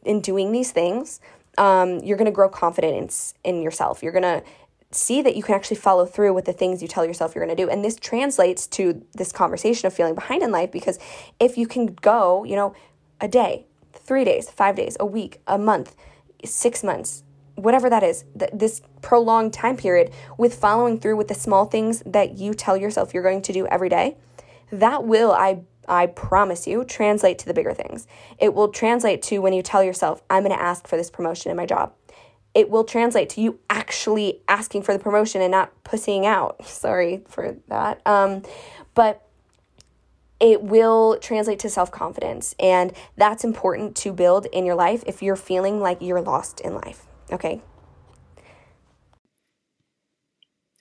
in 0.03 0.21
doing 0.21 0.51
these 0.51 0.71
things, 0.71 1.19
um, 1.57 1.99
you're 1.99 2.17
going 2.17 2.25
to 2.25 2.31
grow 2.31 2.49
confidence 2.49 3.33
in 3.43 3.61
yourself. 3.61 4.03
You're 4.03 4.11
going 4.11 4.23
to 4.23 4.43
see 4.91 5.21
that 5.21 5.35
you 5.35 5.43
can 5.43 5.55
actually 5.55 5.77
follow 5.77 6.05
through 6.05 6.33
with 6.33 6.45
the 6.45 6.53
things 6.53 6.81
you 6.81 6.87
tell 6.87 7.05
yourself 7.05 7.35
you're 7.35 7.45
going 7.45 7.55
to 7.55 7.63
do. 7.63 7.69
And 7.69 7.83
this 7.83 7.95
translates 7.95 8.67
to 8.67 9.03
this 9.13 9.31
conversation 9.31 9.87
of 9.87 9.93
feeling 9.93 10.15
behind 10.15 10.43
in 10.43 10.51
life 10.51 10.71
because 10.71 10.99
if 11.39 11.57
you 11.57 11.67
can 11.67 11.87
go, 11.87 12.43
you 12.43 12.55
know, 12.55 12.73
a 13.19 13.27
day, 13.27 13.65
three 13.93 14.23
days, 14.23 14.49
five 14.49 14.75
days, 14.75 14.95
a 14.99 15.05
week, 15.05 15.41
a 15.47 15.57
month, 15.57 15.95
six 16.43 16.83
months, 16.83 17.23
whatever 17.55 17.89
that 17.89 18.03
is, 18.03 18.25
th- 18.37 18.51
this 18.53 18.81
prolonged 19.01 19.53
time 19.53 19.77
period 19.77 20.11
with 20.37 20.55
following 20.55 20.99
through 20.99 21.15
with 21.15 21.27
the 21.27 21.33
small 21.33 21.65
things 21.65 22.03
that 22.05 22.37
you 22.37 22.53
tell 22.53 22.77
yourself 22.77 23.13
you're 23.13 23.23
going 23.23 23.41
to 23.41 23.53
do 23.53 23.65
every 23.67 23.89
day, 23.89 24.17
that 24.71 25.05
will, 25.05 25.31
I 25.31 25.61
I 25.87 26.07
promise 26.07 26.67
you, 26.67 26.83
translate 26.83 27.39
to 27.39 27.45
the 27.45 27.53
bigger 27.53 27.73
things. 27.73 28.07
It 28.39 28.53
will 28.53 28.69
translate 28.69 29.21
to 29.23 29.39
when 29.39 29.53
you 29.53 29.61
tell 29.61 29.83
yourself, 29.83 30.21
I'm 30.29 30.43
going 30.43 30.55
to 30.55 30.61
ask 30.61 30.87
for 30.87 30.97
this 30.97 31.09
promotion 31.09 31.51
in 31.51 31.57
my 31.57 31.65
job. 31.65 31.93
It 32.53 32.69
will 32.69 32.85
translate 32.85 33.29
to 33.31 33.41
you 33.41 33.59
actually 33.69 34.41
asking 34.47 34.83
for 34.83 34.93
the 34.93 34.99
promotion 34.99 35.41
and 35.41 35.51
not 35.51 35.71
pussying 35.83 36.25
out. 36.25 36.65
Sorry 36.67 37.23
for 37.27 37.57
that. 37.67 38.01
Um, 38.05 38.43
but 38.93 39.21
it 40.39 40.61
will 40.61 41.17
translate 41.19 41.59
to 41.59 41.69
self 41.69 41.91
confidence. 41.91 42.55
And 42.59 42.93
that's 43.17 43.43
important 43.43 43.95
to 43.97 44.11
build 44.11 44.45
in 44.47 44.65
your 44.65 44.75
life 44.75 45.03
if 45.07 45.21
you're 45.21 45.35
feeling 45.35 45.79
like 45.79 46.01
you're 46.01 46.21
lost 46.21 46.61
in 46.61 46.75
life. 46.75 47.05
Okay. 47.31 47.61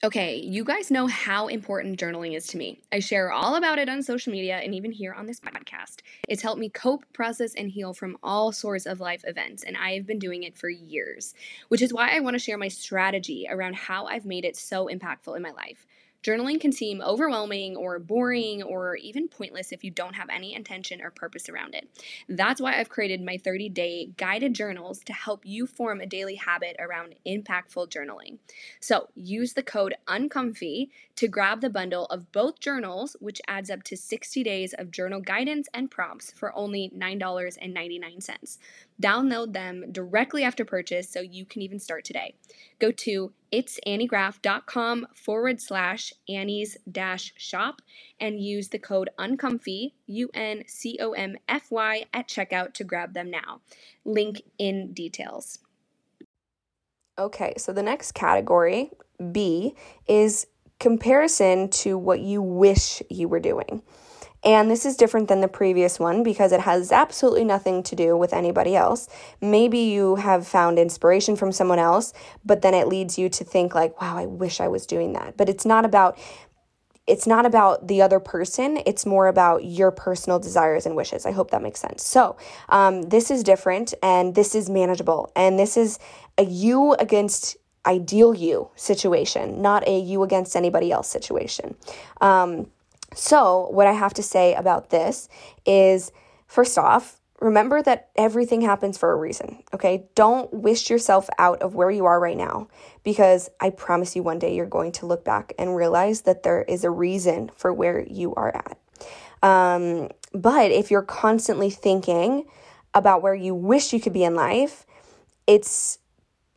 Okay, 0.04 0.36
you 0.36 0.64
guys 0.64 0.90
know 0.90 1.06
how 1.06 1.48
important 1.48 1.98
journaling 1.98 2.36
is 2.36 2.46
to 2.48 2.58
me. 2.58 2.78
I 2.92 2.98
share 2.98 3.32
all 3.32 3.54
about 3.54 3.78
it 3.78 3.88
on 3.88 4.02
social 4.02 4.32
media 4.32 4.58
and 4.58 4.74
even 4.74 4.92
here 4.92 5.14
on 5.14 5.24
this 5.24 5.40
podcast. 5.40 6.00
It's 6.28 6.42
helped 6.42 6.60
me 6.60 6.68
cope, 6.68 7.10
process, 7.14 7.54
and 7.54 7.70
heal 7.70 7.94
from 7.94 8.18
all 8.22 8.52
sorts 8.52 8.84
of 8.84 9.00
life 9.00 9.24
events, 9.26 9.62
and 9.62 9.78
I 9.78 9.94
have 9.94 10.06
been 10.06 10.18
doing 10.18 10.42
it 10.42 10.58
for 10.58 10.68
years, 10.68 11.32
which 11.68 11.80
is 11.80 11.90
why 11.90 12.14
I 12.14 12.20
want 12.20 12.34
to 12.34 12.38
share 12.38 12.58
my 12.58 12.68
strategy 12.68 13.46
around 13.48 13.76
how 13.76 14.04
I've 14.04 14.26
made 14.26 14.44
it 14.44 14.58
so 14.58 14.88
impactful 14.88 15.34
in 15.36 15.40
my 15.40 15.52
life. 15.52 15.86
Journaling 16.24 16.58
can 16.58 16.72
seem 16.72 17.02
overwhelming 17.02 17.76
or 17.76 17.98
boring 17.98 18.62
or 18.62 18.96
even 18.96 19.28
pointless 19.28 19.72
if 19.72 19.84
you 19.84 19.90
don't 19.90 20.14
have 20.14 20.30
any 20.30 20.54
intention 20.54 21.02
or 21.02 21.10
purpose 21.10 21.50
around 21.50 21.74
it. 21.74 21.88
That's 22.28 22.62
why 22.62 22.80
I've 22.80 22.88
created 22.88 23.22
my 23.22 23.36
30 23.36 23.68
day 23.68 24.08
guided 24.16 24.54
journals 24.54 25.00
to 25.04 25.12
help 25.12 25.44
you 25.44 25.66
form 25.66 26.00
a 26.00 26.06
daily 26.06 26.36
habit 26.36 26.76
around 26.78 27.14
impactful 27.26 27.90
journaling. 27.90 28.38
So 28.80 29.08
use 29.14 29.52
the 29.52 29.62
code 29.62 29.94
UNCOMFY 30.08 30.88
to 31.16 31.28
grab 31.28 31.60
the 31.60 31.70
bundle 31.70 32.06
of 32.06 32.32
both 32.32 32.60
journals, 32.60 33.16
which 33.20 33.40
adds 33.46 33.70
up 33.70 33.82
to 33.84 33.96
60 33.96 34.42
days 34.42 34.74
of 34.74 34.90
journal 34.90 35.20
guidance 35.20 35.68
and 35.72 35.90
prompts 35.90 36.32
for 36.32 36.54
only 36.56 36.90
$9.99. 36.96 38.58
Download 39.00 39.52
them 39.52 39.84
directly 39.92 40.42
after 40.42 40.64
purchase 40.64 41.08
so 41.08 41.20
you 41.20 41.44
can 41.44 41.62
even 41.62 41.78
start 41.78 42.04
today. 42.04 42.34
Go 42.78 42.90
to 42.92 43.32
itsanniegraf.com 43.52 45.06
forward 45.14 45.60
slash 45.60 46.12
Annie's 46.28 46.76
dash 46.90 47.32
shop 47.36 47.82
and 48.20 48.40
use 48.40 48.68
the 48.68 48.78
code 48.78 49.10
uncomfy, 49.18 49.94
U 50.06 50.28
N 50.34 50.64
C 50.66 50.98
O 51.00 51.12
M 51.12 51.36
F 51.48 51.70
Y, 51.70 52.04
at 52.12 52.28
checkout 52.28 52.74
to 52.74 52.84
grab 52.84 53.14
them 53.14 53.30
now. 53.30 53.60
Link 54.04 54.42
in 54.58 54.92
details. 54.92 55.60
Okay, 57.16 57.54
so 57.56 57.72
the 57.72 57.82
next 57.82 58.12
category, 58.12 58.90
B, 59.30 59.76
is 60.08 60.48
comparison 60.80 61.68
to 61.70 61.96
what 61.96 62.20
you 62.20 62.42
wish 62.42 63.02
you 63.10 63.28
were 63.28 63.40
doing. 63.40 63.82
And 64.44 64.70
this 64.70 64.84
is 64.84 64.96
different 64.96 65.28
than 65.28 65.40
the 65.40 65.48
previous 65.48 65.98
one 65.98 66.22
because 66.22 66.52
it 66.52 66.60
has 66.60 66.92
absolutely 66.92 67.44
nothing 67.44 67.82
to 67.84 67.96
do 67.96 68.14
with 68.14 68.34
anybody 68.34 68.76
else. 68.76 69.08
Maybe 69.40 69.78
you 69.78 70.16
have 70.16 70.46
found 70.46 70.78
inspiration 70.78 71.34
from 71.34 71.50
someone 71.50 71.78
else, 71.78 72.12
but 72.44 72.60
then 72.60 72.74
it 72.74 72.86
leads 72.86 73.18
you 73.18 73.30
to 73.30 73.44
think 73.44 73.74
like, 73.74 73.98
wow, 74.02 74.18
I 74.18 74.26
wish 74.26 74.60
I 74.60 74.68
was 74.68 74.86
doing 74.86 75.14
that. 75.14 75.38
But 75.38 75.48
it's 75.48 75.64
not 75.64 75.86
about 75.86 76.18
it's 77.06 77.26
not 77.26 77.44
about 77.44 77.86
the 77.86 78.00
other 78.00 78.18
person 78.18 78.78
it's 78.86 79.04
more 79.04 79.26
about 79.26 79.62
your 79.62 79.90
personal 79.90 80.38
desires 80.38 80.86
and 80.86 80.96
wishes 80.96 81.26
i 81.26 81.30
hope 81.30 81.50
that 81.50 81.62
makes 81.62 81.78
sense 81.78 82.02
so 82.02 82.34
um, 82.70 83.02
this 83.02 83.30
is 83.30 83.42
different 83.42 83.92
and 84.02 84.34
this 84.34 84.54
is 84.54 84.70
manageable 84.70 85.30
and 85.36 85.58
this 85.58 85.76
is 85.76 85.98
a 86.38 86.44
you 86.44 86.94
against 86.94 87.58
ideal 87.86 88.34
you 88.34 88.68
situation 88.76 89.60
not 89.60 89.86
a 89.86 89.98
you 89.98 90.22
against 90.22 90.56
anybody 90.56 90.90
else 90.90 91.08
situation 91.08 91.74
um, 92.20 92.66
so, 93.14 93.68
what 93.70 93.86
I 93.86 93.92
have 93.92 94.14
to 94.14 94.22
say 94.22 94.54
about 94.54 94.90
this 94.90 95.28
is 95.64 96.10
first 96.46 96.76
off, 96.76 97.20
remember 97.40 97.80
that 97.82 98.10
everything 98.16 98.60
happens 98.60 98.98
for 98.98 99.12
a 99.12 99.16
reason, 99.16 99.62
okay? 99.72 100.06
Don't 100.14 100.52
wish 100.52 100.90
yourself 100.90 101.28
out 101.38 101.62
of 101.62 101.74
where 101.74 101.90
you 101.90 102.06
are 102.06 102.18
right 102.18 102.36
now 102.36 102.68
because 103.04 103.50
I 103.60 103.70
promise 103.70 104.16
you 104.16 104.22
one 104.22 104.38
day 104.38 104.54
you're 104.54 104.66
going 104.66 104.92
to 104.92 105.06
look 105.06 105.24
back 105.24 105.52
and 105.58 105.76
realize 105.76 106.22
that 106.22 106.42
there 106.42 106.62
is 106.62 106.84
a 106.84 106.90
reason 106.90 107.50
for 107.54 107.72
where 107.72 108.02
you 108.02 108.34
are 108.34 108.54
at. 108.54 108.78
Um, 109.42 110.10
but 110.32 110.72
if 110.72 110.90
you're 110.90 111.02
constantly 111.02 111.70
thinking 111.70 112.46
about 112.94 113.22
where 113.22 113.34
you 113.34 113.54
wish 113.54 113.92
you 113.92 114.00
could 114.00 114.12
be 114.12 114.24
in 114.24 114.34
life, 114.34 114.86
it's 115.46 115.98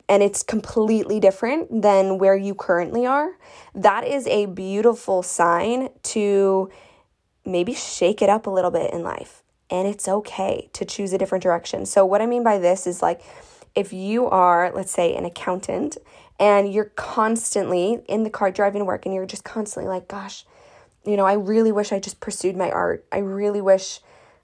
and 0.08 0.22
it's 0.22 0.42
completely 0.42 1.20
different 1.20 1.82
than 1.82 2.18
where 2.18 2.36
you 2.36 2.54
currently 2.54 3.06
are, 3.06 3.36
that 3.74 4.06
is 4.06 4.26
a 4.26 4.46
beautiful 4.46 5.22
sign 5.22 5.90
to 6.02 6.70
maybe 7.44 7.74
shake 7.74 8.22
it 8.22 8.30
up 8.30 8.46
a 8.46 8.50
little 8.50 8.70
bit 8.70 8.92
in 8.92 9.02
life. 9.02 9.42
And 9.70 9.86
it's 9.86 10.08
okay 10.08 10.70
to 10.72 10.84
choose 10.84 11.12
a 11.12 11.18
different 11.18 11.42
direction. 11.42 11.84
So, 11.84 12.06
what 12.06 12.22
I 12.22 12.26
mean 12.26 12.42
by 12.42 12.58
this 12.58 12.86
is 12.86 13.02
like 13.02 13.20
if 13.74 13.92
you 13.92 14.26
are, 14.26 14.72
let's 14.74 14.92
say, 14.92 15.14
an 15.14 15.24
accountant 15.24 15.98
and 16.40 16.72
you're 16.72 16.92
constantly 16.96 18.00
in 18.08 18.22
the 18.22 18.30
car 18.30 18.50
driving 18.50 18.80
to 18.80 18.84
work 18.84 19.04
and 19.04 19.14
you're 19.14 19.26
just 19.26 19.44
constantly 19.44 19.88
like, 19.88 20.08
gosh, 20.08 20.44
you 21.04 21.16
know, 21.16 21.26
I 21.26 21.34
really 21.34 21.70
wish 21.70 21.92
I 21.92 22.00
just 22.00 22.20
pursued 22.20 22.56
my 22.56 22.70
art. 22.70 23.04
I 23.12 23.18
really 23.18 23.60
wish 23.60 24.00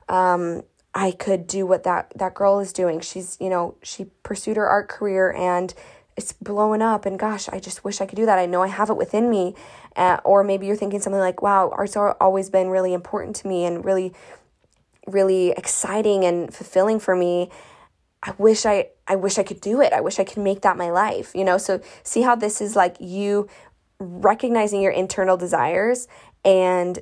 um, 0.08 0.62
I 0.94 1.10
could 1.10 1.46
do 1.46 1.66
what 1.66 1.82
that 1.84 2.12
that 2.16 2.34
girl 2.34 2.60
is 2.60 2.72
doing. 2.72 3.00
She's, 3.00 3.36
you 3.40 3.50
know, 3.50 3.74
she 3.82 4.06
pursued 4.22 4.56
her 4.56 4.68
art 4.68 4.88
career 4.88 5.32
and 5.32 5.74
it's 6.16 6.32
blowing 6.32 6.80
up 6.80 7.04
and 7.04 7.18
gosh, 7.18 7.48
I 7.48 7.58
just 7.58 7.84
wish 7.84 8.00
I 8.00 8.06
could 8.06 8.16
do 8.16 8.26
that. 8.26 8.38
I 8.38 8.46
know 8.46 8.62
I 8.62 8.68
have 8.68 8.90
it 8.90 8.96
within 8.96 9.28
me. 9.28 9.54
Uh, 9.96 10.18
or 10.24 10.44
maybe 10.44 10.66
you're 10.66 10.76
thinking 10.76 11.00
something 11.00 11.20
like, 11.20 11.42
wow, 11.42 11.70
art's 11.70 11.96
always 11.96 12.50
been 12.50 12.68
really 12.68 12.94
important 12.94 13.34
to 13.36 13.48
me 13.48 13.64
and 13.64 13.84
really 13.84 14.12
really 15.06 15.50
exciting 15.50 16.24
and 16.24 16.54
fulfilling 16.54 16.98
for 16.98 17.14
me. 17.14 17.50
I 18.22 18.32
wish 18.38 18.64
I 18.64 18.88
I 19.06 19.16
wish 19.16 19.38
I 19.38 19.42
could 19.42 19.60
do 19.60 19.80
it. 19.80 19.92
I 19.92 20.00
wish 20.00 20.18
I 20.18 20.24
could 20.24 20.42
make 20.42 20.62
that 20.62 20.76
my 20.76 20.90
life, 20.90 21.32
you 21.34 21.44
know? 21.44 21.58
So 21.58 21.80
see 22.04 22.22
how 22.22 22.36
this 22.36 22.60
is 22.60 22.76
like 22.76 22.96
you 23.00 23.48
recognizing 23.98 24.80
your 24.80 24.92
internal 24.92 25.36
desires 25.36 26.08
and 26.44 26.98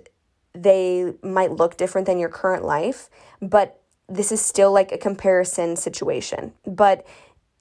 they 0.55 1.15
might 1.23 1.53
look 1.53 1.77
different 1.77 2.07
than 2.07 2.19
your 2.19 2.29
current 2.29 2.65
life, 2.65 3.09
but 3.41 3.82
this 4.13 4.31
is 4.31 4.41
still 4.41 4.73
like 4.73 4.93
a 4.93 4.99
comparison 4.99 5.77
situation. 5.77 6.53
But 6.67 7.07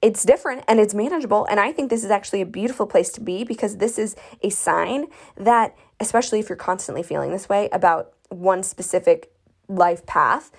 it's 0.02 0.24
different 0.24 0.64
and 0.68 0.80
it's 0.80 0.94
manageable. 0.94 1.46
And 1.46 1.60
I 1.60 1.72
think 1.72 1.90
this 1.90 2.04
is 2.04 2.12
actually 2.12 2.42
a 2.42 2.46
beautiful 2.46 2.88
place 2.88 3.12
to 3.14 3.22
be 3.22 3.44
because 3.44 3.78
this 3.78 3.98
is 3.98 4.16
a 4.42 4.50
sign 4.50 5.06
that, 5.38 5.76
especially 6.00 6.40
if 6.40 6.50
you're 6.50 6.56
constantly 6.56 7.04
feeling 7.04 7.32
this 7.32 7.48
way 7.48 7.70
about 7.72 8.14
one 8.30 8.64
specific 8.64 9.32
life 9.68 10.06
path, 10.06 10.52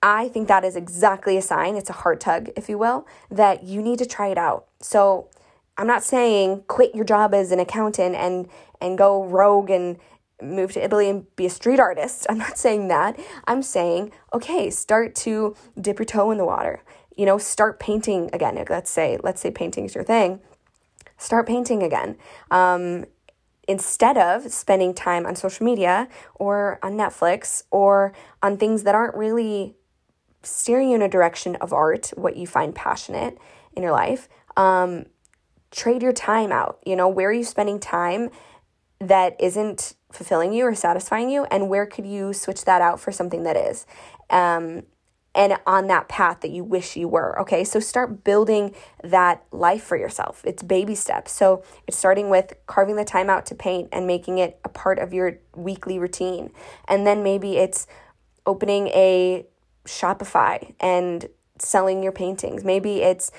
I 0.00 0.28
think 0.28 0.46
that 0.48 0.64
is 0.64 0.76
exactly 0.76 1.36
a 1.36 1.42
sign, 1.42 1.74
it's 1.74 1.90
a 1.90 1.94
heart 1.94 2.20
tug, 2.20 2.50
if 2.56 2.68
you 2.68 2.78
will, 2.78 3.06
that 3.30 3.64
you 3.64 3.82
need 3.82 3.98
to 3.98 4.06
try 4.06 4.28
it 4.28 4.38
out. 4.38 4.66
So 4.80 5.28
I'm 5.76 5.88
not 5.88 6.04
saying 6.04 6.64
quit 6.68 6.94
your 6.94 7.04
job 7.04 7.34
as 7.34 7.52
an 7.52 7.60
accountant 7.60 8.14
and 8.14 8.48
and 8.80 8.96
go 8.96 9.24
rogue 9.24 9.70
and 9.70 9.98
move 10.42 10.72
to 10.72 10.84
Italy 10.84 11.08
and 11.08 11.24
be 11.36 11.46
a 11.46 11.50
street 11.50 11.80
artist. 11.80 12.26
I'm 12.30 12.38
not 12.38 12.58
saying 12.58 12.88
that. 12.88 13.18
I'm 13.46 13.62
saying, 13.62 14.12
okay, 14.32 14.70
start 14.70 15.14
to 15.16 15.56
dip 15.80 15.98
your 15.98 16.06
toe 16.06 16.30
in 16.30 16.38
the 16.38 16.44
water. 16.44 16.82
You 17.16 17.26
know, 17.26 17.38
start 17.38 17.80
painting 17.80 18.30
again. 18.32 18.64
Let's 18.68 18.90
say, 18.90 19.18
let's 19.22 19.40
say 19.40 19.50
painting 19.50 19.84
is 19.84 19.94
your 19.94 20.04
thing. 20.04 20.40
Start 21.16 21.48
painting 21.48 21.82
again. 21.82 22.16
Um, 22.50 23.06
instead 23.66 24.16
of 24.16 24.50
spending 24.50 24.94
time 24.94 25.26
on 25.26 25.36
social 25.36 25.66
media 25.66 26.08
or 26.36 26.78
on 26.82 26.92
Netflix 26.92 27.64
or 27.70 28.12
on 28.42 28.56
things 28.56 28.84
that 28.84 28.94
aren't 28.94 29.16
really 29.16 29.76
steering 30.42 30.90
you 30.90 30.94
in 30.94 31.02
a 31.02 31.08
direction 31.08 31.56
of 31.56 31.72
art, 31.72 32.12
what 32.16 32.36
you 32.36 32.46
find 32.46 32.74
passionate 32.74 33.36
in 33.74 33.82
your 33.82 33.92
life, 33.92 34.28
um, 34.56 35.06
trade 35.70 36.02
your 36.02 36.12
time 36.12 36.52
out. 36.52 36.78
You 36.86 36.96
know, 36.96 37.08
where 37.08 37.28
are 37.28 37.32
you 37.32 37.44
spending 37.44 37.78
time 37.80 38.30
that 39.00 39.36
isn't 39.40 39.94
fulfilling 40.12 40.52
you 40.52 40.64
or 40.64 40.74
satisfying 40.74 41.30
you 41.30 41.44
and 41.50 41.68
where 41.68 41.86
could 41.86 42.06
you 42.06 42.32
switch 42.32 42.64
that 42.64 42.80
out 42.80 42.98
for 43.00 43.12
something 43.12 43.42
that 43.42 43.56
is? 43.56 43.86
Um, 44.30 44.84
and 45.34 45.56
on 45.66 45.86
that 45.86 46.08
path 46.08 46.40
that 46.40 46.50
you 46.50 46.64
wish 46.64 46.96
you 46.96 47.06
were 47.06 47.38
okay? 47.40 47.62
So 47.62 47.78
start 47.78 48.24
building 48.24 48.74
that 49.04 49.44
life 49.52 49.84
for 49.84 49.96
yourself. 49.96 50.42
It's 50.44 50.62
baby 50.62 50.94
steps. 50.94 51.32
So 51.32 51.62
it's 51.86 51.96
starting 51.96 52.28
with 52.28 52.54
carving 52.66 52.96
the 52.96 53.04
time 53.04 53.30
out 53.30 53.46
to 53.46 53.54
paint 53.54 53.88
and 53.92 54.06
making 54.06 54.38
it 54.38 54.58
a 54.64 54.68
part 54.68 54.98
of 54.98 55.12
your 55.12 55.38
weekly 55.54 55.98
routine. 55.98 56.50
And 56.88 57.06
then 57.06 57.22
maybe 57.22 57.56
it's 57.56 57.86
opening 58.46 58.88
a 58.88 59.46
shopify 59.84 60.74
and 60.80 61.28
selling 61.58 62.02
your 62.02 62.12
paintings. 62.12 62.64
Maybe 62.64 63.02
it's 63.02 63.30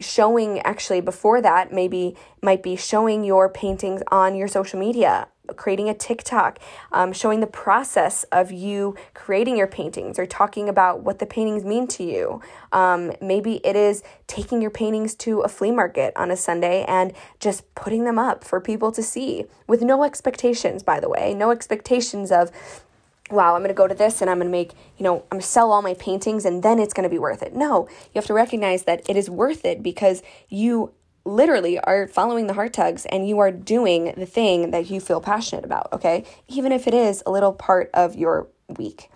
showing 0.00 0.60
actually 0.60 1.00
before 1.00 1.40
that, 1.40 1.72
maybe 1.72 2.16
might 2.42 2.62
be 2.62 2.76
showing 2.76 3.24
your 3.24 3.48
paintings 3.48 4.02
on 4.08 4.34
your 4.34 4.48
social 4.48 4.78
media, 4.78 5.28
creating 5.56 5.88
a 5.88 5.94
TikTok, 5.94 6.58
um, 6.92 7.12
showing 7.12 7.40
the 7.40 7.46
process 7.46 8.24
of 8.24 8.52
you 8.52 8.96
creating 9.14 9.56
your 9.56 9.66
paintings 9.66 10.18
or 10.18 10.26
talking 10.26 10.68
about 10.68 11.00
what 11.00 11.18
the 11.18 11.26
paintings 11.26 11.64
mean 11.64 11.86
to 11.88 12.04
you. 12.04 12.40
Um, 12.72 13.12
maybe 13.20 13.64
it 13.64 13.76
is 13.76 14.02
taking 14.26 14.60
your 14.60 14.70
paintings 14.70 15.14
to 15.16 15.40
a 15.40 15.48
flea 15.48 15.70
market 15.70 16.12
on 16.16 16.30
a 16.30 16.36
Sunday 16.36 16.84
and 16.86 17.12
just 17.40 17.74
putting 17.74 18.04
them 18.04 18.18
up 18.18 18.44
for 18.44 18.60
people 18.60 18.92
to 18.92 19.02
see 19.02 19.44
with 19.66 19.82
no 19.82 20.04
expectations, 20.04 20.82
by 20.82 21.00
the 21.00 21.08
way, 21.08 21.34
no 21.34 21.50
expectations 21.50 22.32
of, 22.32 22.50
wow, 23.30 23.54
I'm 23.54 23.60
going 23.60 23.68
to 23.68 23.74
go 23.74 23.88
to 23.88 23.94
this 23.94 24.20
and 24.20 24.30
I'm 24.30 24.38
going 24.38 24.48
to 24.48 24.52
make, 24.52 24.72
you 24.98 25.04
know, 25.04 25.16
I'm 25.16 25.38
going 25.38 25.40
to 25.40 25.46
sell 25.46 25.72
all 25.72 25.82
my 25.82 25.94
paintings 25.94 26.44
and 26.44 26.62
then 26.62 26.78
it's 26.78 26.92
going 26.92 27.08
to 27.08 27.10
be 27.10 27.18
worth 27.18 27.42
it. 27.42 27.54
No, 27.54 27.88
you 27.88 28.16
have 28.16 28.26
to 28.26 28.34
recognize 28.34 28.84
that 28.84 29.08
it 29.08 29.16
is 29.16 29.30
worth 29.30 29.64
it 29.64 29.82
because 29.82 30.22
you 30.48 30.92
literally 31.24 31.78
are 31.78 32.08
following 32.08 32.46
the 32.46 32.54
heart 32.54 32.72
tugs 32.72 33.06
and 33.06 33.28
you 33.28 33.38
are 33.38 33.50
doing 33.50 34.12
the 34.16 34.26
thing 34.26 34.70
that 34.72 34.90
you 34.90 35.00
feel 35.00 35.20
passionate 35.20 35.64
about, 35.64 35.92
okay? 35.92 36.24
Even 36.48 36.72
if 36.72 36.86
it 36.86 36.94
is 36.94 37.22
a 37.26 37.30
little 37.30 37.52
part 37.52 37.90
of 37.94 38.16
your 38.16 38.48
week. 38.78 39.10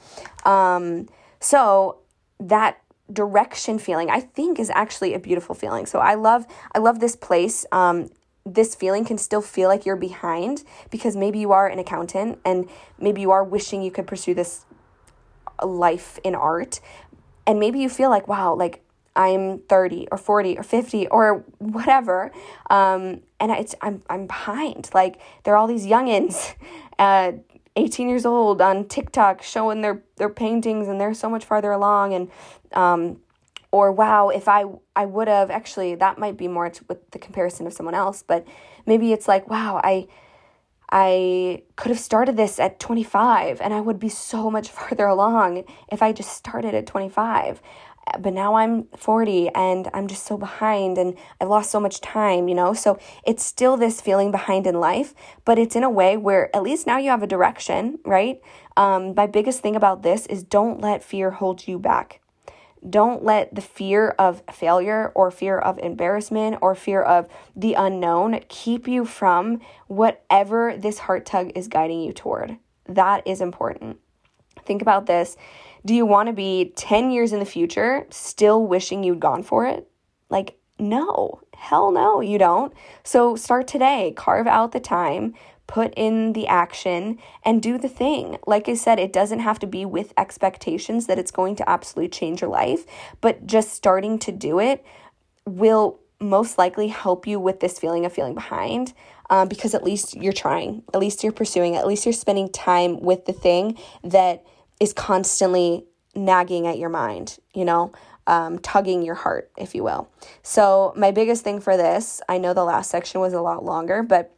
Um, 0.45 1.09
so 1.41 1.99
that 2.39 2.81
direction 3.13 3.79
feeling 3.79 4.11
I 4.11 4.21
think 4.21 4.59
is 4.59 4.71
actually 4.71 5.15
a 5.15 5.19
beautiful 5.19 5.55
feeling. 5.55 5.87
So 5.87 6.01
I 6.01 6.15
love 6.15 6.47
I 6.75 6.79
love 6.79 7.01
this 7.01 7.17
place. 7.17 7.65
Um, 7.71 8.11
this 8.45 8.75
feeling 8.75 9.05
can 9.05 9.19
still 9.19 9.43
feel 9.43 9.69
like 9.69 9.85
you're 9.85 9.97
behind 9.97 10.63
because 10.91 11.17
maybe 11.17 11.39
you 11.39 11.51
are 11.53 11.67
an 11.67 11.79
accountant 11.79 12.39
and 12.45 12.69
maybe 12.99 13.21
you 13.21 13.33
are 13.33 13.43
wishing 13.43 13.83
you 13.83 13.91
could 13.91 14.07
pursue 14.07 14.35
this 14.35 14.65
life 15.63 16.19
in 16.23 16.35
art 16.35 16.81
and 17.47 17.59
maybe 17.59 17.81
you 17.81 17.89
feel 17.89 18.09
like 18.09 18.29
wow 18.29 18.55
like 18.55 18.86
i'm 19.17 19.59
30 19.61 20.09
or 20.13 20.19
40 20.19 20.59
or 20.59 20.63
50 20.63 21.09
or 21.09 21.45
whatever 21.59 22.31
um, 22.71 23.23
and 23.41 23.51
it's 23.53 23.75
I'm, 23.81 24.03
I'm 24.09 24.27
behind. 24.27 24.91
Like 24.95 25.21
there 25.45 25.55
are 25.55 25.57
all 25.57 25.67
these 25.67 25.87
youngins 25.87 26.55
uh, 26.99 27.33
18 27.77 28.09
years 28.09 28.25
old 28.25 28.63
on 28.63 28.87
tiktok 28.87 29.43
showing 29.43 29.83
their 29.83 30.03
their 30.17 30.31
paintings 30.31 30.89
and 30.89 31.01
they're 31.01 31.13
so 31.13 31.29
much 31.29 31.45
farther 31.45 31.73
along 31.73 32.15
and 32.15 32.31
um, 32.73 33.21
or 33.71 33.93
wow 33.93 34.31
if 34.31 34.49
i 34.49 34.65
i 34.95 35.05
would 35.05 35.29
have 35.29 35.51
actually 35.51 35.95
that 35.95 36.19
might 36.19 36.39
be 36.39 36.49
more 36.49 36.73
with 36.89 37.11
the 37.11 37.19
comparison 37.19 37.67
of 37.67 37.75
someone 37.75 37.95
else 37.95 38.25
but 38.27 38.47
maybe 38.87 39.13
it's 39.13 39.29
like 39.29 39.47
wow 39.51 39.79
i 39.85 40.07
i 40.91 41.63
could 41.75 41.91
have 41.91 41.99
started 41.99 42.37
this 42.39 42.59
at 42.59 42.81
25 42.81 43.61
and 43.61 43.75
i 43.75 43.81
would 43.81 44.01
be 44.01 44.09
so 44.09 44.51
much 44.51 44.71
farther 44.79 45.05
along 45.05 45.63
if 45.93 46.03
i 46.03 46.13
just 46.13 46.33
started 46.33 46.75
at 46.75 46.87
25 46.87 47.61
but 48.21 48.33
now 48.33 48.55
i'm 48.55 48.85
40 48.97 49.49
and 49.51 49.89
i'm 49.93 50.07
just 50.07 50.25
so 50.25 50.37
behind 50.37 50.99
and 50.99 51.17
i've 51.41 51.49
lost 51.49 51.71
so 51.71 51.81
much 51.81 52.01
time 52.01 52.49
you 52.49 52.55
know 52.55 52.73
so 52.73 52.99
it's 53.27 53.45
still 53.45 53.77
this 53.77 54.01
feeling 54.01 54.31
behind 54.31 54.67
in 54.67 54.79
life 54.81 55.15
but 55.45 55.59
it's 55.59 55.77
in 55.77 55.85
a 55.85 55.91
way 55.91 56.17
where 56.17 56.55
at 56.55 56.63
least 56.63 56.87
now 56.87 56.99
you 56.99 57.11
have 57.11 57.23
a 57.23 57.27
direction 57.27 57.99
right 58.05 58.41
um, 58.77 59.15
my 59.15 59.27
biggest 59.27 59.61
thing 59.61 59.75
about 59.75 60.03
this 60.03 60.27
is 60.27 60.43
don't 60.43 60.81
let 60.81 61.03
fear 61.03 61.31
hold 61.31 61.67
you 61.67 61.79
back 61.79 62.21
don't 62.89 63.25
let 63.25 63.55
the 63.55 63.61
fear 63.61 64.11
of 64.19 64.43
failure 64.53 65.11
or 65.15 65.31
fear 65.31 65.59
of 65.59 65.79
embarrassment 65.79 66.59
or 66.61 66.75
fear 66.75 67.03
of 67.03 67.29
the 67.55 67.75
unknown 67.75 68.41
keep 68.49 68.87
you 68.87 69.05
from 69.05 69.61
whatever 69.89 70.77
this 70.77 71.01
heart 71.01 71.27
tug 71.27 71.51
is 71.55 71.69
guiding 71.69 72.03
you 72.03 72.13
toward. 72.13 72.59
That 72.89 73.27
is 73.27 73.41
important. 73.41 73.99
Think 74.65 74.83
about 74.83 75.07
this. 75.07 75.37
Do 75.87 75.95
you 75.95 76.05
want 76.05 76.27
to 76.27 76.35
be 76.35 76.75
10 76.77 77.11
years 77.11 77.33
in 77.33 77.39
the 77.39 77.47
future 77.47 78.07
still 78.11 78.67
wishing 78.67 79.03
you'd 79.03 79.21
gone 79.21 79.43
for 79.43 79.67
it? 79.67 79.89
Like, 80.29 80.59
no, 80.79 81.41
hell 81.55 81.91
no, 81.91 82.21
you 82.21 82.37
don't. 82.39 82.75
So 83.03 83.37
start 83.37 83.67
today. 83.67 84.13
Carve 84.15 84.47
out 84.47 84.73
the 84.73 84.81
time 84.81 85.33
put 85.67 85.93
in 85.97 86.33
the 86.33 86.47
action 86.47 87.19
and 87.45 87.63
do 87.63 87.79
the 87.79 87.89
thing. 87.89 88.39
Like 88.47 88.69
I 88.69 88.75
said, 88.75 88.99
it 88.99 89.13
doesn't 89.13 89.41
have 89.41 89.59
to 89.61 89.67
be 89.67 89.85
with 89.85 90.13
expectations 90.17 91.07
that 91.07 91.19
it's 91.19 91.31
going 91.31 91.57
to 91.57 91.69
absolutely 91.69 92.09
change 92.09 92.41
your 92.41 92.51
life, 92.51 92.85
but 93.21 93.47
just 93.47 93.73
starting 93.73 94.19
to 94.21 94.33
do 94.33 94.61
it 94.61 94.85
will 95.45 96.01
most 96.21 96.57
likely 96.57 96.89
help 96.89 97.27
you 97.27 97.39
with 97.39 97.61
this 97.61 97.79
feeling 97.79 98.07
of 98.07 98.13
feeling 98.13 98.35
behind 98.35 98.95
um, 99.29 99.49
because 99.49 99.75
at 99.75 99.85
least 99.85 100.17
you're 100.17 100.33
trying, 100.33 100.83
at 100.95 101.01
least 101.01 101.23
you're 101.23 101.33
pursuing, 101.33 101.77
at 101.77 101.87
least 101.87 102.07
you're 102.07 102.13
spending 102.13 102.49
time 102.51 103.01
with 103.01 103.27
the 103.27 103.33
thing 103.33 103.77
that 104.03 104.45
is 104.81 104.93
constantly 104.93 105.85
nagging 106.15 106.67
at 106.67 106.79
your 106.79 106.89
mind, 106.89 107.39
you 107.55 107.65
know? 107.65 107.93
Um, 108.29 108.59
tugging 108.59 109.03
your 109.03 109.15
heart, 109.15 109.53
if 109.57 109.75
you 109.75 109.85
will. 109.85 110.11
So, 110.43 110.93
my 110.97 111.13
biggest 111.13 111.45
thing 111.45 111.61
for 111.61 111.77
this, 111.77 112.21
I 112.29 112.39
know 112.39 112.55
the 112.55 112.65
last 112.65 112.91
section 112.91 113.21
was 113.21 113.33
a 113.33 113.41
lot 113.41 113.65
longer, 113.65 114.03
but 114.03 114.37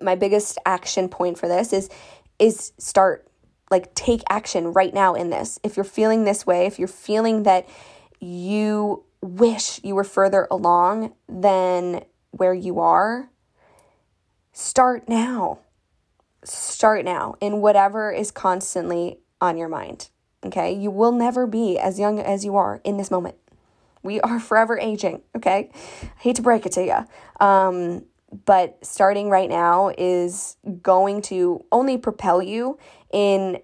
my 0.00 0.14
biggest 0.14 0.58
action 0.64 1.08
point 1.08 1.38
for 1.38 1.46
this 1.48 1.72
is 1.72 1.90
is 2.38 2.72
start 2.78 3.28
like 3.70 3.94
take 3.94 4.22
action 4.30 4.72
right 4.72 4.94
now 4.94 5.14
in 5.14 5.30
this. 5.30 5.58
If 5.62 5.76
you're 5.76 5.84
feeling 5.84 6.24
this 6.24 6.46
way, 6.46 6.66
if 6.66 6.78
you're 6.78 6.88
feeling 6.88 7.42
that 7.42 7.68
you 8.20 9.04
wish 9.20 9.80
you 9.82 9.94
were 9.94 10.04
further 10.04 10.46
along 10.50 11.12
than 11.28 12.04
where 12.30 12.54
you 12.54 12.80
are, 12.80 13.30
start 14.52 15.08
now. 15.08 15.58
Start 16.44 17.04
now 17.04 17.34
in 17.40 17.60
whatever 17.60 18.12
is 18.12 18.30
constantly 18.30 19.18
on 19.40 19.56
your 19.56 19.68
mind. 19.68 20.08
Okay? 20.44 20.72
You 20.72 20.90
will 20.90 21.12
never 21.12 21.46
be 21.46 21.78
as 21.78 21.98
young 21.98 22.18
as 22.20 22.44
you 22.44 22.56
are 22.56 22.80
in 22.84 22.96
this 22.96 23.10
moment. 23.10 23.36
We 24.02 24.20
are 24.20 24.38
forever 24.50 24.78
aging, 24.78 25.22
okay? 25.36 25.70
I 26.02 26.08
hate 26.18 26.36
to 26.36 26.42
break 26.42 26.66
it 26.66 26.72
to 26.72 26.84
you. 26.84 27.46
Um, 27.46 28.04
but 28.44 28.78
starting 28.82 29.30
right 29.30 29.48
now 29.48 29.92
is 29.96 30.56
going 30.82 31.22
to 31.22 31.64
only 31.72 31.96
propel 31.98 32.42
you 32.42 32.78
in 33.10 33.58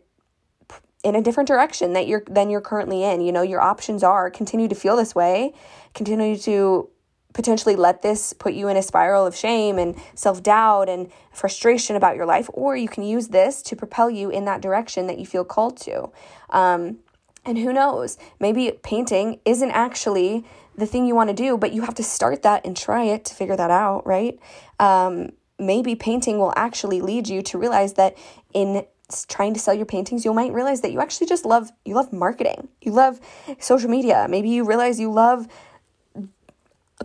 in 1.02 1.14
a 1.14 1.20
different 1.20 1.46
direction 1.46 1.92
that 1.92 2.06
you're 2.08 2.24
than 2.26 2.48
you're 2.48 2.62
currently 2.62 3.04
in. 3.04 3.20
You 3.20 3.30
know, 3.30 3.42
your 3.42 3.60
options 3.60 4.02
are 4.02 4.30
continue 4.30 4.68
to 4.68 4.74
feel 4.74 4.96
this 4.96 5.14
way, 5.14 5.52
continue 5.92 6.38
to 6.38 6.88
potentially 7.34 7.76
let 7.76 8.00
this 8.00 8.32
put 8.32 8.54
you 8.54 8.68
in 8.68 8.76
a 8.78 8.82
spiral 8.82 9.26
of 9.26 9.36
shame 9.36 9.78
and 9.78 9.94
self-doubt 10.14 10.88
and 10.88 11.10
frustration 11.32 11.96
about 11.96 12.16
your 12.16 12.24
life, 12.24 12.48
or 12.54 12.76
you 12.76 12.88
can 12.88 13.04
use 13.04 13.28
this 13.28 13.60
to 13.62 13.76
propel 13.76 14.08
you 14.08 14.30
in 14.30 14.46
that 14.46 14.62
direction 14.62 15.06
that 15.08 15.18
you 15.18 15.26
feel 15.26 15.44
called 15.44 15.76
to. 15.76 16.08
Um, 16.48 16.98
and 17.44 17.58
who 17.58 17.72
knows, 17.72 18.16
maybe 18.40 18.72
painting 18.82 19.40
isn't 19.44 19.70
actually 19.72 20.46
the 20.76 20.86
thing 20.86 21.06
you 21.06 21.14
want 21.14 21.28
to 21.28 21.34
do, 21.34 21.58
but 21.58 21.72
you 21.72 21.82
have 21.82 21.94
to 21.96 22.02
start 22.02 22.42
that 22.42 22.64
and 22.64 22.76
try 22.76 23.04
it 23.04 23.24
to 23.26 23.34
figure 23.34 23.56
that 23.56 23.70
out, 23.70 24.06
right? 24.06 24.38
Um, 24.80 25.32
maybe 25.58 25.94
painting 25.94 26.38
will 26.38 26.54
actually 26.56 27.00
lead 27.00 27.28
you 27.28 27.42
to 27.42 27.58
realize 27.58 27.94
that 27.94 28.16
in 28.52 28.86
trying 29.28 29.52
to 29.52 29.60
sell 29.60 29.74
your 29.74 29.86
paintings 29.86 30.24
you 30.24 30.32
might 30.32 30.52
realize 30.52 30.80
that 30.80 30.90
you 30.90 30.98
actually 30.98 31.26
just 31.26 31.44
love 31.44 31.70
you 31.84 31.94
love 31.94 32.10
marketing 32.10 32.68
you 32.80 32.90
love 32.90 33.20
social 33.58 33.88
media 33.88 34.26
maybe 34.30 34.48
you 34.48 34.64
realize 34.64 34.98
you 34.98 35.12
love 35.12 35.46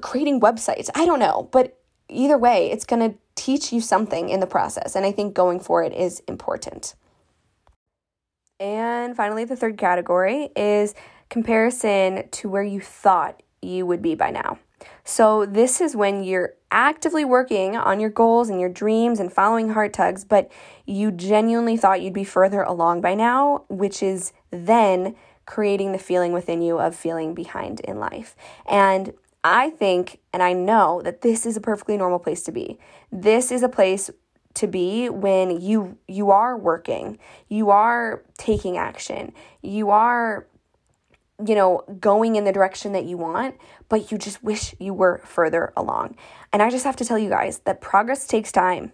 creating 0.02 0.40
websites. 0.40 0.90
I 0.96 1.06
don't 1.06 1.20
know 1.20 1.50
but 1.52 1.80
either 2.08 2.38
way 2.38 2.72
it's 2.72 2.86
going 2.86 3.12
to 3.12 3.18
teach 3.36 3.72
you 3.72 3.80
something 3.80 4.30
in 4.30 4.40
the 4.40 4.48
process 4.48 4.96
and 4.96 5.06
i 5.06 5.12
think 5.12 5.34
going 5.34 5.60
for 5.60 5.84
it 5.84 5.94
is 5.94 6.22
important. 6.28 6.96
And 8.60 9.16
finally 9.16 9.46
the 9.46 9.56
third 9.56 9.78
category 9.78 10.50
is 10.56 10.94
comparison 11.30 12.28
to 12.32 12.50
where 12.50 12.64
you 12.64 12.82
thought 12.82 13.42
you 13.62 13.86
would 13.86 14.02
be 14.02 14.16
by 14.16 14.32
now. 14.32 14.60
So, 15.04 15.46
this 15.46 15.82
is 15.82 15.96
when 15.96 16.24
you're 16.24 16.54
actively 16.72 17.26
working 17.26 17.76
on 17.76 18.00
your 18.00 18.10
goals 18.10 18.50
and 18.50 18.60
your 18.60 18.70
dreams 18.70 19.20
and 19.20 19.32
following 19.32 19.70
heart 19.70 19.92
tugs, 19.92 20.24
but 20.24 20.50
you 20.86 21.12
genuinely 21.12 21.76
thought 21.76 22.02
you'd 22.02 22.14
be 22.14 22.24
further 22.24 22.62
along 22.62 23.02
by 23.02 23.14
now, 23.14 23.66
which 23.70 24.02
is 24.02 24.32
then 24.52 25.16
creating 25.46 25.92
the 25.92 26.00
feeling 26.00 26.32
within 26.32 26.62
you 26.62 26.80
of 26.80 26.96
feeling 26.96 27.34
behind 27.34 27.80
in 27.82 28.00
life. 28.00 28.36
And 28.68 29.14
I 29.44 29.70
think 29.72 30.20
and 30.34 30.44
I 30.44 30.54
know 30.54 31.02
that 31.04 31.22
this 31.22 31.46
is 31.46 31.58
a 31.58 31.62
perfectly 31.62 31.98
normal 31.98 32.20
place 32.20 32.44
to 32.44 32.52
be. 32.52 32.78
This 33.12 33.52
is 33.52 33.64
a 33.64 33.70
place 33.70 34.10
to 34.56 34.68
be 34.68 35.10
when 35.10 35.62
you 35.62 35.98
you 36.08 36.32
are 36.32 36.58
working, 36.58 37.18
you 37.48 37.70
are 37.70 38.24
taking 38.38 38.78
action, 38.78 39.34
you 39.62 39.90
are 39.90 40.48
you 41.46 41.56
know, 41.56 41.84
going 42.00 42.36
in 42.36 42.44
the 42.44 42.52
direction 42.52 42.92
that 42.92 43.06
you 43.06 43.18
want, 43.18 43.56
but 43.88 44.12
you 44.12 44.18
just 44.18 44.44
wish 44.44 44.76
you 44.80 44.94
were 44.94 45.22
further 45.24 45.72
along. 45.78 46.16
And 46.52 46.62
I 46.62 46.70
just 46.70 46.84
have 46.84 46.98
to 46.98 47.06
tell 47.06 47.18
you 47.18 47.30
guys 47.30 47.60
that 47.60 47.80
progress 47.82 48.28
takes 48.28 48.52
time. 48.52 48.92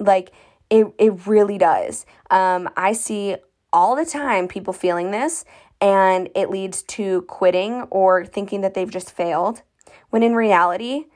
Like 0.00 0.32
it, 0.70 0.86
it 0.98 1.26
really 1.26 1.58
does. 1.58 2.04
Um, 2.30 2.68
I 2.76 2.94
see 2.94 3.36
all 3.72 3.94
the 3.94 4.04
time 4.04 4.48
people 4.48 4.72
feeling 4.72 5.10
this, 5.10 5.44
and 5.80 6.28
it 6.34 6.50
leads 6.50 6.82
to 6.82 7.22
quitting 7.22 7.82
or 7.90 8.24
thinking 8.24 8.60
that 8.62 8.74
they've 8.74 8.90
just 8.90 9.12
failed, 9.12 9.62
when 10.14 10.22
in 10.22 10.36
reality, 10.36 11.06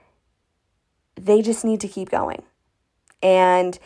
they 1.14 1.40
just 1.40 1.64
need 1.64 1.80
to 1.80 1.86
keep 1.86 2.10
going. 2.10 2.42
And 3.22 3.78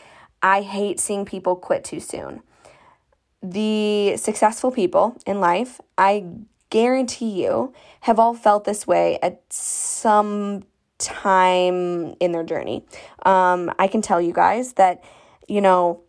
I 0.42 0.62
hate 0.62 1.00
seeing 1.00 1.26
people 1.26 1.54
quit 1.54 1.84
too 1.84 2.00
soon. 2.00 2.40
The 3.42 4.16
successful 4.16 4.70
people 4.70 5.18
in 5.26 5.38
life, 5.38 5.82
I 5.98 6.24
guarantee 6.70 7.44
you 7.44 7.74
have 8.00 8.18
all 8.18 8.32
felt 8.32 8.64
this 8.64 8.86
way 8.86 9.18
at 9.22 9.42
some 9.52 10.62
time 10.96 12.14
in 12.18 12.32
their 12.32 12.42
journey. 12.42 12.86
Um, 13.26 13.70
I 13.78 13.88
can 13.88 14.00
tell 14.00 14.18
you 14.18 14.32
guys 14.32 14.72
that, 14.74 15.04
you 15.46 15.60
know, 15.60 16.00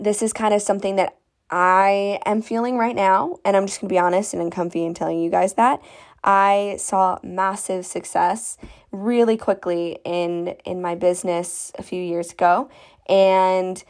this 0.00 0.22
is 0.22 0.32
kind 0.32 0.54
of 0.54 0.62
something 0.62 0.96
that 0.96 1.18
I 1.50 2.18
am 2.24 2.42
feeling 2.42 2.78
right 2.78 2.96
now, 2.96 3.36
and 3.44 3.56
I'm 3.56 3.66
just 3.66 3.80
gonna 3.80 3.90
be 3.90 3.98
honest 3.98 4.32
and 4.32 4.50
comfy 4.52 4.84
in 4.84 4.94
telling 4.94 5.18
you 5.18 5.30
guys 5.30 5.54
that. 5.54 5.80
I 6.24 6.76
saw 6.78 7.18
massive 7.22 7.86
success 7.86 8.58
really 8.90 9.36
quickly 9.36 9.98
in 10.04 10.56
in 10.64 10.82
my 10.82 10.94
business 10.94 11.72
a 11.78 11.82
few 11.82 12.02
years 12.02 12.32
ago. 12.32 12.68
And 13.08 13.82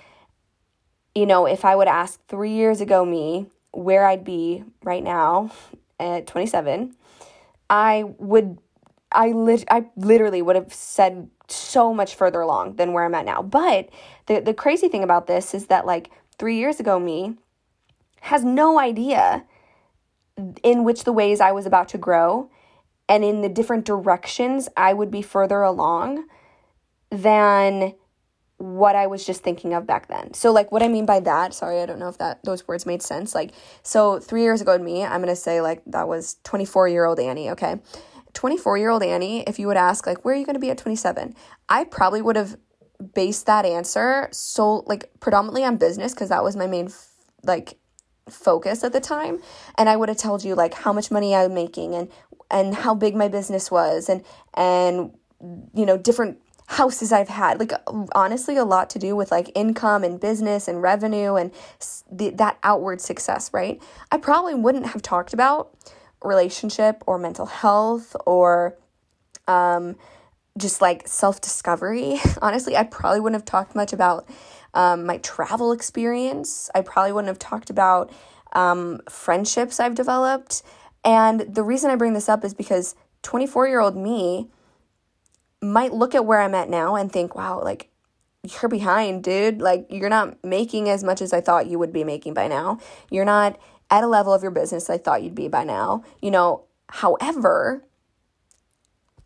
you 1.15 1.27
know, 1.27 1.47
if 1.47 1.65
I 1.65 1.75
would 1.75 1.89
ask 1.89 2.21
3 2.29 2.53
years 2.53 2.81
ago 2.81 3.05
me 3.05 3.47
where 3.73 4.07
I'd 4.07 4.25
be 4.25 4.65
right 4.85 5.03
now 5.03 5.51
at 5.99 6.27
27, 6.27 6.95
I 7.71 8.05
would 8.19 8.59
I 9.11 9.33
lit 9.33 9.65
I 9.71 9.87
literally 9.97 10.43
would 10.43 10.57
have 10.57 10.73
said 10.73 11.31
so 11.49 11.95
much 11.95 12.15
further 12.15 12.41
along 12.41 12.77
than 12.77 12.93
where 12.93 13.05
I'm 13.05 13.15
at 13.15 13.25
now. 13.25 13.43
But 13.43 13.89
the 14.27 14.41
the 14.41 14.55
crazy 14.55 14.89
thing 14.89 15.03
about 15.03 15.27
this 15.27 15.55
is 15.55 15.67
that 15.67 15.87
like 15.87 16.11
3 16.39 16.57
years 16.57 16.79
ago 16.79 17.01
me 17.01 17.37
has 18.21 18.45
no 18.45 18.79
idea 18.79 19.45
in 20.63 20.85
which 20.85 21.05
the 21.05 21.13
ways 21.13 21.41
I 21.41 21.53
was 21.53 21.67
about 21.67 21.89
to 21.89 21.99
grow 21.99 22.51
and 23.09 23.25
in 23.25 23.41
the 23.41 23.49
different 23.49 23.85
directions 23.85 24.69
I 24.77 24.93
would 24.93 25.11
be 25.11 25.23
further 25.23 25.63
along 25.63 26.27
than 27.11 27.95
what 28.59 28.97
I 28.97 29.07
was 29.07 29.25
just 29.25 29.43
thinking 29.43 29.73
of 29.73 29.87
back 29.87 30.09
then. 30.09 30.35
So 30.35 30.51
like 30.53 30.73
what 30.73 30.83
I 30.83 30.89
mean 30.89 31.07
by 31.07 31.21
that, 31.21 31.55
sorry, 31.55 31.81
I 31.81 31.87
don't 31.87 31.99
know 31.99 32.09
if 32.09 32.19
that 32.19 32.43
those 32.45 32.67
words 32.67 32.87
made 32.87 33.03
sense. 33.03 33.35
Like 33.35 33.53
so 33.83 34.19
3 34.19 34.43
years 34.43 34.61
ago 34.61 34.77
to 34.77 34.83
me, 34.83 35.05
I'm 35.05 35.23
going 35.23 35.29
to 35.29 35.37
say 35.37 35.61
like 35.61 35.83
that 35.87 36.09
was 36.09 36.37
24-year-old 36.45 37.21
Annie, 37.21 37.51
okay? 37.51 37.81
24-year-old 38.35 39.03
Annie, 39.03 39.43
if 39.43 39.59
you 39.59 39.69
would 39.69 39.77
ask 39.77 40.07
like 40.07 40.25
where 40.25 40.35
are 40.35 40.39
you 40.39 40.45
going 40.45 40.55
to 40.55 40.61
be 40.61 40.71
at 40.71 40.79
27? 40.79 41.35
I 41.69 41.85
probably 41.85 42.21
would 42.21 42.37
have 42.37 42.57
based 43.15 43.47
that 43.47 43.65
answer 43.65 44.29
so 44.33 44.83
like 44.87 45.09
predominantly 45.21 45.65
on 45.65 45.77
business 45.77 46.13
because 46.13 46.31
that 46.31 46.43
was 46.43 46.57
my 46.57 46.67
main 46.67 46.91
like 47.45 47.79
focus 48.33 48.85
at 48.85 48.93
the 48.93 49.01
time 49.01 49.41
and 49.77 49.89
I 49.89 49.97
would 49.97 50.09
have 50.09 50.19
told 50.19 50.45
you 50.45 50.55
like 50.55 50.75
how 50.75 50.93
much 50.93 51.11
money 51.11 51.35
I'm 51.35 51.55
making 51.55 51.95
and 51.95 52.11
and 52.51 52.75
how 52.75 52.95
big 52.95 53.15
my 53.15 53.29
business 53.29 53.71
was 53.71 54.09
and 54.09 54.25
and 54.55 55.13
you 55.75 55.87
know 55.87 55.97
different 55.97 56.39
houses 56.69 57.13
I've 57.13 57.29
had. 57.31 57.59
Like 57.59 57.73
honestly, 58.13 58.57
a 58.57 58.65
lot 58.65 58.91
to 58.91 58.99
do 58.99 59.17
with 59.17 59.31
like 59.31 59.51
income 59.55 60.05
and 60.05 60.21
business 60.21 60.69
and 60.69 60.83
revenue 60.83 61.35
and 61.35 61.51
the, 62.11 62.31
that 62.31 62.59
outward 62.63 63.01
success, 63.01 63.51
right? 63.55 63.83
I 64.13 64.19
probably 64.19 64.55
wouldn't 64.55 64.87
have 64.89 65.01
talked 65.01 65.33
about 65.33 65.75
relationship 66.23 67.03
or 67.07 67.19
mental 67.19 67.47
health 67.47 68.15
or 68.27 68.77
um, 69.47 69.97
just 70.59 70.83
like 70.83 71.09
self 71.09 71.41
discovery. 71.41 72.21
Honestly, 72.43 72.77
I 72.77 72.85
probably 72.85 73.21
wouldn't 73.21 73.41
have 73.41 73.47
talked 73.47 73.75
much 73.75 73.95
about 73.95 74.29
um, 74.75 75.07
my 75.07 75.19
travel 75.19 75.73
experience. 75.73 76.71
I 76.75 76.83
probably 76.83 77.13
wouldn't 77.13 77.29
have 77.29 77.39
talked 77.39 77.71
about 77.71 78.13
um, 78.53 79.01
friendships 79.09 79.81
I've 79.81 79.95
developed. 79.95 80.63
And 81.05 81.41
the 81.41 81.63
reason 81.63 81.91
I 81.91 81.97
bring 81.97 82.13
this 82.13 82.29
up 82.29 82.45
is 82.45 82.55
because 82.55 82.95
24 83.23 83.69
year 83.69 83.81
old 83.81 83.97
me 83.97 84.49
might 85.61 85.93
look 85.93 86.15
at 86.15 86.25
where 86.25 86.41
I'm 86.41 86.55
at 86.55 86.69
now 86.69 86.95
and 86.95 87.11
think, 87.11 87.35
wow, 87.35 87.63
like 87.63 87.91
you're 88.43 88.69
behind, 88.69 89.25
dude. 89.25 89.61
Like 89.61 89.87
you're 89.91 90.09
not 90.09 90.43
making 90.45 90.89
as 90.89 91.03
much 91.03 91.21
as 91.21 91.33
I 91.33 91.41
thought 91.41 91.67
you 91.67 91.79
would 91.79 91.93
be 91.93 92.05
making 92.05 92.35
by 92.35 92.49
now. 92.49 92.79
You're 93.11 93.25
not 93.25 93.59
at 93.91 94.05
a 94.05 94.09
level 94.09 94.33
of 94.33 94.43
your 94.43 94.51
business 94.51 94.91
I 94.91 94.99
thought 94.99 95.23
you'd 95.23 95.35
be 95.35 95.49
by 95.49 95.65
now. 95.65 96.05
You 96.21 96.31
know, 96.31 96.65
however, 96.89 97.85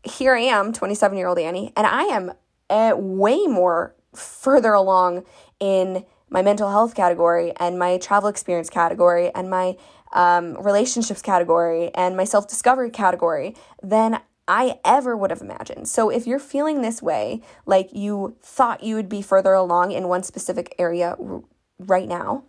here 0.04 0.34
I 0.34 0.40
am, 0.40 0.72
27 0.72 1.16
year 1.16 1.26
old 1.26 1.38
Annie, 1.38 1.72
and 1.76 1.86
I 1.86 2.04
am 2.04 2.32
uh, 2.70 2.94
way 2.96 3.46
more 3.46 3.94
further 4.14 4.72
along 4.72 5.24
in 5.60 6.04
my 6.28 6.42
mental 6.42 6.70
health 6.70 6.94
category 6.94 7.52
and 7.58 7.78
my 7.78 7.98
travel 7.98 8.28
experience 8.28 8.70
category 8.70 9.30
and 9.34 9.50
my 9.50 9.76
um, 10.12 10.54
relationships 10.62 11.22
category 11.22 11.90
and 11.94 12.16
my 12.16 12.24
self 12.24 12.48
discovery 12.48 12.90
category 12.90 13.54
than 13.82 14.20
I 14.48 14.80
ever 14.84 15.16
would 15.16 15.30
have 15.30 15.40
imagined. 15.40 15.88
So 15.88 16.10
if 16.10 16.26
you're 16.26 16.38
feeling 16.38 16.82
this 16.82 17.00
way, 17.00 17.42
like 17.64 17.90
you 17.92 18.36
thought 18.42 18.82
you 18.82 18.96
would 18.96 19.08
be 19.08 19.22
further 19.22 19.52
along 19.52 19.92
in 19.92 20.08
one 20.08 20.22
specific 20.22 20.74
area 20.78 21.16
r- 21.18 21.42
right 21.78 22.08
now 22.08 22.44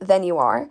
than 0.00 0.22
you 0.22 0.38
are, 0.38 0.68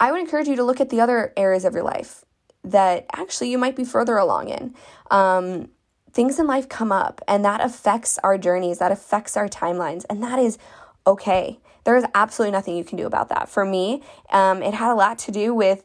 I 0.00 0.10
would 0.10 0.20
encourage 0.20 0.48
you 0.48 0.56
to 0.56 0.64
look 0.64 0.80
at 0.80 0.90
the 0.90 1.00
other 1.00 1.32
areas 1.36 1.64
of 1.64 1.74
your 1.74 1.82
life 1.82 2.24
that 2.64 3.06
actually 3.14 3.50
you 3.50 3.58
might 3.58 3.76
be 3.76 3.84
further 3.84 4.16
along 4.16 4.48
in. 4.48 4.74
Um, 5.10 5.70
things 6.12 6.38
in 6.38 6.46
life 6.46 6.68
come 6.68 6.92
up 6.92 7.20
and 7.28 7.44
that 7.44 7.60
affects 7.60 8.18
our 8.24 8.38
journeys, 8.38 8.78
that 8.78 8.92
affects 8.92 9.36
our 9.36 9.48
timelines, 9.48 10.04
and 10.08 10.22
that 10.22 10.38
is 10.38 10.58
okay. 11.06 11.60
There 11.84 11.96
is 11.96 12.04
absolutely 12.14 12.52
nothing 12.52 12.76
you 12.76 12.84
can 12.84 12.98
do 12.98 13.06
about 13.06 13.28
that. 13.30 13.48
For 13.48 13.64
me, 13.64 14.02
um, 14.30 14.62
it 14.62 14.74
had 14.74 14.92
a 14.92 14.94
lot 14.94 15.18
to 15.20 15.32
do 15.32 15.54
with 15.54 15.84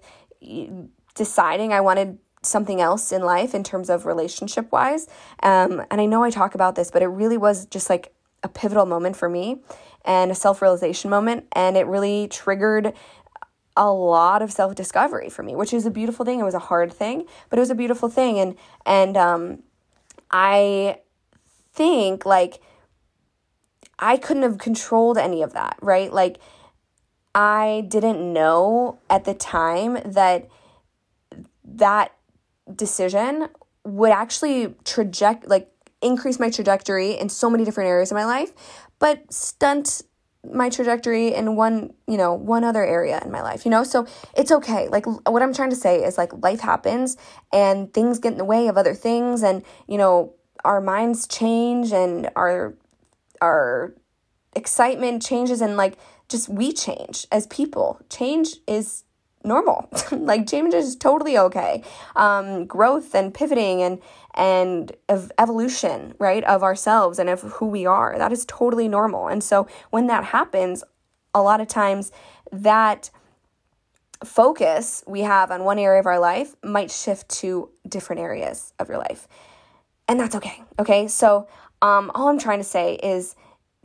deciding 1.16 1.72
I 1.72 1.82
wanted 1.82 2.18
something 2.42 2.82
else 2.82 3.12
in 3.12 3.24
life 3.24 3.56
in 3.56 3.64
terms 3.64 3.90
of 3.90 4.06
relationship 4.06 4.72
wise. 4.72 5.08
Um, 5.42 5.84
and 5.90 6.02
I 6.02 6.06
know 6.06 6.24
I 6.24 6.30
talk 6.30 6.56
about 6.56 6.76
this, 6.76 6.92
but 6.92 7.02
it 7.02 7.08
really 7.08 7.38
was 7.38 7.66
just 7.68 7.90
like 7.90 8.14
a 8.44 8.50
pivotal 8.50 8.86
moment 8.86 9.16
for 9.16 9.30
me 9.30 9.62
and 10.04 10.32
a 10.32 10.36
self 10.36 10.62
realization 10.62 11.10
moment. 11.10 11.48
And 11.54 11.78
it 11.78 11.88
really 11.88 12.28
triggered 12.28 12.94
a 13.76 13.92
lot 13.92 14.42
of 14.42 14.52
self 14.52 14.76
discovery 14.76 15.30
for 15.30 15.44
me, 15.44 15.56
which 15.56 15.74
is 15.74 15.86
a 15.86 15.92
beautiful 15.92 16.26
thing. 16.26 16.40
It 16.40 16.44
was 16.44 16.54
a 16.54 16.60
hard 16.60 16.92
thing, 16.92 17.26
but 17.50 17.58
it 17.58 17.62
was 17.62 17.72
a 17.72 17.76
beautiful 17.76 18.10
thing. 18.10 18.40
And, 18.40 18.56
and, 18.86 19.18
um, 19.18 19.64
I 20.34 21.00
think 21.74 22.26
like 22.26 22.60
I 24.00 24.18
couldn't 24.18 24.44
have 24.44 24.58
controlled 24.58 25.18
any 25.18 25.42
of 25.44 25.54
that, 25.54 25.78
right? 25.82 26.12
Like, 26.12 26.40
I 27.34 27.86
didn't 27.88 28.34
know 28.34 29.00
at 29.10 29.24
the 29.24 29.34
time 29.34 29.98
that 30.06 30.50
that 31.64 32.14
decision 32.76 33.48
would 33.86 34.12
actually 34.12 34.76
traject 34.84 35.48
like 35.48 35.70
increase 36.02 36.40
my 36.40 36.50
trajectory 36.50 37.12
in 37.12 37.30
so 37.30 37.50
many 37.50 37.64
different 37.64 37.90
areas 37.90 38.12
of 38.12 38.16
my 38.16 38.26
life, 38.26 38.52
but 39.00 39.32
stunt 39.32 40.02
my 40.52 40.70
trajectory 40.70 41.34
in 41.34 41.56
one, 41.56 41.94
you 42.08 42.18
know, 42.18 42.34
one 42.34 42.64
other 42.64 42.84
area 42.84 43.22
in 43.24 43.32
my 43.32 43.42
life, 43.42 43.66
you 43.66 43.72
know? 43.72 43.84
So 43.84 44.06
it's 44.36 44.52
okay. 44.52 44.88
Like 44.90 45.06
what 45.06 45.42
I'm 45.42 45.54
trying 45.54 45.70
to 45.70 45.76
say 45.76 46.04
is 46.04 46.18
like 46.18 46.34
life 46.42 46.60
happens 46.60 47.18
and 47.52 47.94
things 47.94 48.20
get 48.20 48.34
in 48.34 48.38
the 48.38 48.46
way 48.46 48.68
of 48.68 48.78
other 48.78 48.94
things 48.94 49.42
and, 49.42 49.64
you 49.88 49.98
know, 49.98 50.34
our 50.66 50.82
minds 50.82 51.28
change 51.28 51.92
and 51.92 52.30
our 52.36 52.74
our 53.42 53.94
excitement 54.56 55.22
changes 55.22 55.62
and 55.62 55.76
like 55.76 55.98
just 56.30 56.50
we 56.50 56.72
change 56.72 57.28
as 57.32 57.48
people. 57.48 58.00
Change 58.10 58.58
is 58.68 59.03
normal. 59.44 59.90
like 60.12 60.48
change 60.48 60.74
is 60.74 60.96
totally 60.96 61.38
okay. 61.38 61.84
Um, 62.16 62.66
growth 62.66 63.14
and 63.16 63.34
pivoting 63.34 63.82
and 63.82 64.00
and 64.36 64.92
of 65.10 65.32
evolution, 65.38 66.16
right, 66.18 66.44
of 66.46 66.64
ourselves 66.64 67.20
and 67.20 67.30
of 67.30 67.42
who 67.42 67.68
we 67.68 67.86
are. 67.86 68.18
That 68.18 68.32
is 68.32 68.46
totally 68.46 68.88
normal. 68.88 69.28
And 69.28 69.44
so 69.44 69.68
when 69.92 70.08
that 70.08 70.24
happens, 70.24 70.84
a 71.36 71.42
lot 71.42 71.62
of 71.62 71.68
times 71.68 72.12
that 72.52 73.10
focus 74.24 75.04
we 75.06 75.22
have 75.22 75.52
on 75.52 75.64
one 75.64 75.78
area 75.78 76.00
of 76.00 76.06
our 76.06 76.20
life 76.20 76.56
might 76.64 76.90
shift 76.90 77.30
to 77.30 77.70
different 77.88 78.22
areas 78.22 78.74
of 78.80 78.88
your 78.90 78.98
life. 78.98 79.28
And 80.08 80.20
that's 80.20 80.36
okay. 80.36 80.64
Okay? 80.80 81.08
So 81.08 81.48
um, 81.82 82.12
all 82.16 82.28
I'm 82.28 82.40
trying 82.40 82.60
to 82.60 82.64
say 82.64 82.96
is 82.96 83.36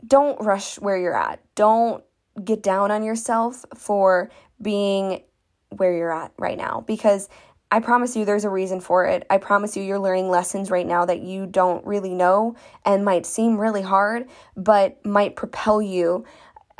don't 0.05 0.39
rush 0.41 0.79
where 0.79 0.97
you're 0.97 1.17
at. 1.17 1.41
Don't 1.55 2.03
get 2.43 2.63
down 2.63 2.91
on 2.91 3.03
yourself 3.03 3.65
for 3.75 4.29
being 4.61 5.21
where 5.69 5.93
you're 5.93 6.11
at 6.11 6.31
right 6.37 6.57
now 6.57 6.83
because 6.87 7.29
I 7.71 7.79
promise 7.79 8.15
you 8.15 8.25
there's 8.25 8.45
a 8.45 8.49
reason 8.49 8.81
for 8.81 9.05
it. 9.05 9.25
I 9.29 9.37
promise 9.37 9.77
you 9.77 9.83
you're 9.83 9.99
learning 9.99 10.29
lessons 10.29 10.71
right 10.71 10.87
now 10.87 11.05
that 11.05 11.21
you 11.21 11.45
don't 11.45 11.85
really 11.85 12.15
know 12.15 12.55
and 12.83 13.05
might 13.05 13.27
seem 13.27 13.57
really 13.57 13.83
hard, 13.83 14.27
but 14.55 15.05
might 15.05 15.35
propel 15.35 15.81
you 15.81 16.25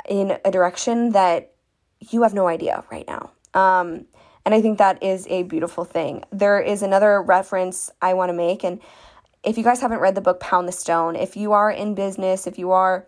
in 0.08 0.36
a 0.44 0.50
direction 0.50 1.10
that 1.10 1.52
you 2.00 2.22
have 2.22 2.34
no 2.34 2.48
idea 2.48 2.82
right 2.90 3.06
now. 3.06 3.30
Um, 3.54 4.06
and 4.44 4.54
I 4.54 4.60
think 4.60 4.78
that 4.78 5.02
is 5.02 5.26
a 5.28 5.44
beautiful 5.44 5.84
thing. 5.84 6.24
There 6.32 6.60
is 6.60 6.82
another 6.82 7.22
reference 7.22 7.90
I 8.02 8.14
want 8.14 8.30
to 8.30 8.32
make. 8.32 8.64
And 8.64 8.80
if 9.44 9.56
you 9.56 9.62
guys 9.62 9.80
haven't 9.80 10.00
read 10.00 10.16
the 10.16 10.20
book 10.20 10.40
Pound 10.40 10.66
the 10.66 10.72
Stone, 10.72 11.14
if 11.14 11.36
you 11.36 11.52
are 11.52 11.70
in 11.70 11.94
business, 11.94 12.46
if 12.46 12.58
you 12.58 12.72
are 12.72 13.06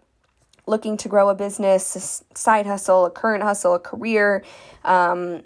looking 0.66 0.97
to 0.99 1.09
grow 1.09 1.28
a 1.30 1.35
business, 1.35 1.97
a 1.97 2.39
side 2.39 2.66
hustle, 2.66 3.07
a 3.07 3.11
current 3.11 3.43
hustle, 3.43 3.74
a 3.74 3.80
career, 3.80 4.45
um, 4.85 5.43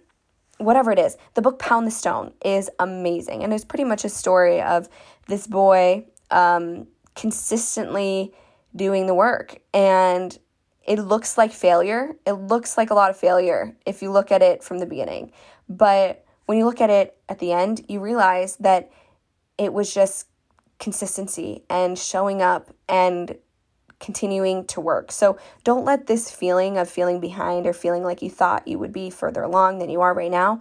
whatever 0.59 0.91
it 0.91 0.99
is, 0.99 1.17
the 1.35 1.43
book 1.43 1.59
Pound 1.59 1.87
the 1.87 1.91
Stone 1.91 2.33
is 2.45 2.71
amazing. 2.79 3.43
And 3.43 3.53
it's 3.53 3.65
pretty 3.65 3.85
much 3.85 4.05
a 4.05 4.09
story 4.09 4.61
of 4.61 4.89
this 5.27 5.47
boy 5.47 6.07
um, 6.31 6.87
consistently 7.15 8.33
doing 8.75 9.07
the 9.07 9.15
work. 9.15 9.59
And 9.73 10.37
it 10.87 11.01
looks 11.01 11.37
like 11.37 11.53
failure. 11.53 12.17
It 12.25 12.33
looks 12.33 12.77
like 12.77 12.91
a 12.91 12.95
lot 12.95 13.11
of 13.11 13.17
failure 13.17 13.77
if 13.85 14.03
you 14.03 14.11
look 14.11 14.31
at 14.31 14.43
it 14.43 14.63
from 14.63 14.79
the 14.79 14.87
beginning. 14.87 15.33
But 15.69 16.25
when 16.47 16.59
you 16.59 16.65
look 16.65 16.81
at 16.81 16.91
it 16.91 17.17
at 17.29 17.39
the 17.39 17.53
end, 17.53 17.85
you 17.89 18.01
realize 18.01 18.57
that 18.57 18.91
it 19.59 19.73
was 19.73 19.93
just 19.93 20.29
consistency 20.79 21.65
and 21.69 21.99
showing 21.99 22.43
up 22.43 22.71
and 22.89 23.37
continuing 24.01 24.67
to 24.67 24.81
work. 24.81 25.11
So 25.11 25.39
don't 25.65 25.85
let 25.85 26.07
this 26.07 26.31
feeling 26.31 26.77
of 26.79 26.89
feeling 26.89 27.21
behind 27.21 27.67
or 27.67 27.73
feeling 27.73 28.03
like 28.03 28.23
you 28.23 28.31
thought 28.31 28.69
you 28.69 28.79
would 28.79 28.93
be 28.93 29.11
further 29.11 29.43
along 29.43 29.79
than 29.79 29.91
you 29.91 30.01
are 30.01 30.15
right 30.15 30.31
now 30.31 30.61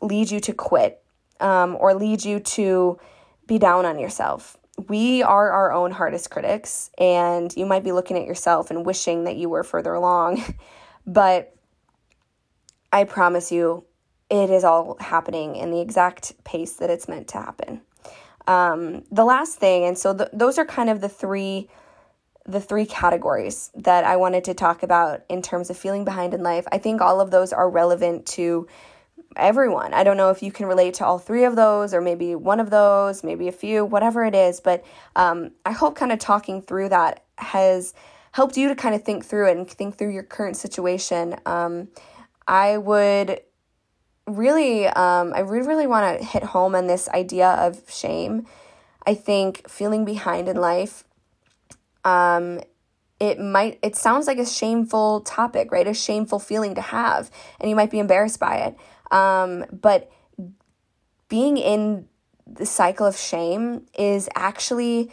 lead 0.00 0.30
you 0.30 0.40
to 0.40 0.52
quit 0.52 1.02
um, 1.40 1.76
or 1.78 1.94
lead 1.94 2.24
you 2.24 2.40
to 2.40 2.98
be 3.46 3.58
down 3.58 3.84
on 3.84 3.98
yourself. 3.98 4.56
We 4.88 5.22
are 5.22 5.50
our 5.50 5.72
own 5.72 5.92
hardest 5.92 6.30
critics, 6.30 6.90
and 6.98 7.54
you 7.56 7.64
might 7.64 7.84
be 7.84 7.92
looking 7.92 8.18
at 8.18 8.26
yourself 8.26 8.70
and 8.70 8.84
wishing 8.84 9.24
that 9.24 9.36
you 9.36 9.48
were 9.48 9.62
further 9.62 9.94
along, 9.94 10.42
but 11.06 11.54
I 12.92 13.04
promise 13.04 13.52
you, 13.52 13.84
it 14.30 14.50
is 14.50 14.64
all 14.64 14.96
happening 14.98 15.56
in 15.56 15.70
the 15.70 15.80
exact 15.80 16.32
pace 16.44 16.74
that 16.74 16.90
it's 16.90 17.08
meant 17.08 17.28
to 17.28 17.38
happen. 17.38 17.82
Um, 18.46 19.04
the 19.10 19.24
last 19.24 19.58
thing, 19.58 19.84
and 19.84 19.96
so 19.96 20.14
th- 20.14 20.30
those 20.32 20.58
are 20.58 20.66
kind 20.66 20.90
of 20.90 21.00
the 21.00 21.08
three 21.08 21.68
the 22.46 22.60
three 22.60 22.84
categories 22.84 23.70
that 23.74 24.04
I 24.04 24.16
wanted 24.16 24.44
to 24.44 24.54
talk 24.54 24.82
about 24.82 25.24
in 25.28 25.40
terms 25.40 25.70
of 25.70 25.78
feeling 25.78 26.04
behind 26.04 26.34
in 26.34 26.42
life. 26.42 26.66
I 26.70 26.78
think 26.78 27.00
all 27.00 27.20
of 27.20 27.30
those 27.30 27.52
are 27.52 27.68
relevant 27.70 28.26
to 28.26 28.68
everyone. 29.36 29.94
I 29.94 30.04
don't 30.04 30.16
know 30.16 30.30
if 30.30 30.42
you 30.42 30.52
can 30.52 30.66
relate 30.66 30.94
to 30.94 31.06
all 31.06 31.18
three 31.18 31.44
of 31.44 31.56
those 31.56 31.94
or 31.94 32.00
maybe 32.00 32.34
one 32.34 32.60
of 32.60 32.70
those, 32.70 33.24
maybe 33.24 33.48
a 33.48 33.52
few, 33.52 33.84
whatever 33.84 34.24
it 34.24 34.34
is, 34.34 34.60
but 34.60 34.84
um, 35.16 35.52
I 35.64 35.72
hope 35.72 35.96
kind 35.96 36.12
of 36.12 36.18
talking 36.18 36.60
through 36.60 36.90
that 36.90 37.24
has 37.38 37.94
helped 38.32 38.56
you 38.56 38.68
to 38.68 38.74
kind 38.74 38.94
of 38.94 39.02
think 39.02 39.24
through 39.24 39.48
it 39.48 39.56
and 39.56 39.68
think 39.68 39.96
through 39.96 40.12
your 40.12 40.22
current 40.22 40.56
situation. 40.56 41.36
Um, 41.46 41.88
I 42.46 42.76
would 42.76 43.40
really, 44.26 44.86
um, 44.86 45.32
I 45.34 45.40
really, 45.40 45.66
really 45.66 45.86
want 45.86 46.18
to 46.18 46.24
hit 46.24 46.42
home 46.42 46.74
on 46.74 46.86
this 46.86 47.08
idea 47.08 47.48
of 47.48 47.90
shame. 47.90 48.46
I 49.06 49.14
think 49.14 49.68
feeling 49.68 50.04
behind 50.04 50.48
in 50.48 50.56
life 50.56 51.04
um, 52.04 52.60
it 53.20 53.38
might 53.38 53.78
it 53.82 53.96
sounds 53.96 54.26
like 54.26 54.38
a 54.38 54.46
shameful 54.46 55.20
topic 55.20 55.70
right? 55.70 55.86
A 55.86 55.94
shameful 55.94 56.38
feeling 56.38 56.74
to 56.74 56.80
have 56.80 57.30
and 57.60 57.70
you 57.70 57.76
might 57.76 57.90
be 57.90 57.98
embarrassed 57.98 58.40
by 58.40 58.56
it. 58.56 58.76
Um, 59.10 59.64
but 59.72 60.10
being 61.28 61.56
in 61.56 62.06
the 62.46 62.66
cycle 62.66 63.06
of 63.06 63.16
shame 63.16 63.86
is 63.98 64.28
actually 64.34 65.10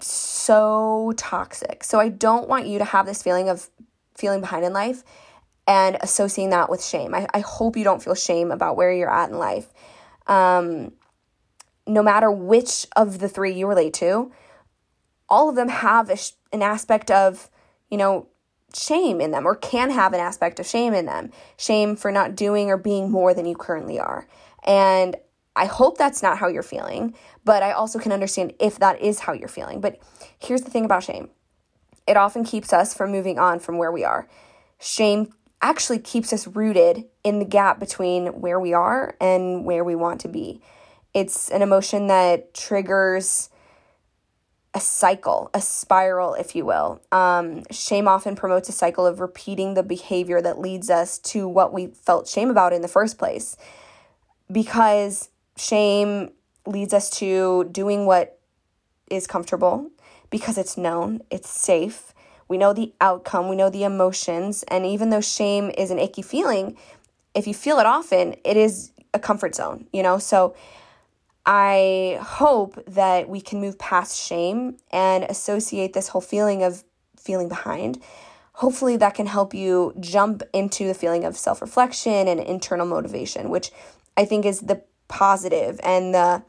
so 0.00 1.12
toxic. 1.16 1.84
So 1.84 2.00
i 2.00 2.08
don't 2.08 2.48
want 2.48 2.66
you 2.66 2.78
to 2.78 2.84
have 2.84 3.06
this 3.06 3.22
feeling 3.22 3.48
of 3.48 3.68
feeling 4.16 4.40
behind 4.40 4.64
in 4.64 4.72
life 4.72 5.04
and 5.66 5.98
associating 6.00 6.50
that 6.50 6.70
with 6.70 6.82
shame. 6.82 7.14
I, 7.14 7.28
I 7.34 7.40
hope 7.40 7.76
you 7.76 7.84
don't 7.84 8.02
feel 8.02 8.14
shame 8.14 8.50
about 8.50 8.76
where 8.76 8.92
you're 8.92 9.12
at 9.12 9.30
in 9.30 9.38
life. 9.38 9.72
Um, 10.26 10.92
no 11.86 12.02
matter 12.02 12.30
which 12.30 12.86
of 12.96 13.18
the 13.18 13.28
three 13.28 13.52
you 13.52 13.66
relate 13.66 13.94
to 13.94 14.32
all 15.28 15.48
of 15.48 15.56
them 15.56 15.68
have 15.68 16.10
sh- 16.18 16.32
an 16.52 16.62
aspect 16.62 17.10
of, 17.10 17.50
you 17.90 17.98
know, 17.98 18.28
shame 18.74 19.20
in 19.20 19.30
them 19.30 19.46
or 19.46 19.54
can 19.54 19.90
have 19.90 20.12
an 20.12 20.20
aspect 20.20 20.60
of 20.60 20.66
shame 20.66 20.94
in 20.94 21.06
them. 21.06 21.30
Shame 21.56 21.96
for 21.96 22.12
not 22.12 22.36
doing 22.36 22.70
or 22.70 22.76
being 22.76 23.10
more 23.10 23.34
than 23.34 23.46
you 23.46 23.56
currently 23.56 23.98
are. 23.98 24.26
And 24.64 25.16
I 25.56 25.66
hope 25.66 25.98
that's 25.98 26.22
not 26.22 26.38
how 26.38 26.48
you're 26.48 26.62
feeling, 26.62 27.14
but 27.44 27.62
I 27.62 27.72
also 27.72 27.98
can 27.98 28.12
understand 28.12 28.52
if 28.60 28.78
that 28.78 29.00
is 29.00 29.20
how 29.20 29.32
you're 29.32 29.48
feeling. 29.48 29.80
But 29.80 29.98
here's 30.38 30.62
the 30.62 30.70
thing 30.70 30.84
about 30.84 31.02
shame 31.02 31.30
it 32.06 32.16
often 32.16 32.44
keeps 32.44 32.72
us 32.72 32.94
from 32.94 33.10
moving 33.10 33.38
on 33.38 33.58
from 33.58 33.76
where 33.76 33.92
we 33.92 34.04
are. 34.04 34.28
Shame 34.80 35.32
actually 35.60 35.98
keeps 35.98 36.32
us 36.32 36.46
rooted 36.46 37.04
in 37.24 37.38
the 37.38 37.44
gap 37.44 37.80
between 37.80 38.40
where 38.40 38.60
we 38.60 38.72
are 38.72 39.16
and 39.20 39.64
where 39.64 39.84
we 39.84 39.94
want 39.94 40.20
to 40.20 40.28
be. 40.28 40.62
It's 41.12 41.50
an 41.50 41.62
emotion 41.62 42.06
that 42.06 42.54
triggers 42.54 43.50
a 44.74 44.80
cycle, 44.80 45.50
a 45.54 45.60
spiral, 45.60 46.34
if 46.34 46.54
you 46.54 46.64
will. 46.64 47.00
Um, 47.10 47.64
shame 47.70 48.06
often 48.06 48.36
promotes 48.36 48.68
a 48.68 48.72
cycle 48.72 49.06
of 49.06 49.20
repeating 49.20 49.74
the 49.74 49.82
behavior 49.82 50.42
that 50.42 50.60
leads 50.60 50.90
us 50.90 51.18
to 51.18 51.48
what 51.48 51.72
we 51.72 51.86
felt 51.88 52.28
shame 52.28 52.50
about 52.50 52.72
in 52.72 52.82
the 52.82 52.88
first 52.88 53.18
place. 53.18 53.56
Because 54.50 55.30
shame 55.56 56.30
leads 56.66 56.92
us 56.92 57.10
to 57.10 57.64
doing 57.72 58.06
what 58.06 58.38
is 59.10 59.26
comfortable 59.26 59.90
because 60.30 60.58
it's 60.58 60.76
known, 60.76 61.22
it's 61.30 61.48
safe. 61.48 62.12
We 62.46 62.58
know 62.58 62.72
the 62.72 62.92
outcome, 63.00 63.48
we 63.48 63.56
know 63.56 63.70
the 63.70 63.84
emotions, 63.84 64.64
and 64.68 64.84
even 64.86 65.10
though 65.10 65.20
shame 65.20 65.70
is 65.76 65.90
an 65.90 65.98
icky 65.98 66.22
feeling, 66.22 66.76
if 67.34 67.46
you 67.46 67.54
feel 67.54 67.78
it 67.78 67.86
often, 67.86 68.34
it 68.44 68.56
is 68.56 68.92
a 69.14 69.18
comfort 69.18 69.54
zone, 69.54 69.86
you 69.92 70.02
know? 70.02 70.18
So 70.18 70.54
I 71.50 72.18
hope 72.20 72.78
that 72.84 73.26
we 73.26 73.40
can 73.40 73.58
move 73.58 73.78
past 73.78 74.20
shame 74.20 74.76
and 74.90 75.24
associate 75.24 75.94
this 75.94 76.08
whole 76.08 76.20
feeling 76.20 76.62
of 76.62 76.84
feeling 77.16 77.48
behind. 77.48 78.02
Hopefully, 78.52 78.98
that 78.98 79.14
can 79.14 79.24
help 79.24 79.54
you 79.54 79.94
jump 79.98 80.42
into 80.52 80.86
the 80.86 80.92
feeling 80.92 81.24
of 81.24 81.38
self 81.38 81.62
reflection 81.62 82.28
and 82.28 82.38
internal 82.38 82.84
motivation, 82.84 83.48
which 83.48 83.70
I 84.14 84.26
think 84.26 84.44
is 84.44 84.60
the 84.60 84.82
positive 85.08 85.80
and 85.82 86.14
the 86.14 86.42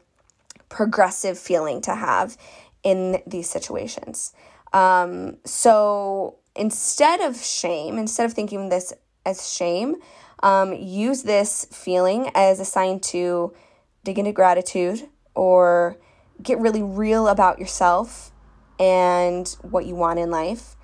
progressive 0.68 1.38
feeling 1.38 1.80
to 1.80 1.94
have 1.94 2.36
in 2.82 3.22
these 3.26 3.48
situations. 3.48 4.34
Um, 4.74 5.38
so 5.46 6.36
instead 6.54 7.22
of 7.22 7.42
shame, 7.42 7.96
instead 7.96 8.26
of 8.26 8.34
thinking 8.34 8.68
this 8.68 8.92
as 9.24 9.50
shame, 9.50 9.96
um, 10.42 10.74
use 10.74 11.22
this 11.22 11.64
feeling 11.72 12.30
as 12.34 12.60
a 12.60 12.66
sign 12.66 13.00
to 13.00 13.54
dig 14.04 14.18
into 14.18 14.32
gratitude 14.32 15.08
or 15.34 15.96
get 16.42 16.58
really 16.58 16.82
real 16.82 17.28
about 17.28 17.58
yourself 17.58 18.32
and 18.78 19.48
what 19.62 19.84
you 19.84 19.94
want 19.94 20.18
in 20.18 20.30
life. 20.30 20.76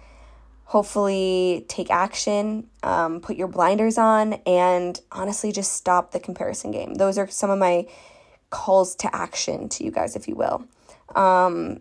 hopefully 0.67 1.65
take 1.69 1.91
action, 1.91 2.69
um, 2.83 3.21
put 3.21 3.37
your 3.37 3.47
blinders 3.47 3.97
on, 3.99 4.35
and 4.47 5.01
honestly 5.13 5.53
just 5.53 5.73
stop 5.73 6.11
the 6.11 6.19
comparison 6.19 6.73
game. 6.73 6.95
Those 6.95 7.19
are 7.19 7.29
some 7.29 7.51
of 7.51 7.59
my 7.59 7.87
calls 8.51 8.97
to 8.97 9.15
action 9.15 9.69
to 9.69 9.85
you 9.85 9.93
guys, 9.93 10.17
if 10.17 10.27
you 10.27 10.35
will. 10.35 10.67
Um, 11.15 11.81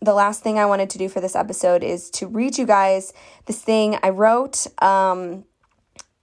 the 0.00 0.14
last 0.14 0.42
thing 0.42 0.58
I 0.58 0.64
wanted 0.64 0.88
to 0.90 0.98
do 0.98 1.08
for 1.08 1.20
this 1.20 1.36
episode 1.36 1.84
is 1.84 2.10
to 2.12 2.26
read 2.26 2.56
you 2.56 2.66
guys 2.66 3.12
this 3.44 3.60
thing 3.60 3.98
I 4.02 4.08
wrote. 4.08 4.66
Um, 4.82 5.44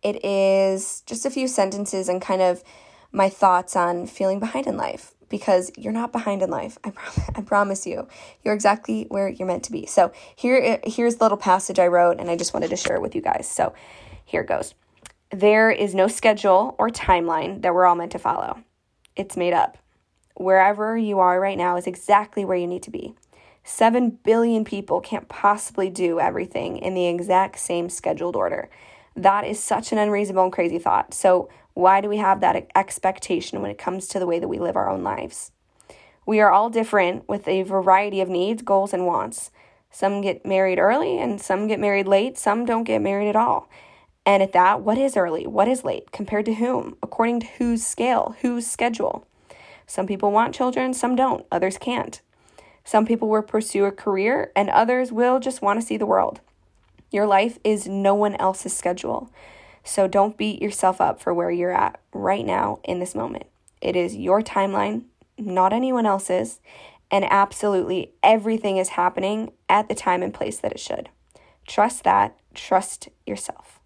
it 0.01 0.25
is 0.25 1.03
just 1.05 1.27
a 1.27 1.29
few 1.29 1.47
sentences 1.47 2.09
and 2.09 2.19
kind 2.19 2.41
of 2.41 2.63
my 3.11 3.29
thoughts 3.29 3.75
on 3.75 4.07
feeling 4.07 4.39
behind 4.39 4.67
in 4.67 4.77
life 4.77 5.13
because 5.29 5.71
you're 5.77 5.93
not 5.93 6.11
behind 6.11 6.41
in 6.41 6.49
life. 6.49 6.77
I, 6.83 6.91
prom- 6.91 7.25
I 7.35 7.41
promise 7.41 7.87
you. 7.87 8.07
You're 8.43 8.53
exactly 8.53 9.05
where 9.09 9.29
you're 9.29 9.47
meant 9.47 9.63
to 9.63 9.71
be. 9.71 9.85
So 9.85 10.11
here 10.35 10.79
here's 10.85 11.15
the 11.15 11.23
little 11.23 11.37
passage 11.37 11.79
I 11.79 11.87
wrote 11.87 12.19
and 12.19 12.29
I 12.29 12.35
just 12.35 12.53
wanted 12.53 12.69
to 12.69 12.75
share 12.75 12.95
it 12.95 13.01
with 13.01 13.15
you 13.15 13.21
guys. 13.21 13.49
So 13.49 13.73
here 14.23 14.43
goes. 14.43 14.75
There 15.31 15.71
is 15.71 15.95
no 15.95 16.07
schedule 16.07 16.75
or 16.77 16.89
timeline 16.89 17.61
that 17.61 17.73
we're 17.73 17.85
all 17.85 17.95
meant 17.95 18.11
to 18.11 18.19
follow. 18.19 18.59
It's 19.15 19.37
made 19.37 19.53
up. 19.53 19.77
Wherever 20.35 20.97
you 20.97 21.19
are 21.19 21.39
right 21.39 21.57
now 21.57 21.77
is 21.77 21.87
exactly 21.87 22.43
where 22.43 22.57
you 22.57 22.67
need 22.67 22.83
to 22.83 22.91
be. 22.91 23.15
7 23.63 24.17
billion 24.23 24.65
people 24.65 25.01
can't 25.01 25.29
possibly 25.29 25.89
do 25.89 26.19
everything 26.19 26.77
in 26.77 26.93
the 26.93 27.07
exact 27.07 27.59
same 27.59 27.89
scheduled 27.89 28.35
order. 28.35 28.69
That 29.15 29.45
is 29.45 29.61
such 29.61 29.91
an 29.91 29.97
unreasonable 29.97 30.43
and 30.43 30.53
crazy 30.53 30.79
thought. 30.79 31.13
So, 31.13 31.49
why 31.73 32.01
do 32.01 32.09
we 32.09 32.17
have 32.17 32.41
that 32.41 32.67
expectation 32.75 33.61
when 33.61 33.71
it 33.71 33.77
comes 33.77 34.07
to 34.09 34.19
the 34.19 34.27
way 34.27 34.39
that 34.39 34.47
we 34.47 34.59
live 34.59 34.75
our 34.75 34.89
own 34.89 35.03
lives? 35.03 35.51
We 36.25 36.39
are 36.39 36.51
all 36.51 36.69
different 36.69 37.27
with 37.27 37.47
a 37.47 37.63
variety 37.63 38.21
of 38.21 38.29
needs, 38.29 38.61
goals, 38.61 38.93
and 38.93 39.05
wants. 39.05 39.51
Some 39.89 40.21
get 40.21 40.45
married 40.45 40.79
early 40.79 41.17
and 41.17 41.41
some 41.41 41.67
get 41.67 41.79
married 41.79 42.07
late. 42.07 42.37
Some 42.37 42.65
don't 42.65 42.83
get 42.83 43.01
married 43.01 43.29
at 43.29 43.35
all. 43.35 43.69
And 44.25 44.43
at 44.43 44.53
that, 44.53 44.81
what 44.81 44.97
is 44.97 45.17
early? 45.17 45.47
What 45.47 45.67
is 45.67 45.83
late? 45.83 46.11
Compared 46.11 46.45
to 46.45 46.53
whom? 46.55 46.95
According 47.01 47.41
to 47.41 47.47
whose 47.57 47.85
scale? 47.85 48.35
Whose 48.41 48.67
schedule? 48.67 49.25
Some 49.87 50.07
people 50.07 50.31
want 50.31 50.55
children, 50.55 50.93
some 50.93 51.15
don't, 51.15 51.45
others 51.51 51.77
can't. 51.77 52.21
Some 52.85 53.05
people 53.05 53.27
will 53.27 53.41
pursue 53.41 53.85
a 53.85 53.91
career, 53.91 54.51
and 54.55 54.69
others 54.69 55.11
will 55.11 55.39
just 55.39 55.61
want 55.61 55.81
to 55.81 55.85
see 55.85 55.97
the 55.97 56.05
world. 56.05 56.39
Your 57.11 57.27
life 57.27 57.59
is 57.63 57.87
no 57.87 58.15
one 58.15 58.35
else's 58.37 58.75
schedule. 58.75 59.31
So 59.83 60.07
don't 60.07 60.37
beat 60.37 60.61
yourself 60.61 61.01
up 61.01 61.21
for 61.21 61.33
where 61.33 61.51
you're 61.51 61.75
at 61.75 61.99
right 62.13 62.45
now 62.45 62.79
in 62.83 62.99
this 62.99 63.13
moment. 63.13 63.45
It 63.81 63.95
is 63.95 64.15
your 64.15 64.41
timeline, 64.41 65.03
not 65.37 65.73
anyone 65.73 66.05
else's, 66.05 66.59
and 67.09 67.25
absolutely 67.29 68.13
everything 68.23 68.77
is 68.77 68.89
happening 68.89 69.51
at 69.67 69.89
the 69.89 69.95
time 69.95 70.23
and 70.23 70.33
place 70.33 70.57
that 70.59 70.71
it 70.71 70.79
should. 70.79 71.09
Trust 71.67 72.03
that, 72.03 72.37
trust 72.53 73.09
yourself. 73.25 73.79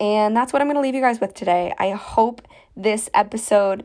And 0.00 0.36
that's 0.36 0.52
what 0.52 0.60
I'm 0.60 0.66
going 0.66 0.76
to 0.76 0.80
leave 0.80 0.94
you 0.94 1.00
guys 1.00 1.20
with 1.20 1.34
today. 1.34 1.72
I 1.78 1.90
hope 1.90 2.42
this 2.76 3.08
episode 3.14 3.84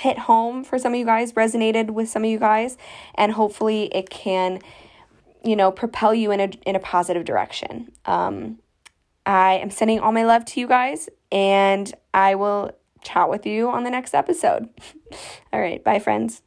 hit 0.00 0.18
home 0.18 0.64
for 0.64 0.78
some 0.78 0.92
of 0.92 0.98
you 0.98 1.04
guys, 1.06 1.32
resonated 1.32 1.90
with 1.90 2.08
some 2.08 2.24
of 2.24 2.30
you 2.30 2.38
guys, 2.38 2.76
and 3.14 3.32
hopefully 3.32 3.84
it 3.86 4.10
can, 4.10 4.60
you 5.44 5.56
know, 5.56 5.70
propel 5.70 6.14
you 6.14 6.30
in 6.30 6.40
a 6.40 6.48
in 6.66 6.76
a 6.76 6.80
positive 6.80 7.24
direction. 7.24 7.92
Um, 8.04 8.58
I 9.24 9.54
am 9.54 9.70
sending 9.70 10.00
all 10.00 10.12
my 10.12 10.24
love 10.24 10.44
to 10.46 10.60
you 10.60 10.66
guys, 10.66 11.08
and 11.30 11.92
I 12.12 12.34
will 12.34 12.72
chat 13.02 13.28
with 13.28 13.46
you 13.46 13.68
on 13.68 13.84
the 13.84 13.90
next 13.90 14.14
episode. 14.14 14.68
all 15.52 15.60
right, 15.60 15.82
bye, 15.82 15.98
friends. 15.98 16.42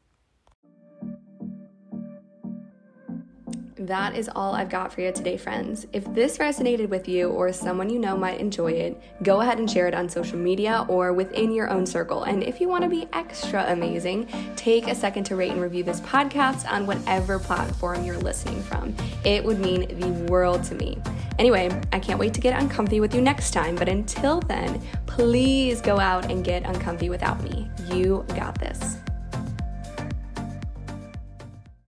That 3.78 4.16
is 4.16 4.30
all 4.36 4.54
I've 4.54 4.70
got 4.70 4.94
for 4.94 5.02
you 5.02 5.12
today, 5.12 5.38
friends. 5.38 5.86
If 5.92 6.12
this 6.14 6.38
resonated 6.38 6.88
with 6.90 7.08
you 7.08 7.30
or 7.30 7.52
someone 7.52 7.90
you 7.90 8.00
know 8.00 8.16
might 8.16 8.40
enjoy 8.40 8.72
it, 8.72 9.02
go 9.24 9.42
ahead 9.42 9.60
and 9.60 9.70
share 9.70 9.88
it 9.88 9.94
on 9.94 10.08
social 10.08 10.38
media 10.38 10.86
or 10.88 11.12
within 11.12 11.52
your 11.52 11.70
own 11.70 11.86
circle. 11.86 12.24
And 12.24 12.42
if 12.42 12.62
you 12.62 12.70
want 12.70 12.84
to 12.84 12.90
be 12.90 13.08
extra 13.12 13.66
amazing, 13.68 14.28
take 14.56 14.88
a 14.88 14.96
second 14.96 15.26
to 15.26 15.36
rate 15.36 15.52
and 15.52 15.62
review 15.62 15.84
this 15.84 16.00
podcast 16.02 16.72
on 16.72 16.86
whatever 16.86 17.38
platform 17.38 18.06
you're 18.06 18.18
listening 18.18 18.62
from. 18.64 18.96
It 19.26 19.44
would 19.44 19.60
mean 19.60 20.00
the 20.00 20.32
world 20.32 20.64
to 20.66 20.76
me. 20.76 20.98
Anyway, 21.38 21.70
I 21.92 22.00
can't 22.00 22.18
wait 22.18 22.34
to 22.36 22.42
get 22.42 22.58
uncomfy 22.58 23.02
with 23.02 23.14
you 23.14 23.22
next 23.22 23.52
time, 23.52 23.76
but 23.76 23.90
until 23.90 24.40
then, 24.40 24.82
please 25.06 25.82
go 25.82 26.00
out 26.00 26.32
and 26.32 26.46
get 26.46 26.64
uncomfy 26.64 27.10
without 27.10 27.44
me. 27.44 27.70
You 27.92 28.26
got 28.30 28.58
this. 28.58 28.98